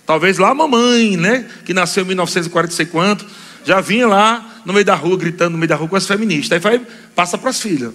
Talvez 0.05 0.37
lá 0.37 0.49
a 0.49 0.53
mamãe, 0.53 1.15
né? 1.15 1.49
Que 1.63 1.73
nasceu 1.73 2.03
em 2.03 2.07
1940 2.07 2.83
e 2.83 2.85
quanto, 2.85 3.25
já 3.63 3.79
vinha 3.79 4.07
lá 4.07 4.61
no 4.65 4.73
meio 4.73 4.85
da 4.85 4.95
rua, 4.95 5.17
gritando 5.17 5.53
no 5.53 5.57
meio 5.57 5.69
da 5.69 5.75
rua 5.75 5.87
com 5.87 5.95
as 5.95 6.05
feministas. 6.05 6.51
Aí 6.51 6.59
vai, 6.59 6.85
passa 7.15 7.37
para 7.37 7.51
as 7.51 7.61
filhas. 7.61 7.93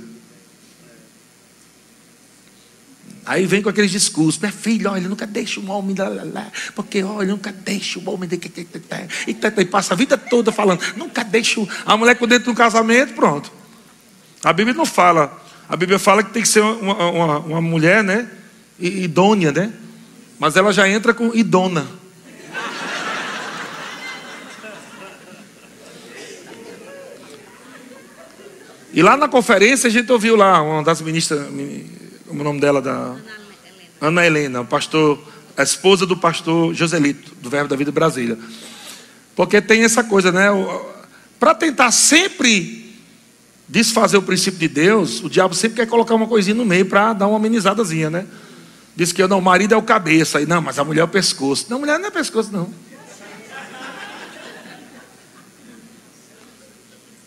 Aí 3.27 3.45
vem 3.45 3.61
com 3.61 3.69
aqueles 3.69 3.91
discursos, 3.91 4.41
minha 4.41 4.53
filha, 4.53 4.93
olha, 4.93 5.09
nunca 5.09 5.27
deixa 5.27 5.59
um 5.59 5.69
homem, 5.69 5.97
lá, 5.97 6.09
lá, 6.09 6.23
lá, 6.23 6.47
porque 6.77 7.03
olha, 7.03 7.29
nunca 7.29 7.53
deixa 7.53 7.99
o 7.99 8.09
homem, 8.09 8.31
e, 9.27 9.37
e 9.61 9.65
passa 9.65 9.95
a 9.95 9.97
vida 9.97 10.17
toda 10.17 10.53
falando, 10.53 10.81
nunca 10.97 11.25
deixa 11.25 11.61
a 11.85 11.97
mulher 11.97 12.15
com 12.15 12.27
dentro 12.27 12.53
do 12.53 12.57
casamento, 12.57 13.15
pronto. 13.15 13.51
A 14.45 14.53
Bíblia 14.53 14.77
não 14.77 14.87
fala, 14.87 15.43
A 15.69 15.77
Bíblia 15.77 15.99
fala 15.99 16.23
que 16.23 16.31
tem 16.31 16.43
que 16.43 16.49
ser 16.49 16.61
uma, 16.61 17.11
uma, 17.11 17.39
uma 17.41 17.61
mulher, 17.61 18.05
né? 18.05 18.29
Idônea, 18.79 19.51
né? 19.51 19.73
Mas 20.39 20.55
ela 20.57 20.73
já 20.73 20.89
entra 20.89 21.13
com 21.13 21.35
idona. 21.35 21.87
E 28.93 29.03
lá 29.03 29.17
na 29.17 29.29
conferência 29.29 29.89
a 29.89 29.91
gente 29.91 30.11
ouviu 30.11 30.37
lá 30.37 30.63
uma 30.63 30.83
das 30.83 31.03
ministras, 31.03 31.51
como 32.37 32.43
é 32.43 32.51
o 32.51 32.53
nome 32.53 32.61
dela 32.61 32.83
da 32.83 33.17
Ana 33.99 34.27
Helena, 34.27 34.61
o 34.61 34.67
pastor, 34.67 35.19
a 35.57 35.63
esposa 35.63 36.05
do 36.05 36.19
pastor 36.19 36.75
Joselito, 36.75 37.35
do 37.41 37.49
Verbo 37.49 37.69
da 37.69 37.77
Vida 37.77 37.91
Brasília. 37.91 38.39
Porque 39.35 39.59
tem 39.63 39.85
essa 39.85 40.05
coisa, 40.05 40.31
né? 40.31 40.49
Para 41.41 41.55
tentar 41.55 41.91
sempre 41.91 42.95
desfazer 43.67 44.19
o 44.19 44.23
princípio 44.23 44.61
de 44.61 44.69
Deus, 44.69 45.23
o 45.23 45.31
diabo 45.31 45.55
sempre 45.55 45.77
quer 45.77 45.87
colocar 45.87 46.15
uma 46.15 46.27
coisinha 46.27 46.55
no 46.55 46.67
meio 46.67 46.85
para 46.85 47.15
dar 47.15 47.27
uma 47.27 47.39
amenizadazinha, 47.39 48.11
né? 48.11 48.27
Diz 48.95 49.13
que 49.13 49.27
não, 49.27 49.39
o 49.39 49.43
marido 49.43 49.73
é 49.73 49.77
o 49.79 49.83
cabeça, 49.83 50.39
e 50.39 50.45
não, 50.45 50.61
mas 50.61 50.79
a 50.79 50.85
mulher 50.85 51.01
é 51.01 51.05
o 51.05 51.09
pescoço. 51.09 51.67
Não, 51.71 51.79
a 51.79 51.81
mulher 51.81 51.99
não 51.99 52.09
é 52.09 52.11
pescoço, 52.11 52.51
não. 52.53 52.71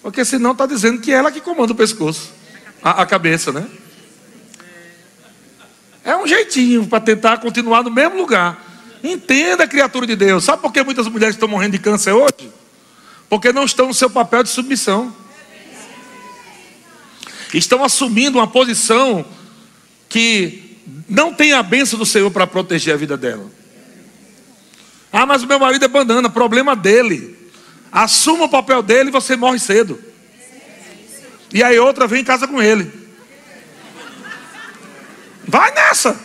Porque 0.04 0.24
senão 0.24 0.52
está 0.52 0.68
dizendo 0.68 1.02
que 1.02 1.12
ela 1.12 1.32
que 1.32 1.42
comanda 1.42 1.74
o 1.74 1.76
pescoço, 1.76 2.32
a, 2.84 3.02
a 3.02 3.06
cabeça, 3.08 3.52
né? 3.52 3.68
É 6.04 6.16
um 6.16 6.28
jeitinho 6.28 6.88
para 6.88 7.00
tentar 7.00 7.38
continuar 7.38 7.84
no 7.84 7.92
mesmo 7.92 8.18
lugar. 8.18 8.66
Entenda, 9.04 9.68
criatura 9.68 10.06
de 10.06 10.16
Deus. 10.16 10.44
Sabe 10.44 10.62
por 10.62 10.72
que 10.72 10.84
muitas 10.84 11.08
mulheres 11.08 11.36
estão 11.36 11.48
morrendo 11.48 11.74
de 11.74 11.80
câncer 11.80 12.12
hoje? 12.12 12.52
Porque 13.30 13.54
não 13.54 13.64
estão 13.64 13.88
no 13.88 13.94
seu 13.94 14.10
papel 14.10 14.44
de 14.44 14.50
submissão. 14.50 15.14
Estão 17.54 17.84
assumindo 17.84 18.38
uma 18.38 18.48
posição 18.48 19.26
que 20.08 20.78
não 21.08 21.34
tem 21.34 21.54
a 21.54 21.64
bênção 21.64 21.98
do 21.98 22.06
Senhor 22.06 22.30
para 22.32 22.48
proteger 22.48 22.94
a 22.94 22.98
vida 22.98 23.16
dela. 23.16 23.50
Ah, 25.12 25.26
mas 25.26 25.44
o 25.44 25.48
meu 25.48 25.60
marido 25.60 25.86
é 25.86 25.88
banana, 25.88 26.30
problema 26.30 26.76
dele. 26.76 27.38
Assuma 27.92 28.46
o 28.46 28.50
papel 28.50 28.82
dele 28.84 29.10
e 29.10 29.12
você 29.12 29.36
morre 29.36 29.60
cedo. 29.60 30.00
E 31.52 31.64
aí 31.64 31.80
outra 31.80 32.06
vem 32.06 32.22
em 32.22 32.26
casa 32.26 32.48
com 32.48 32.62
ele. 32.62 32.99
Vai 35.50 35.72
nessa. 35.72 36.16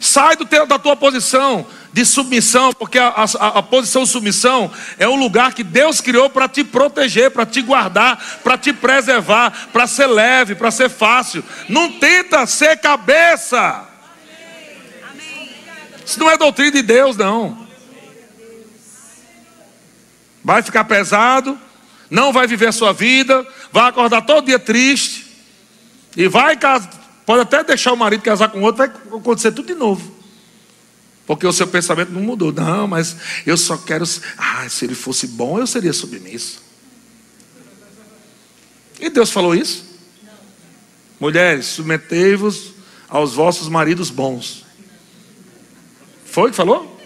Sai 0.00 0.34
do 0.36 0.44
teu, 0.44 0.66
da 0.66 0.78
tua 0.78 0.96
posição 0.96 1.64
de 1.92 2.04
submissão, 2.04 2.72
porque 2.72 2.98
a, 2.98 3.08
a, 3.08 3.46
a 3.58 3.62
posição 3.62 4.04
submissão 4.04 4.70
é 4.98 5.08
um 5.08 5.16
lugar 5.16 5.54
que 5.54 5.62
Deus 5.62 6.00
criou 6.00 6.28
para 6.28 6.48
te 6.48 6.62
proteger, 6.64 7.30
para 7.30 7.46
te 7.46 7.62
guardar, 7.62 8.40
para 8.42 8.58
te 8.58 8.72
preservar, 8.72 9.68
para 9.72 9.86
ser 9.86 10.06
leve, 10.08 10.54
para 10.56 10.70
ser 10.70 10.90
fácil. 10.90 11.42
Não 11.68 11.92
tenta 11.92 12.44
ser 12.44 12.76
cabeça. 12.78 13.88
Isso 16.04 16.18
não 16.18 16.30
é 16.30 16.36
doutrina 16.36 16.72
de 16.72 16.82
Deus, 16.82 17.16
não. 17.16 17.66
Vai 20.44 20.60
ficar 20.60 20.84
pesado, 20.84 21.58
não 22.10 22.32
vai 22.32 22.46
viver 22.46 22.66
a 22.66 22.72
sua 22.72 22.92
vida, 22.92 23.46
vai 23.72 23.88
acordar 23.88 24.22
todo 24.22 24.46
dia 24.46 24.58
triste, 24.58 25.15
e 26.16 26.28
vai 26.28 26.58
Pode 27.26 27.42
até 27.42 27.64
deixar 27.64 27.92
o 27.92 27.96
marido 27.96 28.22
casar 28.22 28.48
com 28.48 28.62
outro, 28.62 28.86
vai 28.86 28.86
acontecer 29.18 29.50
tudo 29.50 29.66
de 29.66 29.74
novo. 29.74 30.14
Porque 31.26 31.44
o 31.44 31.52
seu 31.52 31.66
pensamento 31.66 32.12
não 32.12 32.20
mudou. 32.20 32.52
Não, 32.52 32.86
mas 32.86 33.16
eu 33.44 33.56
só 33.56 33.76
quero. 33.76 34.04
Ah, 34.38 34.68
se 34.68 34.84
ele 34.84 34.94
fosse 34.94 35.26
bom, 35.26 35.58
eu 35.58 35.66
seria 35.66 35.92
submisso. 35.92 36.62
E 39.00 39.10
Deus 39.10 39.32
falou 39.32 39.56
isso? 39.56 39.84
Não. 40.22 40.32
Mulheres, 41.18 41.66
submetei-vos 41.66 42.74
aos 43.08 43.34
vossos 43.34 43.68
maridos 43.68 44.08
bons. 44.08 44.64
Foi 46.24 46.50
que 46.50 46.56
falou? 46.56 46.96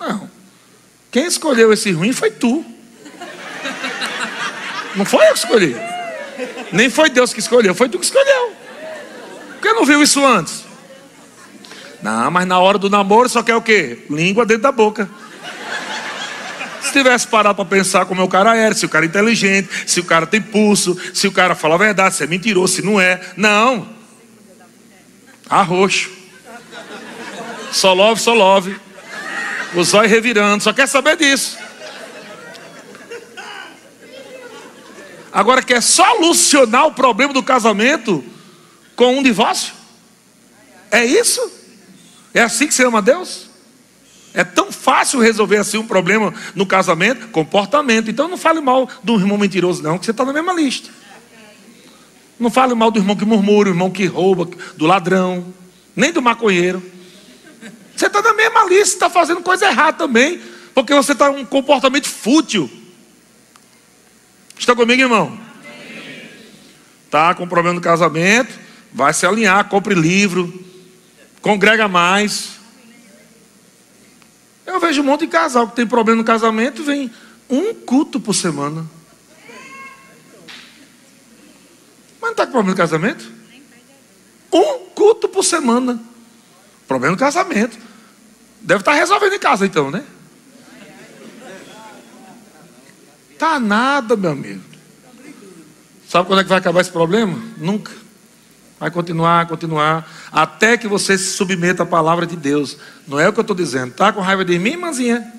Não. 0.00 0.30
Quem 1.10 1.26
escolheu 1.26 1.72
esse 1.74 1.92
ruim 1.92 2.12
foi 2.12 2.30
tu. 2.30 2.64
Não 4.96 5.04
foi 5.04 5.26
eu 5.28 5.32
que 5.34 5.38
escolhi. 5.40 5.76
Nem 6.72 6.90
foi 6.90 7.10
Deus 7.10 7.32
que 7.32 7.40
escolheu, 7.40 7.74
foi 7.74 7.88
tu 7.88 7.98
que 7.98 8.04
escolheu. 8.04 8.52
Por 9.52 9.60
que 9.60 9.72
não 9.72 9.84
viu 9.84 10.02
isso 10.02 10.24
antes? 10.24 10.64
Não, 12.02 12.30
mas 12.30 12.46
na 12.46 12.58
hora 12.58 12.78
do 12.78 12.90
namoro 12.90 13.28
só 13.28 13.42
quer 13.42 13.56
o 13.56 13.62
quê? 13.62 14.04
Língua 14.10 14.44
dentro 14.44 14.62
da 14.62 14.72
boca. 14.72 15.08
Se 16.82 16.92
tivesse 16.92 17.26
parado 17.26 17.56
para 17.56 17.64
pensar 17.64 18.06
como 18.06 18.22
o 18.22 18.28
cara 18.28 18.56
era, 18.56 18.74
se 18.74 18.86
o 18.86 18.88
cara 18.88 19.04
é 19.04 19.08
inteligente, 19.08 19.68
se 19.86 19.98
o 19.98 20.04
cara 20.04 20.26
tem 20.26 20.40
pulso, 20.40 20.96
se 21.12 21.26
o 21.26 21.32
cara 21.32 21.54
fala 21.54 21.74
a 21.74 21.78
verdade, 21.78 22.14
se 22.14 22.22
é 22.22 22.26
mentiroso, 22.26 22.74
se 22.74 22.82
não 22.82 23.00
é. 23.00 23.20
Não. 23.36 23.88
Arroxo. 25.48 26.10
Só 27.72 27.92
love, 27.92 28.20
só 28.20 28.32
love. 28.34 28.76
O 29.74 29.82
zóio 29.82 30.08
revirando, 30.08 30.62
só 30.62 30.72
quer 30.72 30.86
saber 30.86 31.16
disso. 31.16 31.58
Agora 35.36 35.62
quer 35.62 35.82
solucionar 35.82 36.86
o 36.86 36.92
problema 36.92 37.30
do 37.30 37.42
casamento 37.42 38.24
com 38.96 39.18
um 39.18 39.22
divórcio? 39.22 39.74
É 40.90 41.04
isso? 41.04 41.52
É 42.32 42.40
assim 42.40 42.66
que 42.66 42.72
você 42.72 42.86
ama 42.86 43.02
Deus? 43.02 43.50
É 44.32 44.42
tão 44.42 44.72
fácil 44.72 45.20
resolver 45.20 45.58
assim 45.58 45.76
um 45.76 45.86
problema 45.86 46.32
no 46.54 46.64
casamento? 46.64 47.28
Comportamento. 47.28 48.10
Então 48.10 48.28
não 48.28 48.38
fale 48.38 48.62
mal 48.62 48.88
do 49.04 49.16
irmão 49.16 49.36
mentiroso, 49.36 49.82
não, 49.82 49.98
que 49.98 50.06
você 50.06 50.10
está 50.10 50.24
na 50.24 50.32
mesma 50.32 50.54
lista. 50.54 50.88
Não 52.40 52.50
fale 52.50 52.72
mal 52.74 52.90
do 52.90 52.98
irmão 52.98 53.14
que 53.14 53.26
murmura, 53.26 53.68
do 53.68 53.74
irmão 53.74 53.90
que 53.90 54.06
rouba, 54.06 54.48
do 54.74 54.86
ladrão, 54.86 55.52
nem 55.94 56.12
do 56.12 56.22
maconheiro. 56.22 56.82
Você 57.94 58.06
está 58.06 58.22
na 58.22 58.32
mesma 58.32 58.64
lista, 58.64 58.94
está 58.94 59.10
fazendo 59.10 59.42
coisa 59.42 59.66
errada 59.66 59.98
também, 59.98 60.40
porque 60.74 60.94
você 60.94 61.12
está 61.12 61.28
um 61.28 61.44
comportamento 61.44 62.08
fútil. 62.08 62.70
Está 64.58 64.74
comigo, 64.74 65.00
irmão? 65.00 65.38
Está 67.04 67.34
com 67.34 67.46
problema 67.46 67.74
no 67.74 67.80
casamento? 67.80 68.52
Vai 68.92 69.12
se 69.12 69.26
alinhar, 69.26 69.68
compre 69.68 69.94
livro, 69.94 70.52
congrega 71.40 71.86
mais. 71.86 72.56
Eu 74.64 74.80
vejo 74.80 75.02
um 75.02 75.04
monte 75.04 75.20
de 75.20 75.28
casal 75.28 75.68
que 75.68 75.76
tem 75.76 75.86
problema 75.86 76.18
no 76.18 76.24
casamento, 76.24 76.82
vem 76.82 77.10
um 77.48 77.72
culto 77.74 78.18
por 78.18 78.34
semana. 78.34 78.86
Mas 82.20 82.22
não 82.22 82.30
está 82.30 82.46
com 82.46 82.52
problema 82.52 82.70
no 82.70 82.76
casamento? 82.76 83.32
Um 84.52 84.86
culto 84.94 85.28
por 85.28 85.44
semana. 85.44 86.00
Problema 86.88 87.12
no 87.12 87.18
casamento. 87.18 87.78
Deve 88.60 88.80
estar 88.80 88.92
tá 88.92 88.98
resolvendo 88.98 89.34
em 89.34 89.38
casa 89.38 89.64
então, 89.66 89.90
né? 89.90 90.04
Tá 93.38 93.60
nada, 93.60 94.16
meu 94.16 94.30
amigo. 94.30 94.62
Sabe 96.08 96.26
quando 96.26 96.40
é 96.40 96.42
que 96.42 96.48
vai 96.48 96.58
acabar 96.58 96.80
esse 96.80 96.90
problema? 96.90 97.38
Nunca. 97.58 97.92
Vai 98.78 98.90
continuar, 98.90 99.46
continuar, 99.46 100.10
até 100.30 100.76
que 100.76 100.86
você 100.86 101.16
se 101.16 101.32
submeta 101.32 101.82
à 101.82 101.86
palavra 101.86 102.26
de 102.26 102.36
Deus. 102.36 102.76
Não 103.08 103.18
é 103.18 103.28
o 103.28 103.32
que 103.32 103.40
eu 103.40 103.42
estou 103.42 103.56
dizendo. 103.56 103.92
Tá 103.92 104.12
com 104.12 104.20
raiva 104.20 104.44
de 104.44 104.58
mim, 104.58 104.72
irmãzinha? 104.72 105.32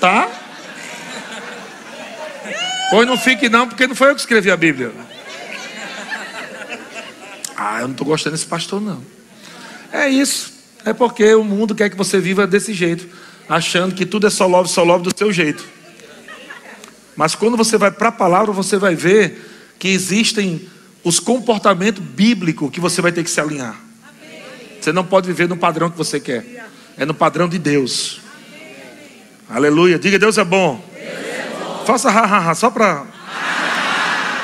Tá? 0.00 0.28
Pois 2.90 3.06
não 3.06 3.18
fique 3.18 3.48
não, 3.48 3.68
porque 3.68 3.86
não 3.86 3.94
foi 3.94 4.10
eu 4.10 4.14
que 4.14 4.20
escrevi 4.20 4.50
a 4.50 4.56
Bíblia. 4.56 4.92
Ah, 7.56 7.80
eu 7.80 7.88
não 7.88 7.92
estou 7.92 8.06
gostando 8.06 8.36
desse 8.36 8.46
pastor, 8.46 8.80
não. 8.80 9.02
É 9.92 10.08
isso. 10.08 10.52
É 10.84 10.92
porque 10.92 11.34
o 11.34 11.42
mundo 11.42 11.74
quer 11.74 11.90
que 11.90 11.96
você 11.96 12.20
viva 12.20 12.46
desse 12.46 12.72
jeito, 12.72 13.08
achando 13.48 13.94
que 13.94 14.06
tudo 14.06 14.28
é 14.28 14.30
só 14.30 14.46
love, 14.46 14.68
só 14.68 14.84
love 14.84 15.02
do 15.02 15.18
seu 15.18 15.32
jeito. 15.32 15.64
Mas 17.18 17.34
quando 17.34 17.56
você 17.56 17.76
vai 17.76 17.90
para 17.90 18.10
a 18.10 18.12
palavra, 18.12 18.52
você 18.52 18.76
vai 18.76 18.94
ver 18.94 19.74
que 19.76 19.88
existem 19.88 20.68
os 21.02 21.18
comportamentos 21.18 22.00
bíblicos 22.00 22.70
que 22.70 22.78
você 22.78 23.02
vai 23.02 23.10
ter 23.10 23.24
que 23.24 23.30
se 23.30 23.40
alinhar. 23.40 23.74
Você 24.80 24.92
não 24.92 25.04
pode 25.04 25.26
viver 25.26 25.48
no 25.48 25.56
padrão 25.56 25.90
que 25.90 25.98
você 25.98 26.20
quer, 26.20 26.68
é 26.96 27.04
no 27.04 27.12
padrão 27.12 27.48
de 27.48 27.58
Deus. 27.58 28.20
Aleluia. 29.50 29.98
Diga, 29.98 30.16
Deus 30.16 30.38
é 30.38 30.44
bom. 30.44 30.80
Faça 31.84 32.08
ha, 32.08 32.20
ha, 32.20 32.50
ha 32.50 32.54
só 32.54 32.70
para 32.70 33.04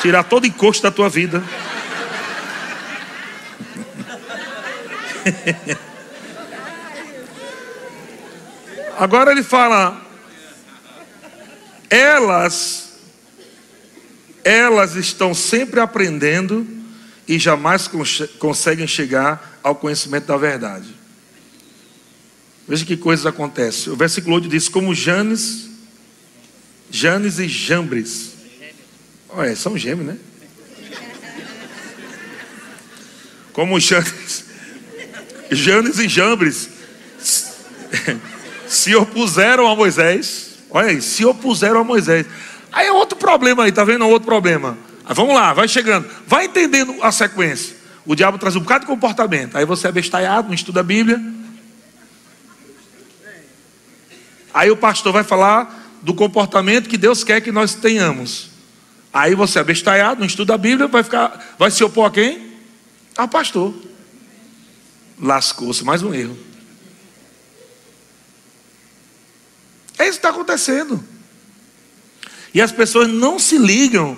tirar 0.03 0.25
todo 0.25 0.45
encosto 0.45 0.83
da 0.83 0.91
tua 0.91 1.09
vida. 1.09 1.45
Agora 8.99 9.31
ele 9.31 9.45
fala: 9.45 10.04
elas 11.91 12.95
elas 14.45 14.95
estão 14.95 15.33
sempre 15.33 15.81
aprendendo 15.81 16.67
e 17.27 17.39
jamais 17.39 17.89
conseguem 18.39 18.87
chegar 18.87 19.59
ao 19.63 19.75
conhecimento 19.75 20.27
da 20.27 20.37
verdade. 20.37 20.95
Veja 22.69 22.85
que 22.85 22.97
coisas 22.97 23.25
acontecem. 23.25 23.91
O 23.91 23.97
versículo 23.97 24.35
8 24.37 24.49
diz: 24.49 24.69
Como 24.69 24.95
Janes, 24.95 25.71
Janes 26.91 27.39
e 27.39 27.49
Jambres. 27.49 28.35
Olha, 29.31 29.57
são 29.57 29.77
gêmeos, 29.77 30.07
né? 30.07 30.19
como 33.55 33.79
Janes, 33.79 34.45
Janes 35.51 35.99
e 35.99 36.09
Jambres 36.09 36.69
se 38.69 38.95
opuseram 38.97 39.67
a 39.69 39.77
Moisés. 39.77 40.54
Olha 40.75 40.89
aí, 40.89 41.01
se 41.01 41.25
opuseram 41.25 41.79
a 41.79 41.85
Moisés. 41.85 42.27
Aí 42.73 42.89
é 42.89 42.93
outro 42.93 43.17
problema 43.17 43.63
aí, 43.63 43.71
tá 43.71 43.85
vendo? 43.85 44.05
Outro 44.09 44.27
problema. 44.27 44.77
Aí 45.05 45.15
vamos 45.15 45.33
lá, 45.33 45.53
vai 45.53 45.69
chegando. 45.69 46.11
Vai 46.27 46.47
entendendo 46.47 46.97
a 47.01 47.13
sequência. 47.13 47.77
O 48.05 48.17
diabo 48.17 48.39
traz 48.39 48.57
um 48.57 48.61
bocado 48.61 48.81
de 48.81 48.89
comportamento. 48.89 49.57
Aí 49.57 49.65
você 49.65 49.87
é 49.87 49.93
bestalhado, 49.93 50.49
não 50.49 50.55
estuda 50.55 50.81
a 50.81 50.83
Bíblia. 50.83 51.23
Aí 54.53 54.69
o 54.69 54.77
pastor 54.77 55.13
vai 55.13 55.23
falar 55.23 55.93
do 56.03 56.13
comportamento 56.13 56.89
que 56.89 56.99
Deus 56.99 57.23
quer 57.23 57.41
que 57.41 57.53
nós 57.53 57.77
tenhamos. 57.77 58.51
Aí 59.13 59.37
você 59.37 59.61
é 59.61 59.65
bestalhado, 59.65 60.19
não 60.19 60.27
estuda 60.27 60.55
a 60.55 60.59
Bíblia, 60.59 60.89
vai 60.89 61.05
ficar, 61.05 61.55
vai 61.57 61.71
se 61.71 61.85
opor 61.85 62.07
a 62.07 62.11
quem? 62.11 62.51
Ao 63.17 63.29
pastor. 63.29 63.73
Lascou-se, 65.23 65.85
mais 65.85 66.03
um 66.03 66.13
erro. 66.13 66.37
Isso 70.15 70.19
está 70.19 70.31
acontecendo. 70.31 71.03
E 72.53 72.61
as 72.61 72.71
pessoas 72.71 73.09
não 73.09 73.39
se 73.39 73.59
ligam 73.59 74.17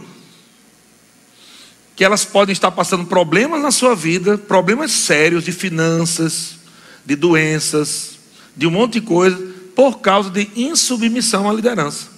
que 1.94 2.04
elas 2.04 2.24
podem 2.24 2.52
estar 2.52 2.70
passando 2.70 3.06
problemas 3.06 3.62
na 3.62 3.70
sua 3.70 3.94
vida, 3.94 4.36
problemas 4.36 4.92
sérios 4.92 5.44
de 5.44 5.52
finanças, 5.52 6.56
de 7.04 7.16
doenças, 7.16 8.18
de 8.54 8.66
um 8.66 8.70
monte 8.70 8.94
de 8.94 9.00
coisa, 9.00 9.54
por 9.74 10.00
causa 10.00 10.28
de 10.28 10.50
insubmissão 10.54 11.48
à 11.48 11.52
liderança. 11.52 12.08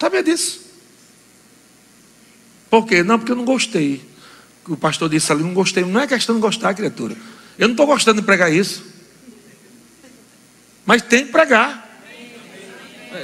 Sabia 0.00 0.22
disso? 0.22 0.62
Por 2.70 2.86
quê? 2.86 3.02
Não, 3.02 3.18
porque 3.18 3.32
eu 3.32 3.36
não 3.36 3.44
gostei. 3.44 4.02
O 4.66 4.76
pastor 4.76 5.08
disse 5.10 5.30
ali, 5.30 5.42
não 5.42 5.54
gostei. 5.54 5.84
Não 5.84 6.00
é 6.00 6.06
questão 6.06 6.34
de 6.34 6.40
gostar, 6.40 6.74
criatura. 6.74 7.16
Eu 7.58 7.68
não 7.68 7.74
estou 7.74 7.86
gostando 7.86 8.20
de 8.20 8.26
pregar 8.26 8.52
isso. 8.52 8.93
Mas 10.84 11.02
tem 11.02 11.26
que 11.26 11.32
pregar. 11.32 11.82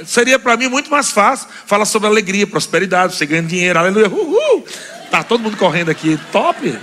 Seria 0.05 0.39
para 0.39 0.55
mim 0.55 0.67
muito 0.67 0.89
mais 0.89 1.11
fácil 1.11 1.47
falar 1.65 1.85
sobre 1.85 2.07
alegria, 2.07 2.47
prosperidade, 2.47 3.15
você 3.15 3.25
ganhando 3.25 3.47
dinheiro, 3.47 3.77
aleluia, 3.77 4.07
uhul. 4.09 4.65
Tá 5.09 5.23
todo 5.23 5.41
mundo 5.41 5.57
correndo 5.57 5.91
aqui, 5.91 6.17
top. 6.31 6.79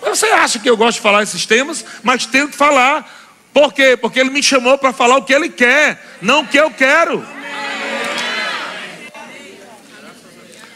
Você 0.00 0.26
acha 0.26 0.58
que 0.58 0.70
eu 0.70 0.76
gosto 0.76 0.98
de 0.98 1.02
falar 1.02 1.24
esses 1.24 1.44
temas, 1.44 1.84
mas 2.02 2.26
tenho 2.26 2.48
que 2.48 2.56
falar. 2.56 3.12
Por 3.52 3.72
quê? 3.72 3.96
Porque 3.96 4.20
ele 4.20 4.30
me 4.30 4.42
chamou 4.42 4.78
para 4.78 4.92
falar 4.92 5.16
o 5.16 5.24
que 5.24 5.34
ele 5.34 5.48
quer, 5.48 6.00
não 6.22 6.42
o 6.42 6.46
que 6.46 6.56
eu 6.56 6.70
quero. 6.70 7.26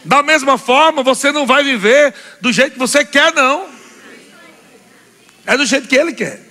Da 0.03 0.21
mesma 0.21 0.57
forma, 0.57 1.01
você 1.03 1.31
não 1.31 1.45
vai 1.45 1.63
viver 1.63 2.13
do 2.41 2.51
jeito 2.51 2.73
que 2.73 2.79
você 2.79 3.05
quer, 3.05 3.33
não. 3.33 3.69
É 5.45 5.55
do 5.55 5.65
jeito 5.65 5.87
que 5.87 5.95
ele 5.95 6.11
quer. 6.11 6.50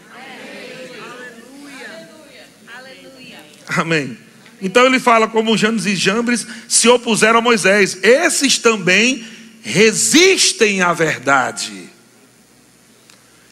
Amém. 3.77 4.18
Então 4.61 4.85
ele 4.85 4.99
fala 4.99 5.29
como 5.29 5.57
Janes 5.57 5.87
e 5.87 5.97
Jambres 5.97 6.47
se 6.68 6.89
opuseram 6.89 7.39
a 7.39 7.43
Moisés. 7.43 7.99
Esses 8.03 8.59
também 8.59 9.25
resistem 9.62 10.83
à 10.83 10.93
verdade. 10.93 11.89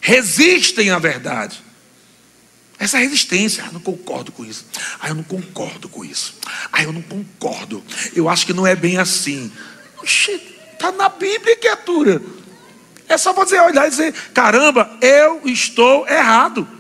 Resistem 0.01 0.91
à 0.91 0.99
verdade. 0.99 1.63
Essa 2.79 2.99
resistência, 2.99 3.65
ah, 3.67 3.73
não 3.73 3.81
concordo 3.81 4.31
com 4.31 4.45
isso. 4.45 4.65
Ah, 5.01 5.09
eu 5.09 5.15
não 5.15 5.25
concordo 5.25 5.89
com 5.89 6.05
isso. 6.05 6.37
Ah, 6.71 6.83
eu 6.83 6.93
não 6.93 7.03
concordo. 7.03 7.83
Eu 8.15 8.29
acho 8.29 8.47
que 8.47 8.53
não 8.53 8.67
é 8.67 8.77
bem 8.77 8.99
assim. 8.99 9.51
Oxê, 9.99 10.41
está 10.73 10.93
na 10.93 11.09
Bíblia, 11.09 11.57
criatura. 11.57 12.23
É 13.09 13.17
só 13.19 13.33
você 13.33 13.59
olhar 13.59 13.87
e 13.87 13.91
dizer: 13.91 14.15
caramba, 14.33 14.97
eu 15.01 15.43
estou 15.47 16.07
errado. 16.07 16.78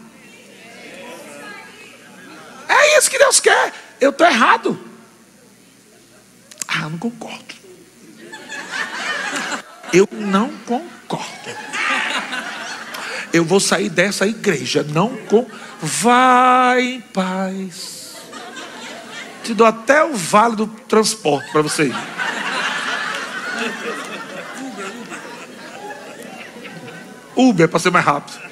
É 2.68 2.98
isso 2.98 3.10
que 3.10 3.18
Deus 3.18 3.40
quer. 3.40 3.72
Eu 4.00 4.10
estou 4.10 4.26
errado. 4.26 4.78
Ah, 6.66 6.82
eu 6.82 6.90
não 6.90 6.98
concordo. 6.98 7.54
Eu 9.92 10.08
não 10.12 10.50
concordo. 10.58 11.50
Eu 13.32 13.44
vou 13.44 13.58
sair 13.58 13.88
dessa 13.88 14.26
igreja. 14.26 14.82
Não 14.82 15.16
com. 15.26 15.46
Vai 15.80 16.80
em 16.82 17.00
paz. 17.00 18.16
Te 19.42 19.54
dou 19.54 19.66
até 19.66 20.04
o 20.04 20.14
vale 20.14 20.56
do 20.56 20.66
transporte 20.66 21.50
para 21.50 21.62
você 21.62 21.84
ir. 21.84 21.96
Uber 27.34 27.68
para 27.68 27.78
ser 27.78 27.90
mais 27.90 28.04
rápido. 28.04 28.47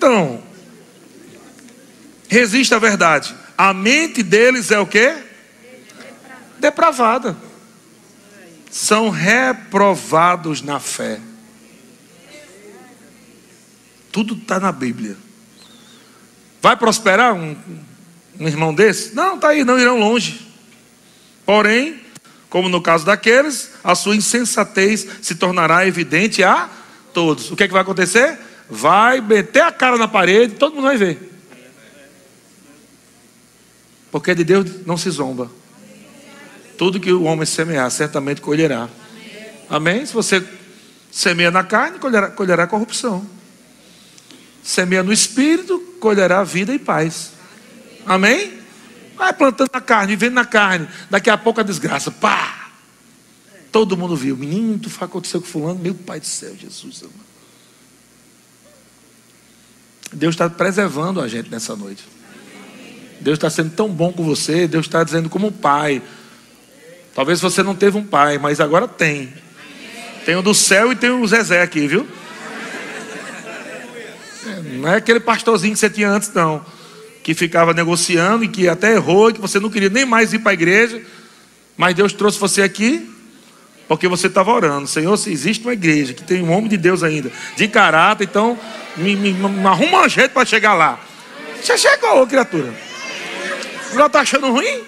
Então, 0.00 0.42
resiste 2.26 2.74
à 2.74 2.78
verdade. 2.78 3.36
A 3.58 3.74
mente 3.74 4.22
deles 4.22 4.70
é 4.70 4.78
o 4.78 4.86
que? 4.86 5.14
Depravada. 6.58 7.36
São 8.70 9.10
reprovados 9.10 10.62
na 10.62 10.80
fé. 10.80 11.20
Tudo 14.10 14.32
está 14.32 14.58
na 14.58 14.72
Bíblia. 14.72 15.18
Vai 16.62 16.78
prosperar 16.78 17.34
um, 17.34 17.54
um 18.38 18.48
irmão 18.48 18.72
desse? 18.72 19.14
Não, 19.14 19.34
está 19.34 19.48
aí, 19.48 19.66
não 19.66 19.78
irão 19.78 19.98
longe. 19.98 20.50
Porém, 21.44 22.00
como 22.48 22.70
no 22.70 22.80
caso 22.80 23.04
daqueles, 23.04 23.72
a 23.84 23.94
sua 23.94 24.16
insensatez 24.16 25.06
se 25.20 25.34
tornará 25.34 25.86
evidente 25.86 26.42
a 26.42 26.70
todos. 27.12 27.50
O 27.50 27.56
que, 27.56 27.64
é 27.64 27.66
que 27.66 27.72
vai 27.74 27.82
acontecer? 27.82 28.48
Vai 28.70 29.20
meter 29.20 29.62
a 29.62 29.72
cara 29.72 29.98
na 29.98 30.06
parede, 30.06 30.54
todo 30.54 30.74
mundo 30.74 30.84
vai 30.84 30.96
ver. 30.96 31.30
Porque 34.10 34.34
de 34.34 34.44
Deus 34.44 34.86
não 34.86 34.96
se 34.96 35.10
zomba. 35.10 35.50
Tudo 36.78 37.00
que 37.00 37.12
o 37.12 37.24
homem 37.24 37.44
semear, 37.44 37.90
certamente 37.90 38.40
colherá. 38.40 38.88
Amém? 39.68 40.04
Se 40.06 40.12
você 40.12 40.44
semeia 41.10 41.50
na 41.50 41.62
carne, 41.62 41.98
colherá, 41.98 42.28
colherá 42.28 42.66
corrupção. 42.66 43.26
Semeia 44.62 45.02
no 45.02 45.12
espírito, 45.12 45.78
colherá 46.00 46.42
vida 46.42 46.74
e 46.74 46.78
paz. 46.78 47.32
Amém? 48.06 48.58
Vai 49.16 49.32
plantando 49.32 49.70
na 49.72 49.80
carne, 49.80 50.16
vivendo 50.16 50.34
na 50.34 50.44
carne. 50.44 50.88
Daqui 51.10 51.28
a 51.28 51.36
pouco 51.36 51.60
a 51.60 51.62
desgraça. 51.62 52.10
Pá! 52.10 52.70
Todo 53.70 53.96
mundo 53.96 54.16
viu. 54.16 54.36
Menino, 54.36 54.78
tu 54.78 54.90
aconteceu 55.04 55.40
com 55.40 55.46
fulano. 55.46 55.78
Meu 55.78 55.94
pai 55.94 56.18
do 56.18 56.26
céu, 56.26 56.54
Jesus 56.56 57.02
amado. 57.02 57.29
Deus 60.12 60.34
está 60.34 60.50
preservando 60.50 61.20
a 61.20 61.28
gente 61.28 61.50
nessa 61.50 61.76
noite. 61.76 62.04
Deus 63.20 63.36
está 63.36 63.48
sendo 63.50 63.70
tão 63.70 63.88
bom 63.88 64.12
com 64.12 64.24
você. 64.24 64.66
Deus 64.66 64.86
está 64.86 65.04
dizendo 65.04 65.28
como 65.28 65.52
pai. 65.52 66.02
Talvez 67.14 67.40
você 67.40 67.62
não 67.62 67.74
teve 67.74 67.98
um 67.98 68.04
pai, 68.04 68.38
mas 68.38 68.60
agora 68.60 68.88
tem. 68.88 69.32
Tem 70.24 70.36
o 70.36 70.42
do 70.42 70.54
céu 70.54 70.92
e 70.92 70.96
tem 70.96 71.10
o 71.10 71.26
Zezé 71.26 71.62
aqui, 71.62 71.86
viu? 71.86 72.06
É, 74.46 74.62
não 74.76 74.88
é 74.88 74.96
aquele 74.96 75.20
pastorzinho 75.20 75.74
que 75.74 75.78
você 75.78 75.90
tinha 75.90 76.10
antes, 76.10 76.32
não. 76.32 76.64
Que 77.22 77.34
ficava 77.34 77.74
negociando 77.74 78.44
e 78.44 78.48
que 78.48 78.68
até 78.68 78.94
errou 78.94 79.30
e 79.30 79.34
que 79.34 79.40
você 79.40 79.60
não 79.60 79.70
queria 79.70 79.90
nem 79.90 80.04
mais 80.04 80.32
ir 80.32 80.38
para 80.38 80.52
a 80.52 80.54
igreja. 80.54 81.02
Mas 81.76 81.94
Deus 81.94 82.12
trouxe 82.12 82.38
você 82.38 82.62
aqui 82.62 83.08
porque 83.90 84.06
você 84.06 84.28
estava 84.28 84.52
orando. 84.52 84.86
Senhor, 84.86 85.16
se 85.16 85.32
existe 85.32 85.64
uma 85.64 85.72
igreja 85.72 86.14
que 86.14 86.22
tem 86.22 86.40
um 86.44 86.52
homem 86.52 86.68
de 86.68 86.76
Deus 86.76 87.02
ainda, 87.02 87.28
de 87.56 87.66
caráter, 87.66 88.22
então 88.22 88.56
me, 88.96 89.16
me, 89.16 89.32
me 89.32 89.66
arruma 89.66 90.02
um 90.02 90.08
jeito 90.08 90.30
para 90.30 90.46
chegar 90.46 90.74
lá. 90.74 91.00
Você 91.60 91.76
chegou, 91.76 92.24
criatura. 92.24 92.72
Não 93.94 94.06
está 94.06 94.20
achando 94.20 94.52
ruim? 94.52 94.84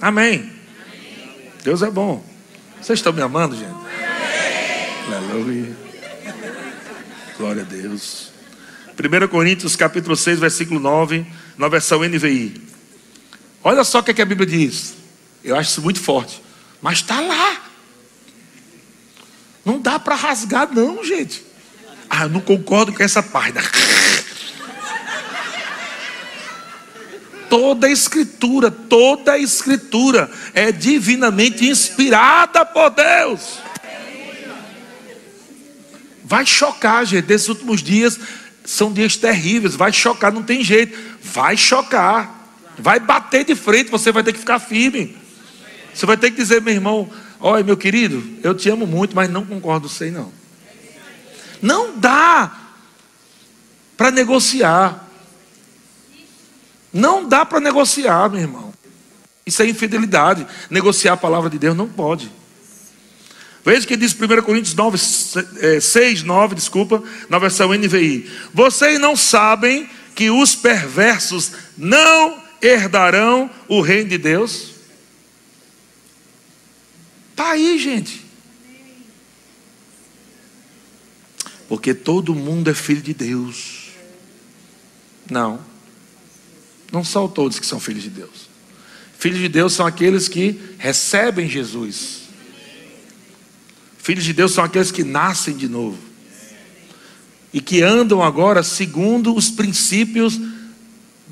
Amém. 0.00 0.50
Deus 1.62 1.82
é 1.82 1.90
bom. 1.90 2.24
Vocês 2.80 3.00
estão 3.00 3.12
me 3.12 3.20
amando, 3.20 3.54
gente? 3.54 3.76
Aleluia. 5.14 5.76
Glória 7.36 7.60
a 7.60 7.66
Deus. 7.66 8.32
1 8.98 9.28
Coríntios 9.28 9.76
capítulo 9.76 10.16
6, 10.16 10.40
versículo 10.40 10.80
9, 10.80 11.26
na 11.58 11.68
versão 11.68 12.00
NVI. 12.02 12.77
Olha 13.62 13.84
só 13.84 13.98
o 13.98 14.02
que, 14.02 14.10
é 14.12 14.14
que 14.14 14.22
a 14.22 14.26
Bíblia 14.26 14.46
diz. 14.46 14.94
Eu 15.42 15.56
acho 15.56 15.70
isso 15.70 15.82
muito 15.82 16.00
forte. 16.00 16.42
Mas 16.80 16.98
está 16.98 17.20
lá. 17.20 17.62
Não 19.64 19.80
dá 19.80 19.98
para 19.98 20.14
rasgar, 20.14 20.68
não, 20.72 21.04
gente. 21.04 21.44
Ah, 22.08 22.22
eu 22.24 22.28
não 22.28 22.40
concordo 22.40 22.92
com 22.92 23.02
essa 23.02 23.22
parte. 23.22 23.58
Toda 27.50 27.86
a 27.86 27.90
escritura, 27.90 28.70
toda 28.70 29.32
a 29.32 29.38
escritura 29.38 30.30
é 30.52 30.70
divinamente 30.70 31.66
inspirada 31.66 32.62
por 32.62 32.90
Deus. 32.90 33.58
Vai 36.22 36.44
chocar, 36.44 37.06
gente. 37.06 37.26
Nesses 37.26 37.48
últimos 37.48 37.82
dias, 37.82 38.20
São 38.66 38.92
dias 38.92 39.16
terríveis, 39.16 39.74
vai 39.74 39.90
chocar, 39.90 40.30
não 40.30 40.42
tem 40.42 40.62
jeito. 40.62 40.98
Vai 41.22 41.56
chocar. 41.56 42.37
Vai 42.78 43.00
bater 43.00 43.44
de 43.44 43.54
frente, 43.54 43.90
você 43.90 44.12
vai 44.12 44.22
ter 44.22 44.32
que 44.32 44.38
ficar 44.38 44.58
firme. 44.58 45.16
Você 45.92 46.06
vai 46.06 46.16
ter 46.16 46.30
que 46.30 46.36
dizer, 46.36 46.62
meu 46.62 46.72
irmão, 46.72 47.10
olha, 47.40 47.64
meu 47.64 47.76
querido, 47.76 48.22
eu 48.42 48.54
te 48.54 48.70
amo 48.70 48.86
muito, 48.86 49.16
mas 49.16 49.28
não 49.28 49.44
concordo 49.44 49.88
sei 49.88 50.10
não. 50.10 50.32
Não 51.60 51.98
dá 51.98 52.52
para 53.96 54.10
negociar. 54.10 55.08
Não 56.92 57.28
dá 57.28 57.44
para 57.44 57.60
negociar, 57.60 58.30
meu 58.30 58.40
irmão. 58.40 58.72
Isso 59.44 59.62
é 59.62 59.66
infidelidade. 59.66 60.46
Negociar 60.70 61.14
a 61.14 61.16
palavra 61.16 61.50
de 61.50 61.58
Deus 61.58 61.76
não 61.76 61.88
pode. 61.88 62.30
Veja 63.64 63.86
que 63.86 63.96
diz 63.96 64.14
1 64.14 64.42
Coríntios 64.42 64.74
9, 64.74 64.96
6, 64.98 66.22
9, 66.22 66.54
desculpa, 66.54 67.02
na 67.28 67.38
versão 67.38 67.72
NVI. 67.72 68.30
Vocês 68.54 69.00
não 69.00 69.16
sabem 69.16 69.90
que 70.14 70.30
os 70.30 70.54
perversos 70.54 71.52
não 71.76 72.47
herdarão 72.60 73.50
o 73.68 73.80
reino 73.80 74.10
de 74.10 74.18
Deus? 74.18 74.72
Está 77.30 77.50
aí, 77.52 77.78
gente. 77.78 78.24
Porque 81.68 81.94
todo 81.94 82.34
mundo 82.34 82.70
é 82.70 82.74
filho 82.74 83.02
de 83.02 83.14
Deus. 83.14 83.90
Não. 85.30 85.60
Não 86.90 87.04
são 87.04 87.28
todos 87.28 87.60
que 87.60 87.66
são 87.66 87.78
filhos 87.78 88.02
de 88.02 88.10
Deus. 88.10 88.48
Filhos 89.18 89.38
de 89.38 89.48
Deus 89.48 89.72
são 89.74 89.86
aqueles 89.86 90.28
que 90.28 90.58
recebem 90.78 91.48
Jesus. 91.48 92.22
Filhos 93.98 94.24
de 94.24 94.32
Deus 94.32 94.52
são 94.52 94.64
aqueles 94.64 94.90
que 94.90 95.04
nascem 95.04 95.56
de 95.56 95.68
novo. 95.68 95.98
E 97.52 97.60
que 97.60 97.82
andam 97.82 98.22
agora 98.22 98.62
segundo 98.62 99.36
os 99.36 99.50
princípios 99.50 100.40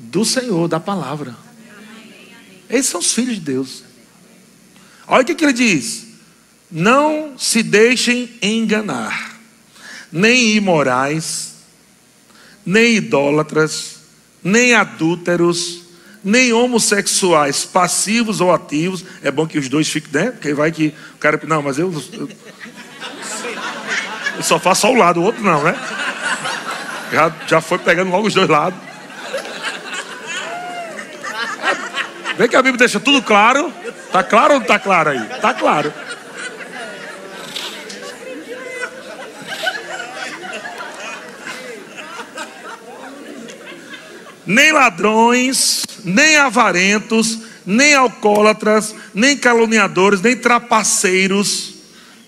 do 0.07 0.25
Senhor, 0.25 0.67
da 0.67 0.79
palavra. 0.79 1.35
Esses 2.69 2.87
são 2.87 2.99
os 2.99 3.13
filhos 3.13 3.35
de 3.35 3.41
Deus. 3.41 3.83
Olha 5.07 5.21
o 5.21 5.25
que, 5.25 5.43
ele 5.43 5.53
diz: 5.53 6.05
Não 6.69 7.37
se 7.37 7.63
deixem 7.63 8.29
enganar, 8.41 9.37
nem 10.11 10.55
imorais, 10.55 11.53
nem 12.65 12.95
idólatras, 12.95 13.99
nem 14.43 14.73
adúlteros, 14.73 15.83
nem 16.23 16.51
homossexuais, 16.51 17.63
passivos 17.63 18.41
ou 18.41 18.53
ativos. 18.53 19.05
É 19.23 19.31
bom 19.31 19.47
que 19.47 19.57
os 19.57 19.69
dois 19.69 19.87
fiquem, 19.87 20.11
né? 20.11 20.31
Porque 20.31 20.53
vai 20.53 20.71
que 20.71 20.93
o 21.15 21.17
cara. 21.17 21.39
Não, 21.47 21.61
mas 21.61 21.77
eu. 21.77 21.93
Eu, 22.11 22.29
eu 24.37 24.43
só 24.43 24.59
faço 24.59 24.81
só 24.81 24.91
o 24.91 24.95
lado, 24.95 25.19
o 25.19 25.23
outro 25.23 25.41
não, 25.41 25.63
né? 25.63 25.73
Já, 27.11 27.33
já 27.47 27.61
foi 27.61 27.79
pegando 27.79 28.11
logo 28.11 28.27
os 28.27 28.33
dois 28.33 28.49
lados. 28.49 28.86
Vê 32.37 32.47
que 32.47 32.55
a 32.55 32.61
Bíblia 32.61 32.77
deixa 32.77 32.99
tudo 32.99 33.21
claro. 33.21 33.73
Tá 34.11 34.23
claro 34.23 34.53
ou 34.53 34.59
não 34.59 34.67
tá 34.67 34.77
claro 34.77 35.09
aí? 35.09 35.21
Tá 35.41 35.53
claro. 35.53 35.91
Nem 44.45 44.71
ladrões, 44.71 45.83
nem 46.05 46.37
avarentos, 46.37 47.39
nem 47.65 47.95
alcoólatras, 47.95 48.95
nem 49.13 49.35
caluniadores, 49.35 50.21
nem 50.21 50.37
trapaceiros 50.37 51.73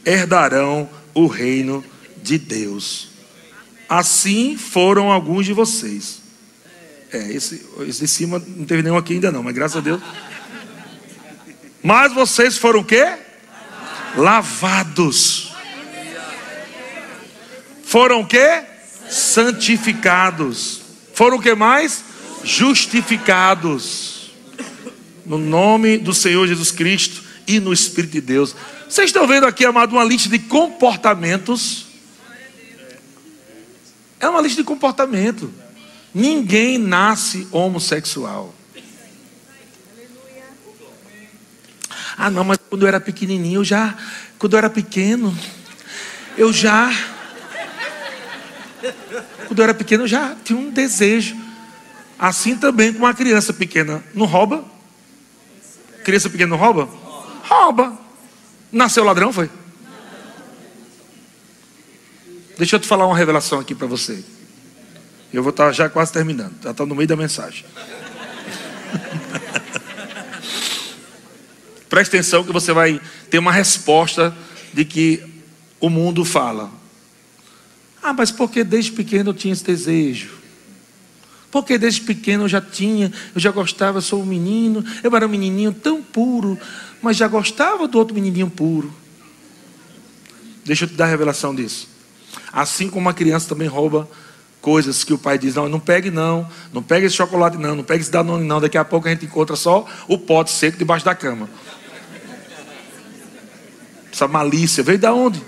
herdarão 0.06 0.90
o 1.14 1.28
reino 1.28 1.84
de 2.22 2.38
Deus. 2.38 3.10
Assim 3.88 4.58
foram 4.58 5.12
alguns 5.12 5.46
de 5.46 5.54
vocês. 5.54 6.19
É, 7.12 7.32
esse, 7.32 7.66
esse 7.88 8.02
de 8.02 8.08
cima 8.08 8.42
não 8.56 8.66
teve 8.66 8.84
nenhum 8.84 8.98
aqui 8.98 9.14
ainda 9.14 9.32
não, 9.32 9.42
mas 9.42 9.56
graças 9.56 9.78
a 9.78 9.82
Deus. 9.82 10.02
Mas 11.82 12.14
vocês 12.14 12.58
foram 12.58 12.82
o 12.82 12.86
quê? 12.86 13.14
Lavados. 14.16 15.54
Foram 17.84 18.22
o 18.22 18.28
quê? 18.28 18.64
Santificados. 19.10 20.82
Foram 21.14 21.38
o 21.38 21.42
que 21.42 21.56
mais? 21.56 22.04
Justificados. 22.44 24.32
No 25.26 25.38
nome 25.38 25.98
do 25.98 26.14
Senhor 26.14 26.48
Jesus 26.48 26.72
Cristo 26.72 27.24
e 27.48 27.60
no 27.60 27.74
Espírito 27.74 28.12
de 28.12 28.22
Deus. 28.22 28.56
Vocês 28.88 29.10
estão 29.10 29.26
vendo 29.26 29.46
aqui, 29.46 29.66
amado, 29.66 29.94
uma 29.94 30.04
lista 30.04 30.30
de 30.30 30.38
comportamentos. 30.38 31.88
É 34.20 34.28
uma 34.30 34.42
lista 34.42 34.62
de 34.62 34.66
comportamento. 34.66 35.52
Ninguém 36.14 36.78
nasce 36.78 37.48
homossexual. 37.52 38.54
Ah, 42.18 42.30
não, 42.30 42.44
mas 42.44 42.58
quando 42.70 42.82
eu 42.82 42.88
era 42.88 43.00
pequenininho, 43.00 43.62
eu 43.62 43.64
já, 43.64 43.98
quando 44.38 44.54
eu 44.54 44.58
era 44.58 44.70
pequeno, 44.70 45.38
eu 46.38 46.52
já, 46.52 46.92
quando 49.48 49.60
eu 49.60 49.64
era 49.64 49.74
pequeno, 49.74 50.04
eu 50.04 50.08
já 50.08 50.36
tinha 50.44 50.60
um 50.60 50.70
desejo. 50.70 51.36
Assim 52.18 52.58
também 52.58 52.92
com 52.92 53.00
uma 53.00 53.14
criança 53.14 53.54
pequena, 53.54 54.04
não 54.14 54.26
rouba? 54.26 54.66
Criança 56.04 56.30
pequena 56.30 56.50
não 56.50 56.58
rouba? 56.58 56.90
Rouba. 57.44 57.98
Nasceu 58.70 59.06
ladrão, 59.06 59.32
foi? 59.32 59.50
Deixa 62.58 62.76
eu 62.76 62.80
te 62.82 62.88
falar 62.88 63.08
uma 63.08 63.16
revelação 63.16 63.62
aqui 63.62 63.74
para 63.74 63.88
você. 63.88 64.22
Eu 65.32 65.44
vou 65.44 65.52
estar 65.52 65.72
já 65.72 65.88
quase 65.88 66.12
terminando, 66.12 66.56
já 66.64 66.72
está 66.72 66.86
no 66.86 66.96
meio 66.96 67.08
da 67.08 67.16
mensagem. 67.16 67.64
Preste 71.88 72.16
atenção 72.16 72.44
que 72.44 72.52
você 72.52 72.72
vai 72.72 73.00
ter 73.30 73.40
uma 73.40 73.52
resposta 73.52 74.36
de 74.74 74.86
que 74.86 75.24
o 75.80 75.90
mundo 75.90 76.26
fala. 76.26 76.72
Ah, 78.02 78.14
mas 78.14 78.32
porque 78.32 78.64
desde 78.64 78.92
pequeno 78.92 79.30
eu 79.30 79.34
tinha 79.34 79.54
esse 79.54 79.64
desejo? 79.64 80.40
Porque 81.52 81.78
desde 81.78 82.02
pequeno 82.02 82.44
eu 82.44 82.50
já 82.50 82.62
tinha, 82.62 83.12
eu 83.34 83.42
já 83.42 83.52
gostava, 83.52 83.98
eu 83.98 84.02
sou 84.02 84.22
um 84.22 84.26
menino, 84.26 84.86
eu 85.04 85.16
era 85.16 85.26
um 85.26 85.30
menininho 85.30 85.74
tão 85.74 86.02
puro, 86.02 86.58
mas 87.02 87.18
já 87.18 87.28
gostava 87.28 87.88
do 87.88 87.98
outro 87.98 88.14
menininho 88.14 88.50
puro. 88.50 88.94
Deixa 90.64 90.86
eu 90.86 90.90
te 90.90 90.94
dar 90.94 91.06
a 91.06 91.10
revelação 91.10 91.56
disso. 91.56 91.88
Assim 92.54 92.88
como 92.88 93.02
uma 93.02 93.14
criança 93.14 93.50
também 93.50 93.68
rouba 93.68 94.08
coisas 94.62 95.04
que 95.04 95.14
o 95.14 95.18
pai 95.18 95.38
diz: 95.38 95.56
não, 95.56 95.68
não 95.70 95.80
pegue 95.80 96.12
não, 96.12 96.48
não 96.72 96.84
pegue 96.84 97.06
esse 97.06 97.16
chocolate 97.16 97.58
não, 97.58 97.76
não 97.76 97.84
pegue 97.84 98.02
esse 98.02 98.12
danone 98.12 98.46
não. 98.46 98.62
Daqui 98.62 98.78
a 98.78 98.86
pouco 98.86 99.08
a 99.08 99.12
gente 99.12 99.26
encontra 99.26 99.56
só 99.56 99.86
o 100.08 100.18
pote 100.18 100.52
seco 100.52 100.78
debaixo 100.78 101.06
da 101.06 101.16
cama. 101.16 101.50
Essa 104.12 104.28
malícia 104.28 104.84
veio 104.84 105.00
da 105.00 105.14
onde? 105.14 105.42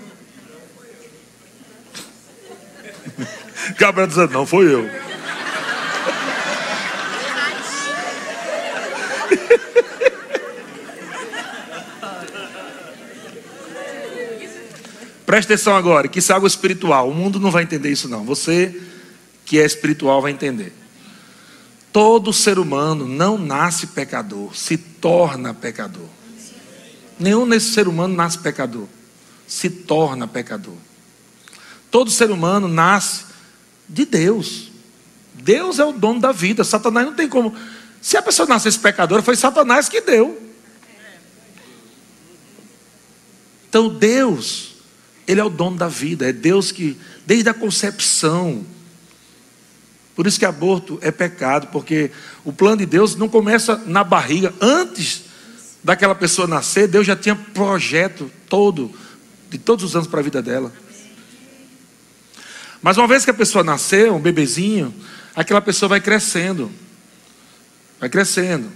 Gabriel 3.78 4.06
dizendo: 4.06 4.32
não, 4.32 4.46
foi 4.46 4.72
eu. 4.72 4.88
Presta 15.26 15.54
atenção 15.54 15.76
agora, 15.76 16.08
que 16.08 16.18
isso 16.18 16.32
é 16.32 16.34
algo 16.34 16.46
espiritual. 16.46 17.08
O 17.08 17.14
mundo 17.14 17.40
não 17.40 17.50
vai 17.50 17.62
entender 17.62 17.90
isso, 17.90 18.08
não. 18.08 18.24
Você 18.24 18.91
que 19.52 19.60
é 19.60 19.66
espiritual 19.66 20.22
vai 20.22 20.32
entender. 20.32 20.72
Todo 21.92 22.32
ser 22.32 22.58
humano 22.58 23.06
não 23.06 23.36
nasce 23.36 23.88
pecador, 23.88 24.56
se 24.56 24.78
torna 24.78 25.52
pecador. 25.52 26.08
Nenhum 27.20 27.44
nesse 27.44 27.70
ser 27.74 27.86
humano 27.86 28.14
nasce 28.14 28.38
pecador, 28.38 28.88
se 29.46 29.68
torna 29.68 30.26
pecador. 30.26 30.78
Todo 31.90 32.10
ser 32.10 32.30
humano 32.30 32.66
nasce 32.66 33.26
de 33.86 34.06
Deus. 34.06 34.70
Deus 35.34 35.78
é 35.78 35.84
o 35.84 35.92
dono 35.92 36.18
da 36.18 36.32
vida. 36.32 36.64
Satanás 36.64 37.04
não 37.04 37.12
tem 37.14 37.28
como. 37.28 37.54
Se 38.00 38.16
a 38.16 38.22
pessoa 38.22 38.48
nascesse 38.48 38.78
pecadora, 38.78 39.22
foi 39.22 39.36
Satanás 39.36 39.86
que 39.86 40.00
deu. 40.00 40.50
Então 43.68 43.90
Deus, 43.90 44.76
Ele 45.28 45.42
é 45.42 45.44
o 45.44 45.50
dono 45.50 45.76
da 45.76 45.88
vida. 45.88 46.26
É 46.26 46.32
Deus 46.32 46.72
que, 46.72 46.98
desde 47.26 47.50
a 47.50 47.54
concepção, 47.54 48.64
por 50.22 50.28
isso 50.28 50.38
que 50.38 50.44
aborto 50.44 51.00
é 51.02 51.10
pecado, 51.10 51.66
porque 51.72 52.12
o 52.44 52.52
plano 52.52 52.76
de 52.76 52.86
Deus 52.86 53.16
não 53.16 53.28
começa 53.28 53.76
na 53.86 54.04
barriga. 54.04 54.54
Antes 54.60 55.24
daquela 55.82 56.14
pessoa 56.14 56.46
nascer, 56.46 56.86
Deus 56.86 57.04
já 57.04 57.16
tinha 57.16 57.34
projeto 57.34 58.30
todo, 58.48 58.94
de 59.50 59.58
todos 59.58 59.84
os 59.84 59.96
anos 59.96 60.06
para 60.06 60.20
a 60.20 60.22
vida 60.22 60.40
dela. 60.40 60.72
Mas 62.80 62.96
uma 62.98 63.08
vez 63.08 63.24
que 63.24 63.32
a 63.32 63.34
pessoa 63.34 63.64
nasceu, 63.64 64.14
um 64.14 64.20
bebezinho, 64.20 64.94
aquela 65.34 65.60
pessoa 65.60 65.88
vai 65.88 66.00
crescendo. 66.00 66.70
Vai 67.98 68.08
crescendo. 68.08 68.70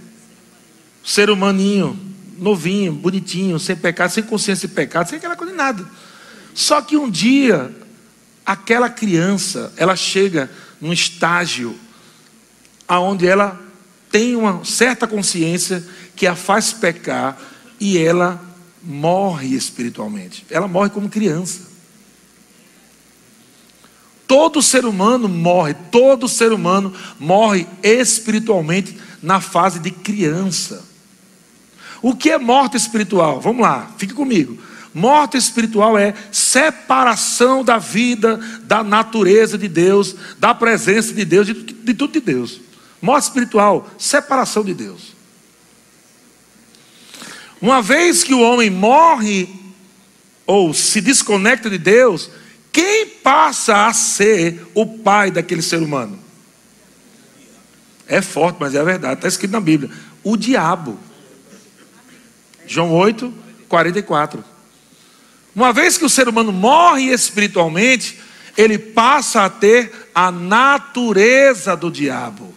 Ser 1.01 1.29
humaninho, 1.29 1.97
novinho, 2.37 2.91
bonitinho, 2.91 3.57
sem 3.57 3.77
pecado, 3.77 4.11
sem 4.11 4.23
consciência 4.23 4.67
de 4.67 4.73
pecado, 4.73 5.07
sem 5.07 5.17
aquela 5.17 5.37
coisa 5.37 5.53
de 5.53 5.57
nada. 5.57 5.85
Só 6.53 6.81
que 6.81 6.97
um 6.97 7.09
dia, 7.09 7.73
aquela 8.45 8.89
criança, 8.89 9.71
ela 9.77 9.95
chega 9.95 10.49
num 10.79 10.93
estágio 10.93 11.77
aonde 12.87 13.27
ela 13.27 13.59
tem 14.11 14.35
uma 14.35 14.63
certa 14.63 15.07
consciência 15.07 15.85
que 16.15 16.25
a 16.25 16.35
faz 16.35 16.71
pecar 16.73 17.37
e 17.79 17.97
ela 17.97 18.41
morre 18.81 19.49
espiritualmente. 19.55 20.45
Ela 20.49 20.67
morre 20.67 20.89
como 20.89 21.09
criança. 21.09 21.67
Todo 24.25 24.61
ser 24.61 24.85
humano 24.85 25.29
morre, 25.29 25.73
todo 25.91 26.27
ser 26.27 26.51
humano 26.51 26.93
morre 27.19 27.65
espiritualmente 27.81 28.97
na 29.21 29.39
fase 29.39 29.79
de 29.79 29.91
criança. 29.91 30.85
O 32.01 32.15
que 32.15 32.29
é 32.29 32.37
morte 32.37 32.75
espiritual? 32.77 33.39
Vamos 33.39 33.61
lá, 33.61 33.93
fique 33.97 34.13
comigo. 34.13 34.57
Morte 34.97 35.37
espiritual 35.37 35.95
é 35.95 36.11
separação 36.31 37.63
da 37.63 37.77
vida, 37.77 38.37
da 38.63 38.83
natureza 38.83 39.55
de 39.55 39.67
Deus, 39.67 40.15
da 40.39 40.55
presença 40.55 41.13
de 41.13 41.23
Deus, 41.23 41.45
de, 41.45 41.53
de 41.53 41.93
tudo 41.93 42.13
de 42.13 42.19
Deus. 42.19 42.59
Morte 42.99 43.25
espiritual, 43.25 43.87
separação 43.95 44.63
de 44.63 44.73
Deus. 44.73 45.15
Uma 47.61 47.79
vez 47.79 48.23
que 48.23 48.33
o 48.33 48.41
homem 48.41 48.71
morre 48.71 49.47
ou 50.47 50.73
se 50.73 50.99
desconecta 50.99 51.69
de 51.69 51.77
Deus, 51.77 52.31
quem 52.71 53.05
passa 53.05 53.85
a 53.85 53.93
ser 53.93 54.65
o 54.73 54.83
pai 54.83 55.29
daquele 55.29 55.61
ser 55.61 55.77
humano? 55.77 56.17
É 58.07 58.19
forte, 58.19 58.57
mas 58.59 58.73
é 58.73 58.83
verdade, 58.83 59.13
está 59.13 59.27
escrito 59.27 59.51
na 59.51 59.61
Bíblia. 59.61 59.91
O 60.23 60.35
diabo. 60.35 60.97
João 62.65 62.91
8, 62.91 63.31
44. 63.69 64.56
Uma 65.57 65.73
vez 65.73 65.97
que 65.97 66.05
o 66.05 66.09
ser 66.09 66.29
humano 66.29 66.51
morre 66.51 67.11
espiritualmente, 67.11 68.19
ele 68.55 68.77
passa 68.77 69.43
a 69.43 69.49
ter 69.49 69.91
a 70.13 70.31
natureza 70.31 71.75
do 71.75 71.89
diabo. 71.89 72.53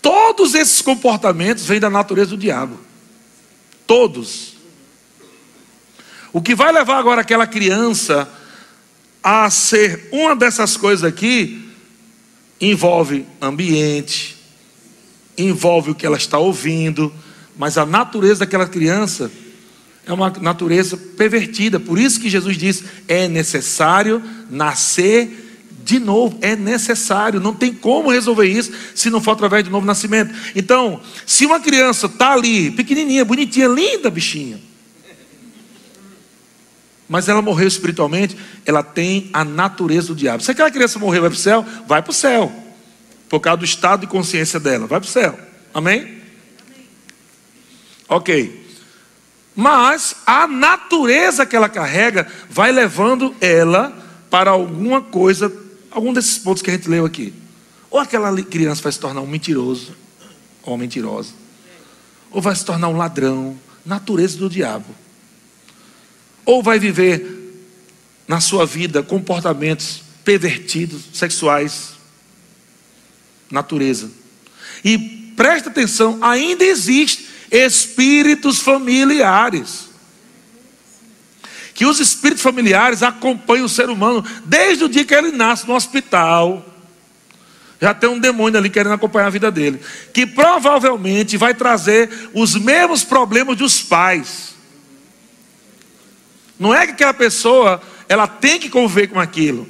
Todos 0.00 0.54
esses 0.54 0.80
comportamentos 0.80 1.64
vêm 1.64 1.80
da 1.80 1.90
natureza 1.90 2.30
do 2.30 2.36
diabo. 2.36 2.78
Todos. 3.88 4.54
O 6.32 6.40
que 6.40 6.54
vai 6.54 6.70
levar 6.70 6.96
agora 6.96 7.22
aquela 7.22 7.44
criança 7.44 8.30
a 9.20 9.50
ser 9.50 10.08
uma 10.12 10.36
dessas 10.36 10.76
coisas 10.76 11.02
aqui 11.02 11.72
envolve 12.60 13.26
ambiente, 13.42 14.36
envolve 15.36 15.90
o 15.90 15.94
que 15.96 16.06
ela 16.06 16.16
está 16.16 16.38
ouvindo, 16.38 17.12
mas 17.58 17.76
a 17.76 17.84
natureza 17.84 18.40
daquela 18.40 18.68
criança 18.68 19.28
é 20.06 20.12
uma 20.12 20.30
natureza 20.40 20.96
pervertida. 20.96 21.78
Por 21.78 21.98
isso 21.98 22.20
que 22.20 22.30
Jesus 22.30 22.56
diz: 22.56 22.84
é 23.06 23.28
necessário 23.28 24.22
nascer 24.50 25.48
de 25.82 25.98
novo, 25.98 26.38
é 26.40 26.54
necessário, 26.54 27.40
não 27.40 27.54
tem 27.54 27.72
como 27.72 28.10
resolver 28.10 28.46
isso 28.46 28.70
se 28.94 29.10
não 29.10 29.20
for 29.20 29.32
através 29.32 29.64
do 29.64 29.70
novo 29.70 29.86
nascimento. 29.86 30.32
Então, 30.54 31.00
se 31.26 31.46
uma 31.46 31.58
criança 31.58 32.06
está 32.06 32.32
ali, 32.32 32.70
pequenininha, 32.70 33.24
bonitinha, 33.24 33.66
linda, 33.66 34.10
bichinha, 34.10 34.60
mas 37.08 37.28
ela 37.28 37.42
morreu 37.42 37.66
espiritualmente, 37.66 38.36
ela 38.64 38.84
tem 38.84 39.30
a 39.32 39.44
natureza 39.44 40.08
do 40.08 40.14
diabo. 40.14 40.42
Se 40.44 40.50
aquela 40.52 40.70
criança 40.70 40.98
morreu, 40.98 41.22
vai 41.22 41.30
para 41.30 41.36
o 41.36 41.40
céu? 41.40 41.66
Vai 41.88 42.02
para 42.02 42.10
o 42.10 42.14
céu, 42.14 42.52
por 43.28 43.40
causa 43.40 43.58
do 43.58 43.64
estado 43.64 44.02
de 44.02 44.06
consciência 44.06 44.60
dela, 44.60 44.86
vai 44.86 45.00
para 45.00 45.08
o 45.08 45.10
céu. 45.10 45.38
Amém? 45.74 46.00
Amém? 46.02 46.20
Ok. 48.08 48.59
Mas 49.54 50.16
a 50.26 50.46
natureza 50.46 51.44
que 51.44 51.56
ela 51.56 51.68
carrega 51.68 52.26
vai 52.48 52.72
levando 52.72 53.34
ela 53.40 53.96
para 54.30 54.50
alguma 54.50 55.02
coisa, 55.02 55.52
algum 55.90 56.12
desses 56.12 56.38
pontos 56.38 56.62
que 56.62 56.70
a 56.70 56.74
gente 56.74 56.88
leu 56.88 57.04
aqui. 57.04 57.34
Ou 57.90 57.98
aquela 57.98 58.34
criança 58.42 58.82
vai 58.82 58.92
se 58.92 59.00
tornar 59.00 59.20
um 59.20 59.26
mentiroso, 59.26 59.94
ou 60.62 60.78
mentirosa, 60.78 61.32
ou 62.30 62.40
vai 62.40 62.54
se 62.54 62.64
tornar 62.64 62.88
um 62.88 62.96
ladrão, 62.96 63.58
natureza 63.84 64.38
do 64.38 64.48
diabo 64.48 64.86
ou 66.50 66.64
vai 66.64 66.80
viver 66.80 67.24
na 68.26 68.40
sua 68.40 68.66
vida 68.66 69.04
comportamentos 69.04 70.02
pervertidos, 70.24 71.02
sexuais, 71.12 71.90
natureza. 73.48 74.10
E 74.84 74.98
presta 75.36 75.70
atenção, 75.70 76.18
ainda 76.20 76.64
existe 76.64 77.28
espíritos 77.50 78.60
familiares. 78.60 79.88
Que 81.74 81.86
os 81.86 81.98
espíritos 81.98 82.42
familiares 82.42 83.02
acompanham 83.02 83.64
o 83.64 83.68
ser 83.68 83.88
humano 83.88 84.24
desde 84.44 84.84
o 84.84 84.88
dia 84.88 85.04
que 85.04 85.14
ele 85.14 85.32
nasce 85.32 85.66
no 85.66 85.74
hospital. 85.74 86.66
Já 87.80 87.94
tem 87.94 88.10
um 88.10 88.18
demônio 88.18 88.58
ali 88.58 88.68
querendo 88.68 88.92
acompanhar 88.92 89.28
a 89.28 89.30
vida 89.30 89.50
dele. 89.50 89.80
Que 90.12 90.26
provavelmente 90.26 91.36
vai 91.36 91.54
trazer 91.54 92.30
os 92.34 92.54
mesmos 92.54 93.02
problemas 93.02 93.56
dos 93.56 93.82
pais. 93.82 94.50
Não 96.58 96.74
é 96.74 96.86
que 96.86 96.92
aquela 96.92 97.14
pessoa 97.14 97.80
ela 98.06 98.26
tem 98.26 98.60
que 98.60 98.68
conviver 98.68 99.06
com 99.06 99.18
aquilo, 99.18 99.66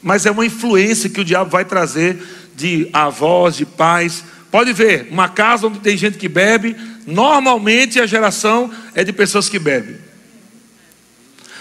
mas 0.00 0.24
é 0.24 0.30
uma 0.30 0.46
influência 0.46 1.10
que 1.10 1.20
o 1.20 1.24
diabo 1.24 1.50
vai 1.50 1.64
trazer 1.64 2.22
de 2.54 2.88
avós, 2.92 3.56
de 3.56 3.66
pais. 3.66 4.22
Pode 4.50 4.72
ver, 4.72 5.08
uma 5.10 5.28
casa 5.28 5.68
onde 5.68 5.78
tem 5.78 5.96
gente 5.96 6.18
que 6.18 6.28
bebe, 6.28 6.76
normalmente 7.06 8.00
a 8.00 8.06
geração 8.06 8.70
é 8.94 9.04
de 9.04 9.12
pessoas 9.12 9.48
que 9.48 9.58
bebem. 9.58 9.96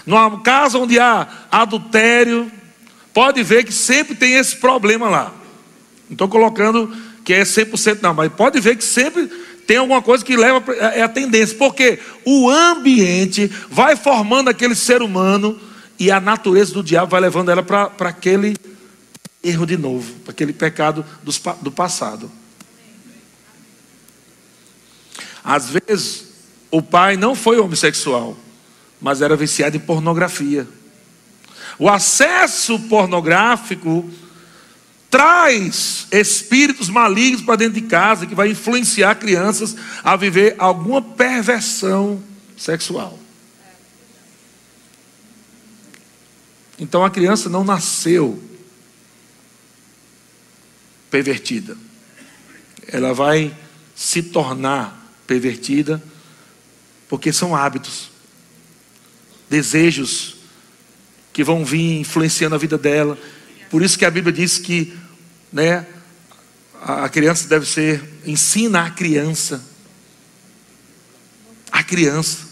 Numa 0.06 0.40
casa 0.40 0.80
onde 0.80 1.00
há 1.00 1.28
adultério, 1.52 2.52
pode 3.14 3.44
ver 3.44 3.64
que 3.64 3.72
sempre 3.72 4.16
tem 4.16 4.34
esse 4.34 4.56
problema 4.56 5.08
lá. 5.08 5.34
Não 6.10 6.14
estou 6.14 6.28
colocando 6.28 6.92
que 7.24 7.34
é 7.34 7.44
100% 7.44 8.00
não, 8.02 8.16
mas 8.16 8.32
pode 8.34 8.60
ver 8.60 8.76
que 8.76 8.84
sempre 8.84 9.28
tem 9.68 9.78
alguma 9.78 10.02
coisa 10.02 10.26
que 10.26 10.36
leva 10.36 10.64
é 10.74 11.04
a 11.04 11.08
tendência, 11.08 11.56
porque 11.56 12.00
o 12.26 12.50
ambiente 12.50 13.52
vai 13.70 13.96
formando 13.96 14.50
aquele 14.50 14.74
ser 14.74 15.04
humano 15.04 15.60
e 16.00 16.10
a 16.10 16.20
natureza 16.20 16.74
do 16.74 16.82
diabo 16.82 17.12
vai 17.12 17.22
levando 17.22 17.52
ela 17.52 17.62
para 17.62 18.10
aquele 18.10 18.58
erro 19.44 19.68
de 19.68 19.78
novo, 19.78 20.12
para 20.22 20.32
aquele 20.32 20.54
pecado 20.54 21.06
dos, 21.22 21.40
do 21.62 21.72
passado. 21.72 22.32
Às 25.50 25.68
vezes, 25.72 26.28
o 26.70 26.80
pai 26.80 27.18
não 27.18 27.34
foi 27.34 27.58
homossexual, 27.58 28.38
mas 29.02 29.20
era 29.20 29.36
viciado 29.36 29.76
em 29.76 29.80
pornografia. 29.80 30.68
O 31.80 31.90
acesso 31.90 32.78
pornográfico 32.82 34.08
traz 35.10 36.06
espíritos 36.12 36.88
malignos 36.88 37.42
para 37.42 37.56
dentro 37.56 37.82
de 37.82 37.88
casa 37.88 38.28
que 38.28 38.36
vai 38.36 38.50
influenciar 38.50 39.16
crianças 39.16 39.76
a 40.04 40.16
viver 40.16 40.54
alguma 40.60 41.02
perversão 41.02 42.22
sexual. 42.56 43.18
Então 46.78 47.04
a 47.04 47.10
criança 47.10 47.50
não 47.50 47.64
nasceu 47.64 48.40
pervertida. 51.10 51.76
Ela 52.88 53.16
vai 53.16 53.52
se 53.96 54.22
tornar 54.22 54.99
pervertida 55.30 56.02
porque 57.08 57.32
são 57.32 57.56
hábitos, 57.56 58.12
desejos 59.50 60.36
que 61.32 61.44
vão 61.44 61.64
vir 61.64 62.00
influenciando 62.00 62.56
a 62.56 62.60
vida 62.60 62.78
dela 62.78 63.18
por 63.70 63.84
isso 63.84 63.98
que 63.98 64.06
a 64.06 64.12
Bíblia 64.12 64.34
diz 64.34 64.58
que 64.58 64.98
né, 65.54 65.86
a 66.82 67.08
criança 67.08 67.48
deve 67.48 67.68
ser, 67.68 68.04
ensina 68.26 68.86
a 68.86 68.90
criança. 68.90 69.64
A 71.72 71.84
criança. 71.84 72.49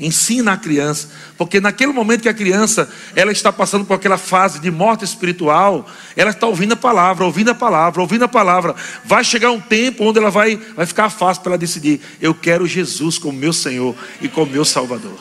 Ensina 0.00 0.52
a 0.52 0.56
criança, 0.56 1.08
porque 1.36 1.60
naquele 1.60 1.92
momento 1.92 2.22
que 2.22 2.28
a 2.28 2.34
criança 2.34 2.88
ela 3.16 3.32
está 3.32 3.52
passando 3.52 3.84
por 3.84 3.94
aquela 3.94 4.16
fase 4.16 4.60
de 4.60 4.70
morte 4.70 5.04
espiritual, 5.04 5.88
ela 6.14 6.30
está 6.30 6.46
ouvindo 6.46 6.74
a 6.74 6.76
palavra, 6.76 7.24
ouvindo 7.24 7.50
a 7.50 7.54
palavra, 7.54 8.00
ouvindo 8.00 8.24
a 8.24 8.28
palavra. 8.28 8.76
Vai 9.04 9.24
chegar 9.24 9.50
um 9.50 9.60
tempo 9.60 10.04
onde 10.04 10.20
ela 10.20 10.30
vai, 10.30 10.56
vai 10.76 10.86
ficar 10.86 11.10
fácil 11.10 11.42
para 11.42 11.52
ela 11.52 11.58
decidir: 11.58 12.00
eu 12.20 12.32
quero 12.32 12.64
Jesus 12.64 13.18
como 13.18 13.36
meu 13.36 13.52
Senhor 13.52 13.92
e 14.20 14.28
como 14.28 14.52
meu 14.52 14.64
Salvador. 14.64 15.18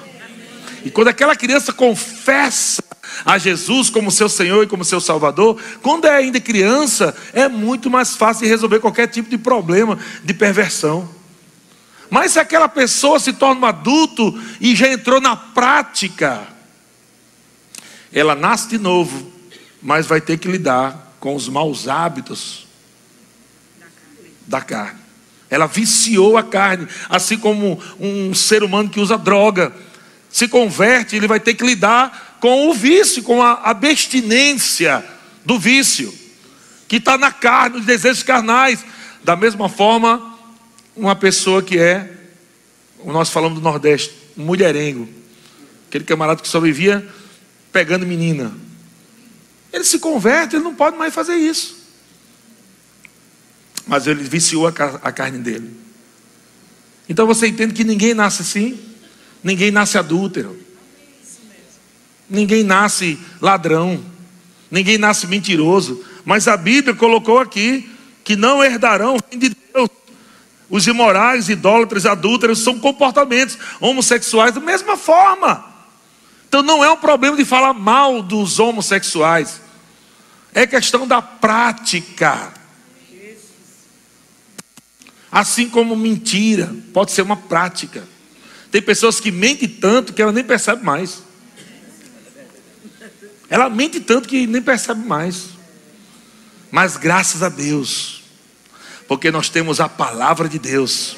E 0.85 0.91
quando 0.91 1.07
aquela 1.07 1.35
criança 1.35 1.73
confessa 1.73 2.83
a 3.25 3.37
Jesus 3.39 3.89
como 3.89 4.11
seu 4.11 4.29
Senhor 4.29 4.63
e 4.63 4.67
como 4.67 4.85
seu 4.85 5.01
Salvador, 5.01 5.59
quando 5.81 6.05
é 6.05 6.11
ainda 6.11 6.39
criança, 6.39 7.15
é 7.33 7.47
muito 7.47 7.89
mais 7.89 8.15
fácil 8.15 8.47
resolver 8.47 8.79
qualquer 8.79 9.07
tipo 9.07 9.27
de 9.27 9.39
problema 9.39 9.97
de 10.23 10.33
perversão. 10.35 11.16
Mas 12.09 12.33
se 12.33 12.39
aquela 12.39 12.69
pessoa 12.69 13.19
se 13.19 13.33
torna 13.33 13.61
um 13.61 13.65
adulto 13.65 14.39
e 14.59 14.75
já 14.75 14.87
entrou 14.87 15.19
na 15.19 15.35
prática, 15.35 16.47
ela 18.11 18.35
nasce 18.35 18.69
de 18.69 18.77
novo, 18.77 19.31
mas 19.81 20.05
vai 20.05 20.21
ter 20.21 20.37
que 20.37 20.47
lidar 20.47 21.15
com 21.19 21.35
os 21.35 21.49
maus 21.49 21.87
hábitos 21.87 22.65
da 24.45 24.61
carne. 24.61 24.99
Ela 25.49 25.65
viciou 25.65 26.37
a 26.37 26.43
carne, 26.43 26.87
assim 27.09 27.37
como 27.37 27.81
um 27.99 28.33
ser 28.33 28.63
humano 28.63 28.89
que 28.89 28.99
usa 28.99 29.17
droga 29.17 29.73
se 30.29 30.47
converte, 30.47 31.15
ele 31.15 31.27
vai 31.27 31.39
ter 31.39 31.53
que 31.53 31.65
lidar 31.65 32.37
com 32.39 32.69
o 32.69 32.73
vício, 32.73 33.23
com 33.23 33.41
a 33.41 33.53
abstinência 33.63 35.03
do 35.45 35.57
vício, 35.57 36.13
que 36.87 36.97
está 36.97 37.17
na 37.17 37.31
carne, 37.31 37.77
nos 37.77 37.85
desejos 37.85 38.23
carnais. 38.23 38.85
Da 39.23 39.35
mesma 39.35 39.67
forma, 39.67 40.36
uma 40.97 41.15
pessoa 41.15 41.61
que 41.61 41.77
é, 41.77 42.11
nós 43.05 43.29
falamos 43.29 43.59
do 43.59 43.63
Nordeste, 43.63 44.13
um 44.35 44.43
mulherengo, 44.43 45.07
aquele 45.87 46.03
camarada 46.03 46.41
que 46.41 46.47
só 46.47 46.59
vivia 46.59 47.07
pegando 47.71 48.05
menina. 48.05 48.51
Ele 49.71 49.83
se 49.83 49.99
converte, 49.99 50.55
ele 50.55 50.63
não 50.63 50.73
pode 50.73 50.97
mais 50.97 51.13
fazer 51.13 51.35
isso. 51.35 51.77
Mas 53.85 54.07
ele 54.07 54.23
viciou 54.23 54.67
a 54.67 55.11
carne 55.11 55.37
dele. 55.37 55.71
Então 57.07 57.25
você 57.25 57.47
entende 57.47 57.73
que 57.73 57.83
ninguém 57.83 58.13
nasce 58.13 58.41
assim, 58.41 58.79
ninguém 59.43 59.71
nasce 59.71 59.97
adúltero, 59.97 60.59
ninguém 62.29 62.63
nasce 62.63 63.17
ladrão, 63.39 64.03
ninguém 64.69 64.97
nasce 64.97 65.27
mentiroso. 65.27 66.03
Mas 66.25 66.47
a 66.47 66.57
Bíblia 66.57 66.93
colocou 66.95 67.39
aqui 67.39 67.89
que 68.23 68.35
não 68.35 68.61
herdarão 68.61 69.15
o 69.15 69.19
reino 69.29 69.47
de 69.47 69.55
Deus. 69.73 69.96
Os 70.69 70.85
imorais, 70.85 71.49
idólatras, 71.49 72.05
adúlteros 72.05 72.59
são 72.59 72.79
comportamentos 72.79 73.57
homossexuais 73.79 74.53
da 74.53 74.59
mesma 74.59 74.97
forma. 74.97 75.65
Então 76.47 76.61
não 76.61 76.83
é 76.83 76.91
um 76.91 76.97
problema 76.97 77.37
de 77.37 77.45
falar 77.45 77.73
mal 77.73 78.21
dos 78.21 78.59
homossexuais. 78.59 79.61
É 80.53 80.67
questão 80.67 81.07
da 81.07 81.21
prática. 81.21 82.53
Assim 85.31 85.69
como 85.69 85.95
mentira 85.95 86.73
pode 86.93 87.11
ser 87.11 87.21
uma 87.21 87.37
prática. 87.37 88.07
Tem 88.71 88.81
pessoas 88.81 89.19
que 89.19 89.31
mentem 89.31 89.67
tanto 89.67 90.13
que 90.13 90.21
ela 90.21 90.31
nem 90.31 90.43
percebe 90.43 90.83
mais. 90.83 91.21
Ela 93.49 93.69
mente 93.69 93.99
tanto 93.99 94.27
que 94.27 94.45
nem 94.45 94.61
percebe 94.61 95.05
mais. 95.07 95.49
Mas 96.69 96.97
graças 96.97 97.41
a 97.43 97.49
Deus, 97.49 98.16
porque 99.07 99.31
nós 99.31 99.49
temos 99.49 99.79
a 99.79 99.87
palavra 99.87 100.49
de 100.49 100.59
Deus, 100.59 101.17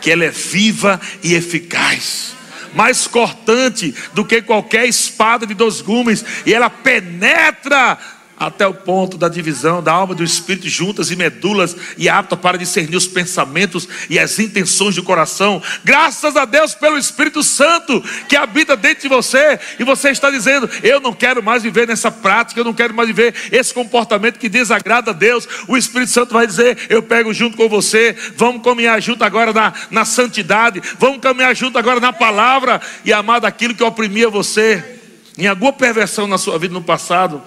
que 0.00 0.10
ela 0.10 0.24
é 0.24 0.30
viva 0.30 1.00
e 1.22 1.34
eficaz, 1.34 2.34
mais 2.74 3.06
cortante 3.06 3.94
do 4.12 4.24
que 4.24 4.42
qualquer 4.42 4.86
espada 4.86 5.46
de 5.46 5.54
dois 5.54 5.80
gumes, 5.80 6.24
e 6.44 6.52
ela 6.52 6.70
penetra 6.70 7.98
até 8.38 8.66
o 8.66 8.74
ponto 8.74 9.16
da 9.16 9.28
divisão 9.28 9.82
da 9.82 9.92
alma 9.92 10.12
e 10.12 10.16
do 10.16 10.24
espírito 10.24 10.68
juntas 10.68 11.10
e 11.10 11.16
medulas 11.16 11.74
e 11.96 12.08
apta 12.08 12.36
para 12.36 12.58
discernir 12.58 12.96
os 12.96 13.06
pensamentos 13.06 13.88
e 14.10 14.18
as 14.18 14.38
intenções 14.38 14.94
do 14.94 15.02
coração. 15.02 15.62
Graças 15.82 16.36
a 16.36 16.44
Deus 16.44 16.74
pelo 16.74 16.98
Espírito 16.98 17.42
Santo 17.42 18.02
que 18.28 18.36
habita 18.36 18.76
dentro 18.76 19.02
de 19.02 19.08
você 19.08 19.58
e 19.78 19.84
você 19.84 20.10
está 20.10 20.30
dizendo: 20.30 20.68
"Eu 20.82 21.00
não 21.00 21.12
quero 21.12 21.42
mais 21.42 21.62
viver 21.62 21.88
nessa 21.88 22.10
prática, 22.10 22.60
eu 22.60 22.64
não 22.64 22.74
quero 22.74 22.92
mais 22.92 23.08
viver 23.08 23.34
esse 23.50 23.72
comportamento 23.72 24.38
que 24.38 24.48
desagrada 24.48 25.12
a 25.12 25.14
Deus". 25.14 25.48
O 25.66 25.76
Espírito 25.76 26.10
Santo 26.10 26.34
vai 26.34 26.46
dizer: 26.46 26.78
"Eu 26.90 27.02
pego 27.02 27.32
junto 27.32 27.56
com 27.56 27.68
você, 27.68 28.14
vamos 28.36 28.62
caminhar 28.62 29.00
junto 29.00 29.24
agora 29.24 29.52
na, 29.52 29.72
na 29.90 30.04
santidade, 30.04 30.82
vamos 30.98 31.20
caminhar 31.20 31.54
junto 31.56 31.78
agora 31.78 32.00
na 32.00 32.12
palavra 32.12 32.80
e 33.04 33.12
amar 33.12 33.40
daquilo 33.40 33.74
que 33.74 33.82
oprimia 33.82 34.28
você". 34.28 34.92
Em 35.38 35.46
alguma 35.46 35.72
perversão 35.72 36.26
na 36.26 36.38
sua 36.38 36.58
vida 36.58 36.72
no 36.72 36.82
passado, 36.82 37.42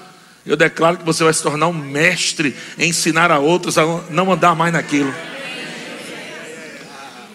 eu 0.45 0.55
declaro 0.55 0.97
que 0.97 1.05
você 1.05 1.23
vai 1.23 1.33
se 1.33 1.43
tornar 1.43 1.67
um 1.67 1.73
mestre 1.73 2.55
em 2.77 2.89
ensinar 2.89 3.31
a 3.31 3.39
outros 3.39 3.77
a 3.77 3.83
não 4.09 4.31
andar 4.31 4.55
mais 4.55 4.73
naquilo. 4.73 5.13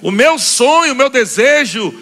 O 0.01 0.11
meu 0.11 0.39
sonho, 0.39 0.93
o 0.93 0.97
meu 0.97 1.09
desejo, 1.09 1.95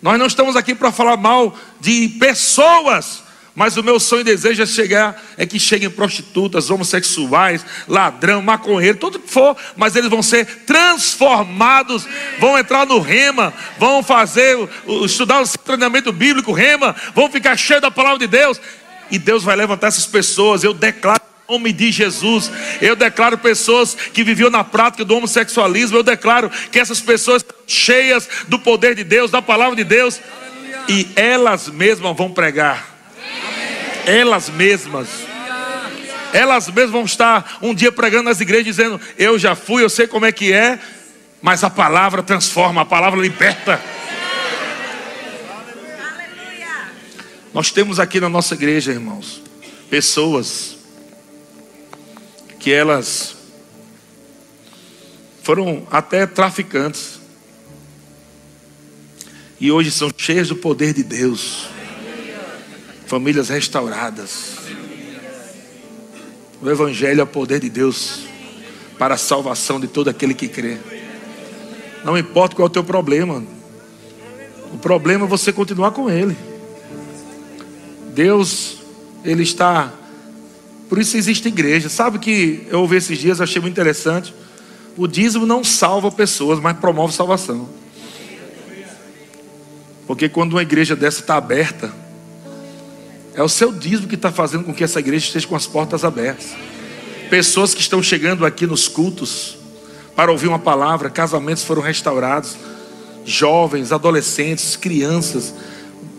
nós 0.00 0.18
não 0.18 0.26
estamos 0.26 0.56
aqui 0.56 0.74
para 0.74 0.90
falar 0.90 1.16
mal 1.16 1.56
de 1.80 2.08
pessoas, 2.20 3.22
mas 3.54 3.76
o 3.76 3.82
meu 3.82 3.98
sonho 3.98 4.20
e 4.20 4.24
desejo 4.24 4.62
é 4.62 4.66
chegar, 4.66 5.22
é 5.36 5.46
que 5.46 5.58
cheguem 5.58 5.88
prostitutas, 5.88 6.68
homossexuais, 6.70 7.64
ladrão, 7.88 8.42
maconheiro, 8.42 8.98
tudo 8.98 9.18
que 9.18 9.30
for, 9.30 9.56
mas 9.76 9.96
eles 9.96 10.10
vão 10.10 10.22
ser 10.22 10.46
transformados, 10.66 12.06
vão 12.38 12.58
entrar 12.58 12.86
no 12.86 12.98
rema, 13.00 13.52
vão 13.78 14.02
fazer, 14.02 14.56
estudar 15.04 15.42
o 15.42 15.58
treinamento 15.58 16.12
bíblico, 16.12 16.52
rema, 16.52 16.94
vão 17.14 17.30
ficar 17.30 17.56
cheios 17.56 17.82
da 17.82 17.90
palavra 17.90 18.18
de 18.18 18.26
Deus 18.26 18.60
e 19.10 19.18
Deus 19.18 19.42
vai 19.42 19.56
levantar 19.56 19.88
essas 19.88 20.06
pessoas. 20.06 20.64
Eu 20.64 20.74
declaro 20.74 21.20
em 21.48 21.52
nome 21.52 21.72
de 21.72 21.90
Jesus. 21.92 22.50
Eu 22.80 22.96
declaro 22.96 23.38
pessoas 23.38 23.94
que 23.94 24.24
viviam 24.24 24.50
na 24.50 24.64
prática 24.64 25.04
do 25.04 25.16
homossexualismo. 25.16 25.96
Eu 25.96 26.02
declaro 26.02 26.50
que 26.70 26.78
essas 26.78 27.00
pessoas 27.00 27.44
cheias 27.66 28.28
do 28.48 28.58
poder 28.58 28.94
de 28.94 29.04
Deus, 29.04 29.30
da 29.30 29.42
palavra 29.42 29.76
de 29.76 29.84
Deus, 29.84 30.20
e 30.88 31.08
elas 31.16 31.68
mesmas 31.68 32.16
vão 32.16 32.30
pregar. 32.30 32.96
Elas 34.06 34.48
mesmas. 34.48 35.08
Elas 36.32 36.68
mesmas 36.68 36.90
vão 36.90 37.04
estar 37.04 37.58
um 37.62 37.74
dia 37.74 37.90
pregando 37.90 38.24
nas 38.24 38.40
igrejas 38.40 38.66
dizendo: 38.66 39.00
Eu 39.16 39.38
já 39.38 39.54
fui, 39.54 39.82
eu 39.82 39.88
sei 39.88 40.06
como 40.06 40.26
é 40.26 40.32
que 40.32 40.52
é, 40.52 40.78
mas 41.40 41.64
a 41.64 41.70
palavra 41.70 42.22
transforma, 42.22 42.82
a 42.82 42.84
palavra 42.84 43.20
liberta. 43.20 43.80
Nós 47.56 47.70
temos 47.70 47.98
aqui 47.98 48.20
na 48.20 48.28
nossa 48.28 48.52
igreja, 48.52 48.92
irmãos, 48.92 49.40
pessoas 49.88 50.76
que 52.60 52.70
elas 52.70 53.34
foram 55.42 55.86
até 55.90 56.26
traficantes 56.26 57.18
e 59.58 59.72
hoje 59.72 59.90
são 59.90 60.10
cheias 60.14 60.48
do 60.48 60.56
poder 60.56 60.92
de 60.92 61.02
Deus. 61.02 61.66
Famílias 63.06 63.48
restauradas. 63.48 64.56
O 66.60 66.68
Evangelho 66.68 67.22
é 67.22 67.24
o 67.24 67.26
poder 67.26 67.60
de 67.60 67.70
Deus 67.70 68.26
para 68.98 69.14
a 69.14 69.18
salvação 69.18 69.80
de 69.80 69.88
todo 69.88 70.10
aquele 70.10 70.34
que 70.34 70.46
crê. 70.46 70.76
Não 72.04 72.18
importa 72.18 72.54
qual 72.54 72.66
é 72.66 72.68
o 72.68 72.72
teu 72.74 72.84
problema, 72.84 73.42
o 74.74 74.76
problema 74.76 75.24
é 75.24 75.26
você 75.26 75.54
continuar 75.54 75.92
com 75.92 76.10
Ele. 76.10 76.36
Deus, 78.16 78.78
Ele 79.22 79.42
está. 79.42 79.92
Por 80.88 80.98
isso 80.98 81.18
existe 81.18 81.48
igreja. 81.48 81.90
Sabe 81.90 82.18
que 82.18 82.66
eu 82.70 82.80
ouvi 82.80 82.96
esses 82.96 83.18
dias, 83.18 83.42
achei 83.42 83.60
muito 83.60 83.74
interessante. 83.74 84.34
O 84.96 85.06
dízimo 85.06 85.44
não 85.44 85.62
salva 85.62 86.10
pessoas, 86.10 86.58
mas 86.58 86.78
promove 86.78 87.12
salvação. 87.12 87.68
Porque 90.06 90.30
quando 90.30 90.54
uma 90.54 90.62
igreja 90.62 90.96
dessa 90.96 91.20
está 91.20 91.36
aberta, 91.36 91.92
é 93.34 93.42
o 93.42 93.48
seu 93.50 93.70
dízimo 93.70 94.08
que 94.08 94.14
está 94.14 94.32
fazendo 94.32 94.64
com 94.64 94.72
que 94.72 94.82
essa 94.82 94.98
igreja 94.98 95.26
esteja 95.26 95.46
com 95.46 95.54
as 95.54 95.66
portas 95.66 96.02
abertas. 96.02 96.56
Pessoas 97.28 97.74
que 97.74 97.82
estão 97.82 98.02
chegando 98.02 98.46
aqui 98.46 98.66
nos 98.66 98.88
cultos 98.88 99.58
para 100.14 100.32
ouvir 100.32 100.48
uma 100.48 100.58
palavra, 100.58 101.10
casamentos 101.10 101.64
foram 101.64 101.82
restaurados, 101.82 102.56
jovens, 103.26 103.92
adolescentes, 103.92 104.74
crianças 104.74 105.52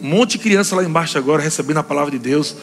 um 0.01 0.07
monte 0.07 0.31
de 0.31 0.39
criança 0.39 0.75
lá 0.75 0.83
embaixo 0.83 1.17
agora 1.17 1.41
recebendo 1.41 1.77
a 1.77 1.83
palavra 1.83 2.11
de 2.11 2.19
Deus. 2.19 2.55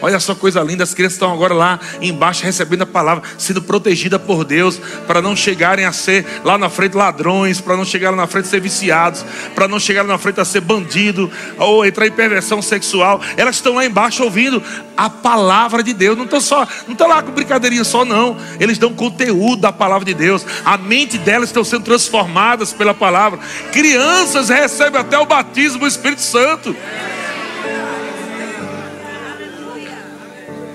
Olha 0.00 0.20
só 0.20 0.34
coisa 0.34 0.62
linda, 0.62 0.84
as 0.84 0.94
crianças 0.94 1.14
estão 1.14 1.32
agora 1.32 1.54
lá 1.54 1.80
embaixo 2.00 2.44
recebendo 2.44 2.82
a 2.82 2.86
palavra, 2.86 3.22
sendo 3.36 3.60
protegida 3.60 4.18
por 4.18 4.44
Deus, 4.44 4.80
para 5.06 5.20
não 5.20 5.34
chegarem 5.34 5.84
a 5.84 5.92
ser 5.92 6.24
lá 6.44 6.56
na 6.56 6.70
frente 6.70 6.96
ladrões, 6.96 7.60
para 7.60 7.76
não 7.76 7.84
chegar 7.84 8.10
lá 8.10 8.16
na 8.16 8.26
frente 8.26 8.46
a 8.46 8.48
ser 8.48 8.60
viciados, 8.60 9.24
para 9.54 9.66
não 9.66 9.80
chegar 9.80 10.02
lá 10.02 10.08
na 10.08 10.18
frente 10.18 10.40
a 10.40 10.44
ser 10.44 10.60
bandido, 10.60 11.30
ou 11.58 11.84
entrar 11.84 12.06
em 12.06 12.12
perversão 12.12 12.62
sexual. 12.62 13.20
Elas 13.36 13.56
estão 13.56 13.74
lá 13.74 13.84
embaixo 13.84 14.22
ouvindo 14.22 14.62
a 14.96 15.10
palavra 15.10 15.82
de 15.82 15.92
Deus. 15.92 16.16
Não 16.16 16.24
estão 16.24 16.40
só, 16.40 16.66
não 16.86 16.92
estão 16.92 17.08
lá 17.08 17.22
com 17.22 17.32
brincadeirinha 17.32 17.84
só, 17.84 18.04
não. 18.04 18.36
Eles 18.58 18.78
dão 18.78 18.92
conteúdo 18.92 19.62
da 19.62 19.72
palavra 19.72 20.04
de 20.04 20.14
Deus. 20.14 20.44
A 20.64 20.76
mente 20.76 21.18
delas 21.18 21.48
estão 21.48 21.64
sendo 21.64 21.84
transformadas 21.84 22.72
pela 22.72 22.94
palavra. 22.94 23.38
Crianças 23.72 24.48
recebem 24.48 25.00
até 25.00 25.18
o 25.18 25.26
batismo 25.26 25.80
do 25.80 25.86
Espírito 25.86 26.22
Santo. 26.22 26.74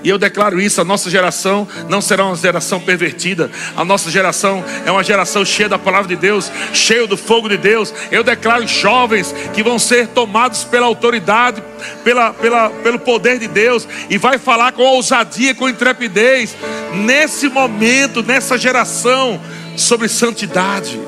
E 0.04 0.08
eu 0.10 0.18
declaro 0.18 0.60
isso: 0.60 0.82
a 0.82 0.84
nossa 0.84 1.08
geração 1.08 1.66
não 1.88 2.02
será 2.02 2.26
uma 2.26 2.36
geração 2.36 2.78
pervertida. 2.78 3.50
A 3.74 3.84
nossa 3.84 4.10
geração 4.10 4.62
é 4.84 4.92
uma 4.92 5.02
geração 5.02 5.44
cheia 5.44 5.68
da 5.68 5.78
palavra 5.78 6.08
de 6.08 6.16
Deus, 6.16 6.52
cheia 6.74 7.06
do 7.06 7.16
fogo 7.16 7.48
de 7.48 7.56
Deus. 7.56 7.92
Eu 8.12 8.22
declaro 8.22 8.68
jovens 8.68 9.34
que 9.54 9.62
vão 9.62 9.78
ser 9.78 10.08
tomados 10.08 10.62
pela 10.62 10.86
autoridade, 10.86 11.62
pela, 12.04 12.34
pela, 12.34 12.68
pelo 12.68 12.98
poder 12.98 13.38
de 13.38 13.48
Deus, 13.48 13.88
e 14.10 14.18
vai 14.18 14.36
falar 14.36 14.72
com 14.72 14.82
ousadia, 14.82 15.54
com 15.54 15.70
intrepidez, 15.70 16.54
nesse 16.92 17.48
momento, 17.48 18.22
nessa 18.22 18.58
geração, 18.58 19.40
sobre 19.74 20.06
santidade. 20.06 21.00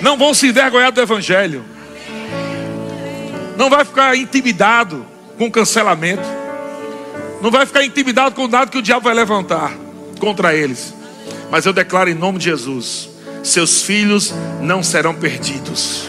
Não 0.00 0.16
vão 0.16 0.32
se 0.32 0.46
envergonhar 0.46 0.92
do 0.92 1.00
Evangelho. 1.00 1.64
Não 3.56 3.68
vai 3.68 3.84
ficar 3.84 4.16
intimidado 4.16 5.04
com 5.36 5.50
cancelamento 5.50 6.37
não 7.40 7.50
vai 7.50 7.66
ficar 7.66 7.84
intimidado 7.84 8.34
com 8.34 8.48
nada 8.48 8.70
que 8.70 8.78
o 8.78 8.82
diabo 8.82 9.04
vai 9.04 9.14
levantar 9.14 9.72
contra 10.18 10.54
eles. 10.54 10.94
Mas 11.50 11.66
eu 11.66 11.72
declaro 11.72 12.10
em 12.10 12.14
nome 12.14 12.38
de 12.38 12.46
Jesus: 12.46 13.08
seus 13.42 13.82
filhos 13.82 14.32
não 14.60 14.82
serão 14.82 15.14
perdidos. 15.14 16.06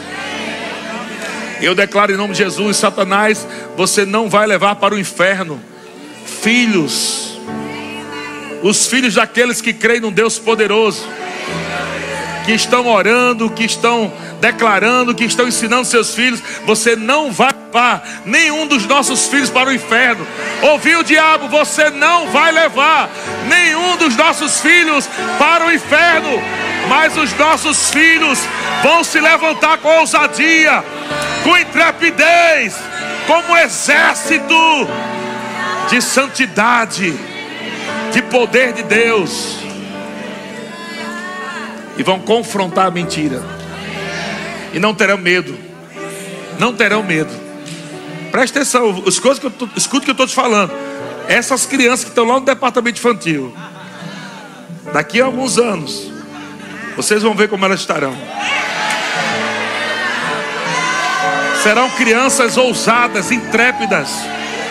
Eu 1.62 1.76
declaro 1.76 2.12
em 2.12 2.18
nome 2.18 2.34
de 2.34 2.40
Jesus, 2.40 2.78
Satanás, 2.78 3.46
você 3.76 4.06
não 4.06 4.30
vai 4.30 4.48
levar 4.48 4.76
para 4.76 4.96
o 4.96 5.00
inferno 5.00 5.60
filhos 6.26 7.38
os 8.62 8.88
filhos 8.88 9.16
daqueles 9.16 9.62
que 9.62 9.74
creem 9.74 10.02
num 10.02 10.12
Deus 10.12 10.38
poderoso, 10.38 11.08
que 12.46 12.52
estão 12.52 12.88
orando, 12.88 13.50
que 13.50 13.64
estão 13.64 14.12
declarando, 14.40 15.14
que 15.16 15.26
estão 15.26 15.48
ensinando 15.48 15.86
seus 15.86 16.14
filhos, 16.14 16.42
você 16.66 16.96
não 16.96 17.32
vai 17.32 17.52
levar 17.52 18.04
nenhum 18.26 18.68
dos 18.68 18.86
nossos 18.86 19.28
filhos 19.28 19.50
para 19.50 19.70
o 19.70 19.74
inferno. 19.74 20.26
Ouviu 20.62 21.00
o 21.00 21.04
diabo? 21.04 21.48
Você 21.50 21.90
não 21.90 22.28
vai 22.32 22.52
levar 22.52 23.10
nenhum 23.48 23.98
dos 23.98 24.16
nossos 24.16 24.60
filhos 24.60 25.08
para 25.38 25.66
o 25.66 25.72
inferno, 25.72 26.42
mas 26.88 27.16
os 27.18 27.32
nossos 27.38 27.92
filhos 27.92 28.40
vão 28.82 29.04
se 29.04 29.20
levantar 29.20 29.78
com 29.78 30.00
ousadia, 30.00 30.84
com 31.44 31.58
intrepidez, 31.58 32.76
como 33.28 33.56
exército 33.58 34.88
de 35.90 36.02
santidade, 36.02 37.14
de 38.12 38.22
poder 38.24 38.74
de 38.74 38.84
Deus. 38.84 39.58
E 41.98 42.04
vão 42.04 42.20
confrontar 42.20 42.88
a 42.88 42.92
mentira. 42.92 43.59
E 44.74 44.80
não 44.80 44.94
terão 44.94 45.18
medo. 45.18 45.58
Não 46.58 46.74
terão 46.74 47.04
medo. 47.04 47.32
Preste 48.32 48.58
atenção, 48.58 49.04
escuta 49.08 49.48
o 49.48 50.02
que 50.02 50.10
eu 50.10 50.12
estou 50.12 50.28
te 50.28 50.36
falando. 50.36 50.72
Essas 51.28 51.66
crianças 51.66 52.04
que 52.04 52.12
estão 52.12 52.26
lá 52.26 52.36
no 52.36 52.46
departamento 52.46 53.00
infantil, 53.00 53.56
daqui 54.94 55.22
a 55.22 55.26
alguns 55.26 55.58
anos, 55.58 56.12
vocês 56.96 57.24
vão 57.24 57.34
ver 57.34 57.50
como 57.50 57.66
elas 57.66 57.80
estarão. 57.80 58.16
Serão 61.64 61.90
crianças 61.92 62.58
ousadas, 62.58 63.32
intrépidas. 63.32 64.10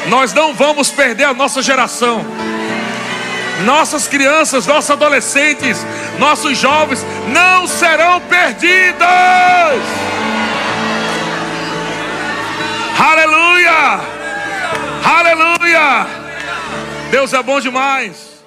Nós 0.09 0.32
não 0.32 0.55
vamos 0.55 0.90
perder 0.90 1.24
a 1.24 1.34
nossa 1.34 1.61
geração. 1.62 2.24
Nossas 3.65 4.07
crianças, 4.07 4.67
nossos 4.67 4.91
adolescentes, 4.91 5.85
nossos 6.19 6.57
jovens 6.57 7.05
não 7.29 7.67
serão 7.67 8.21
perdidos. 8.23 8.99
Aleluia! 12.99 14.01
Aleluia! 15.05 16.07
Deus 17.11 17.33
é 17.33 17.43
bom 17.43 17.61
demais. 17.61 18.38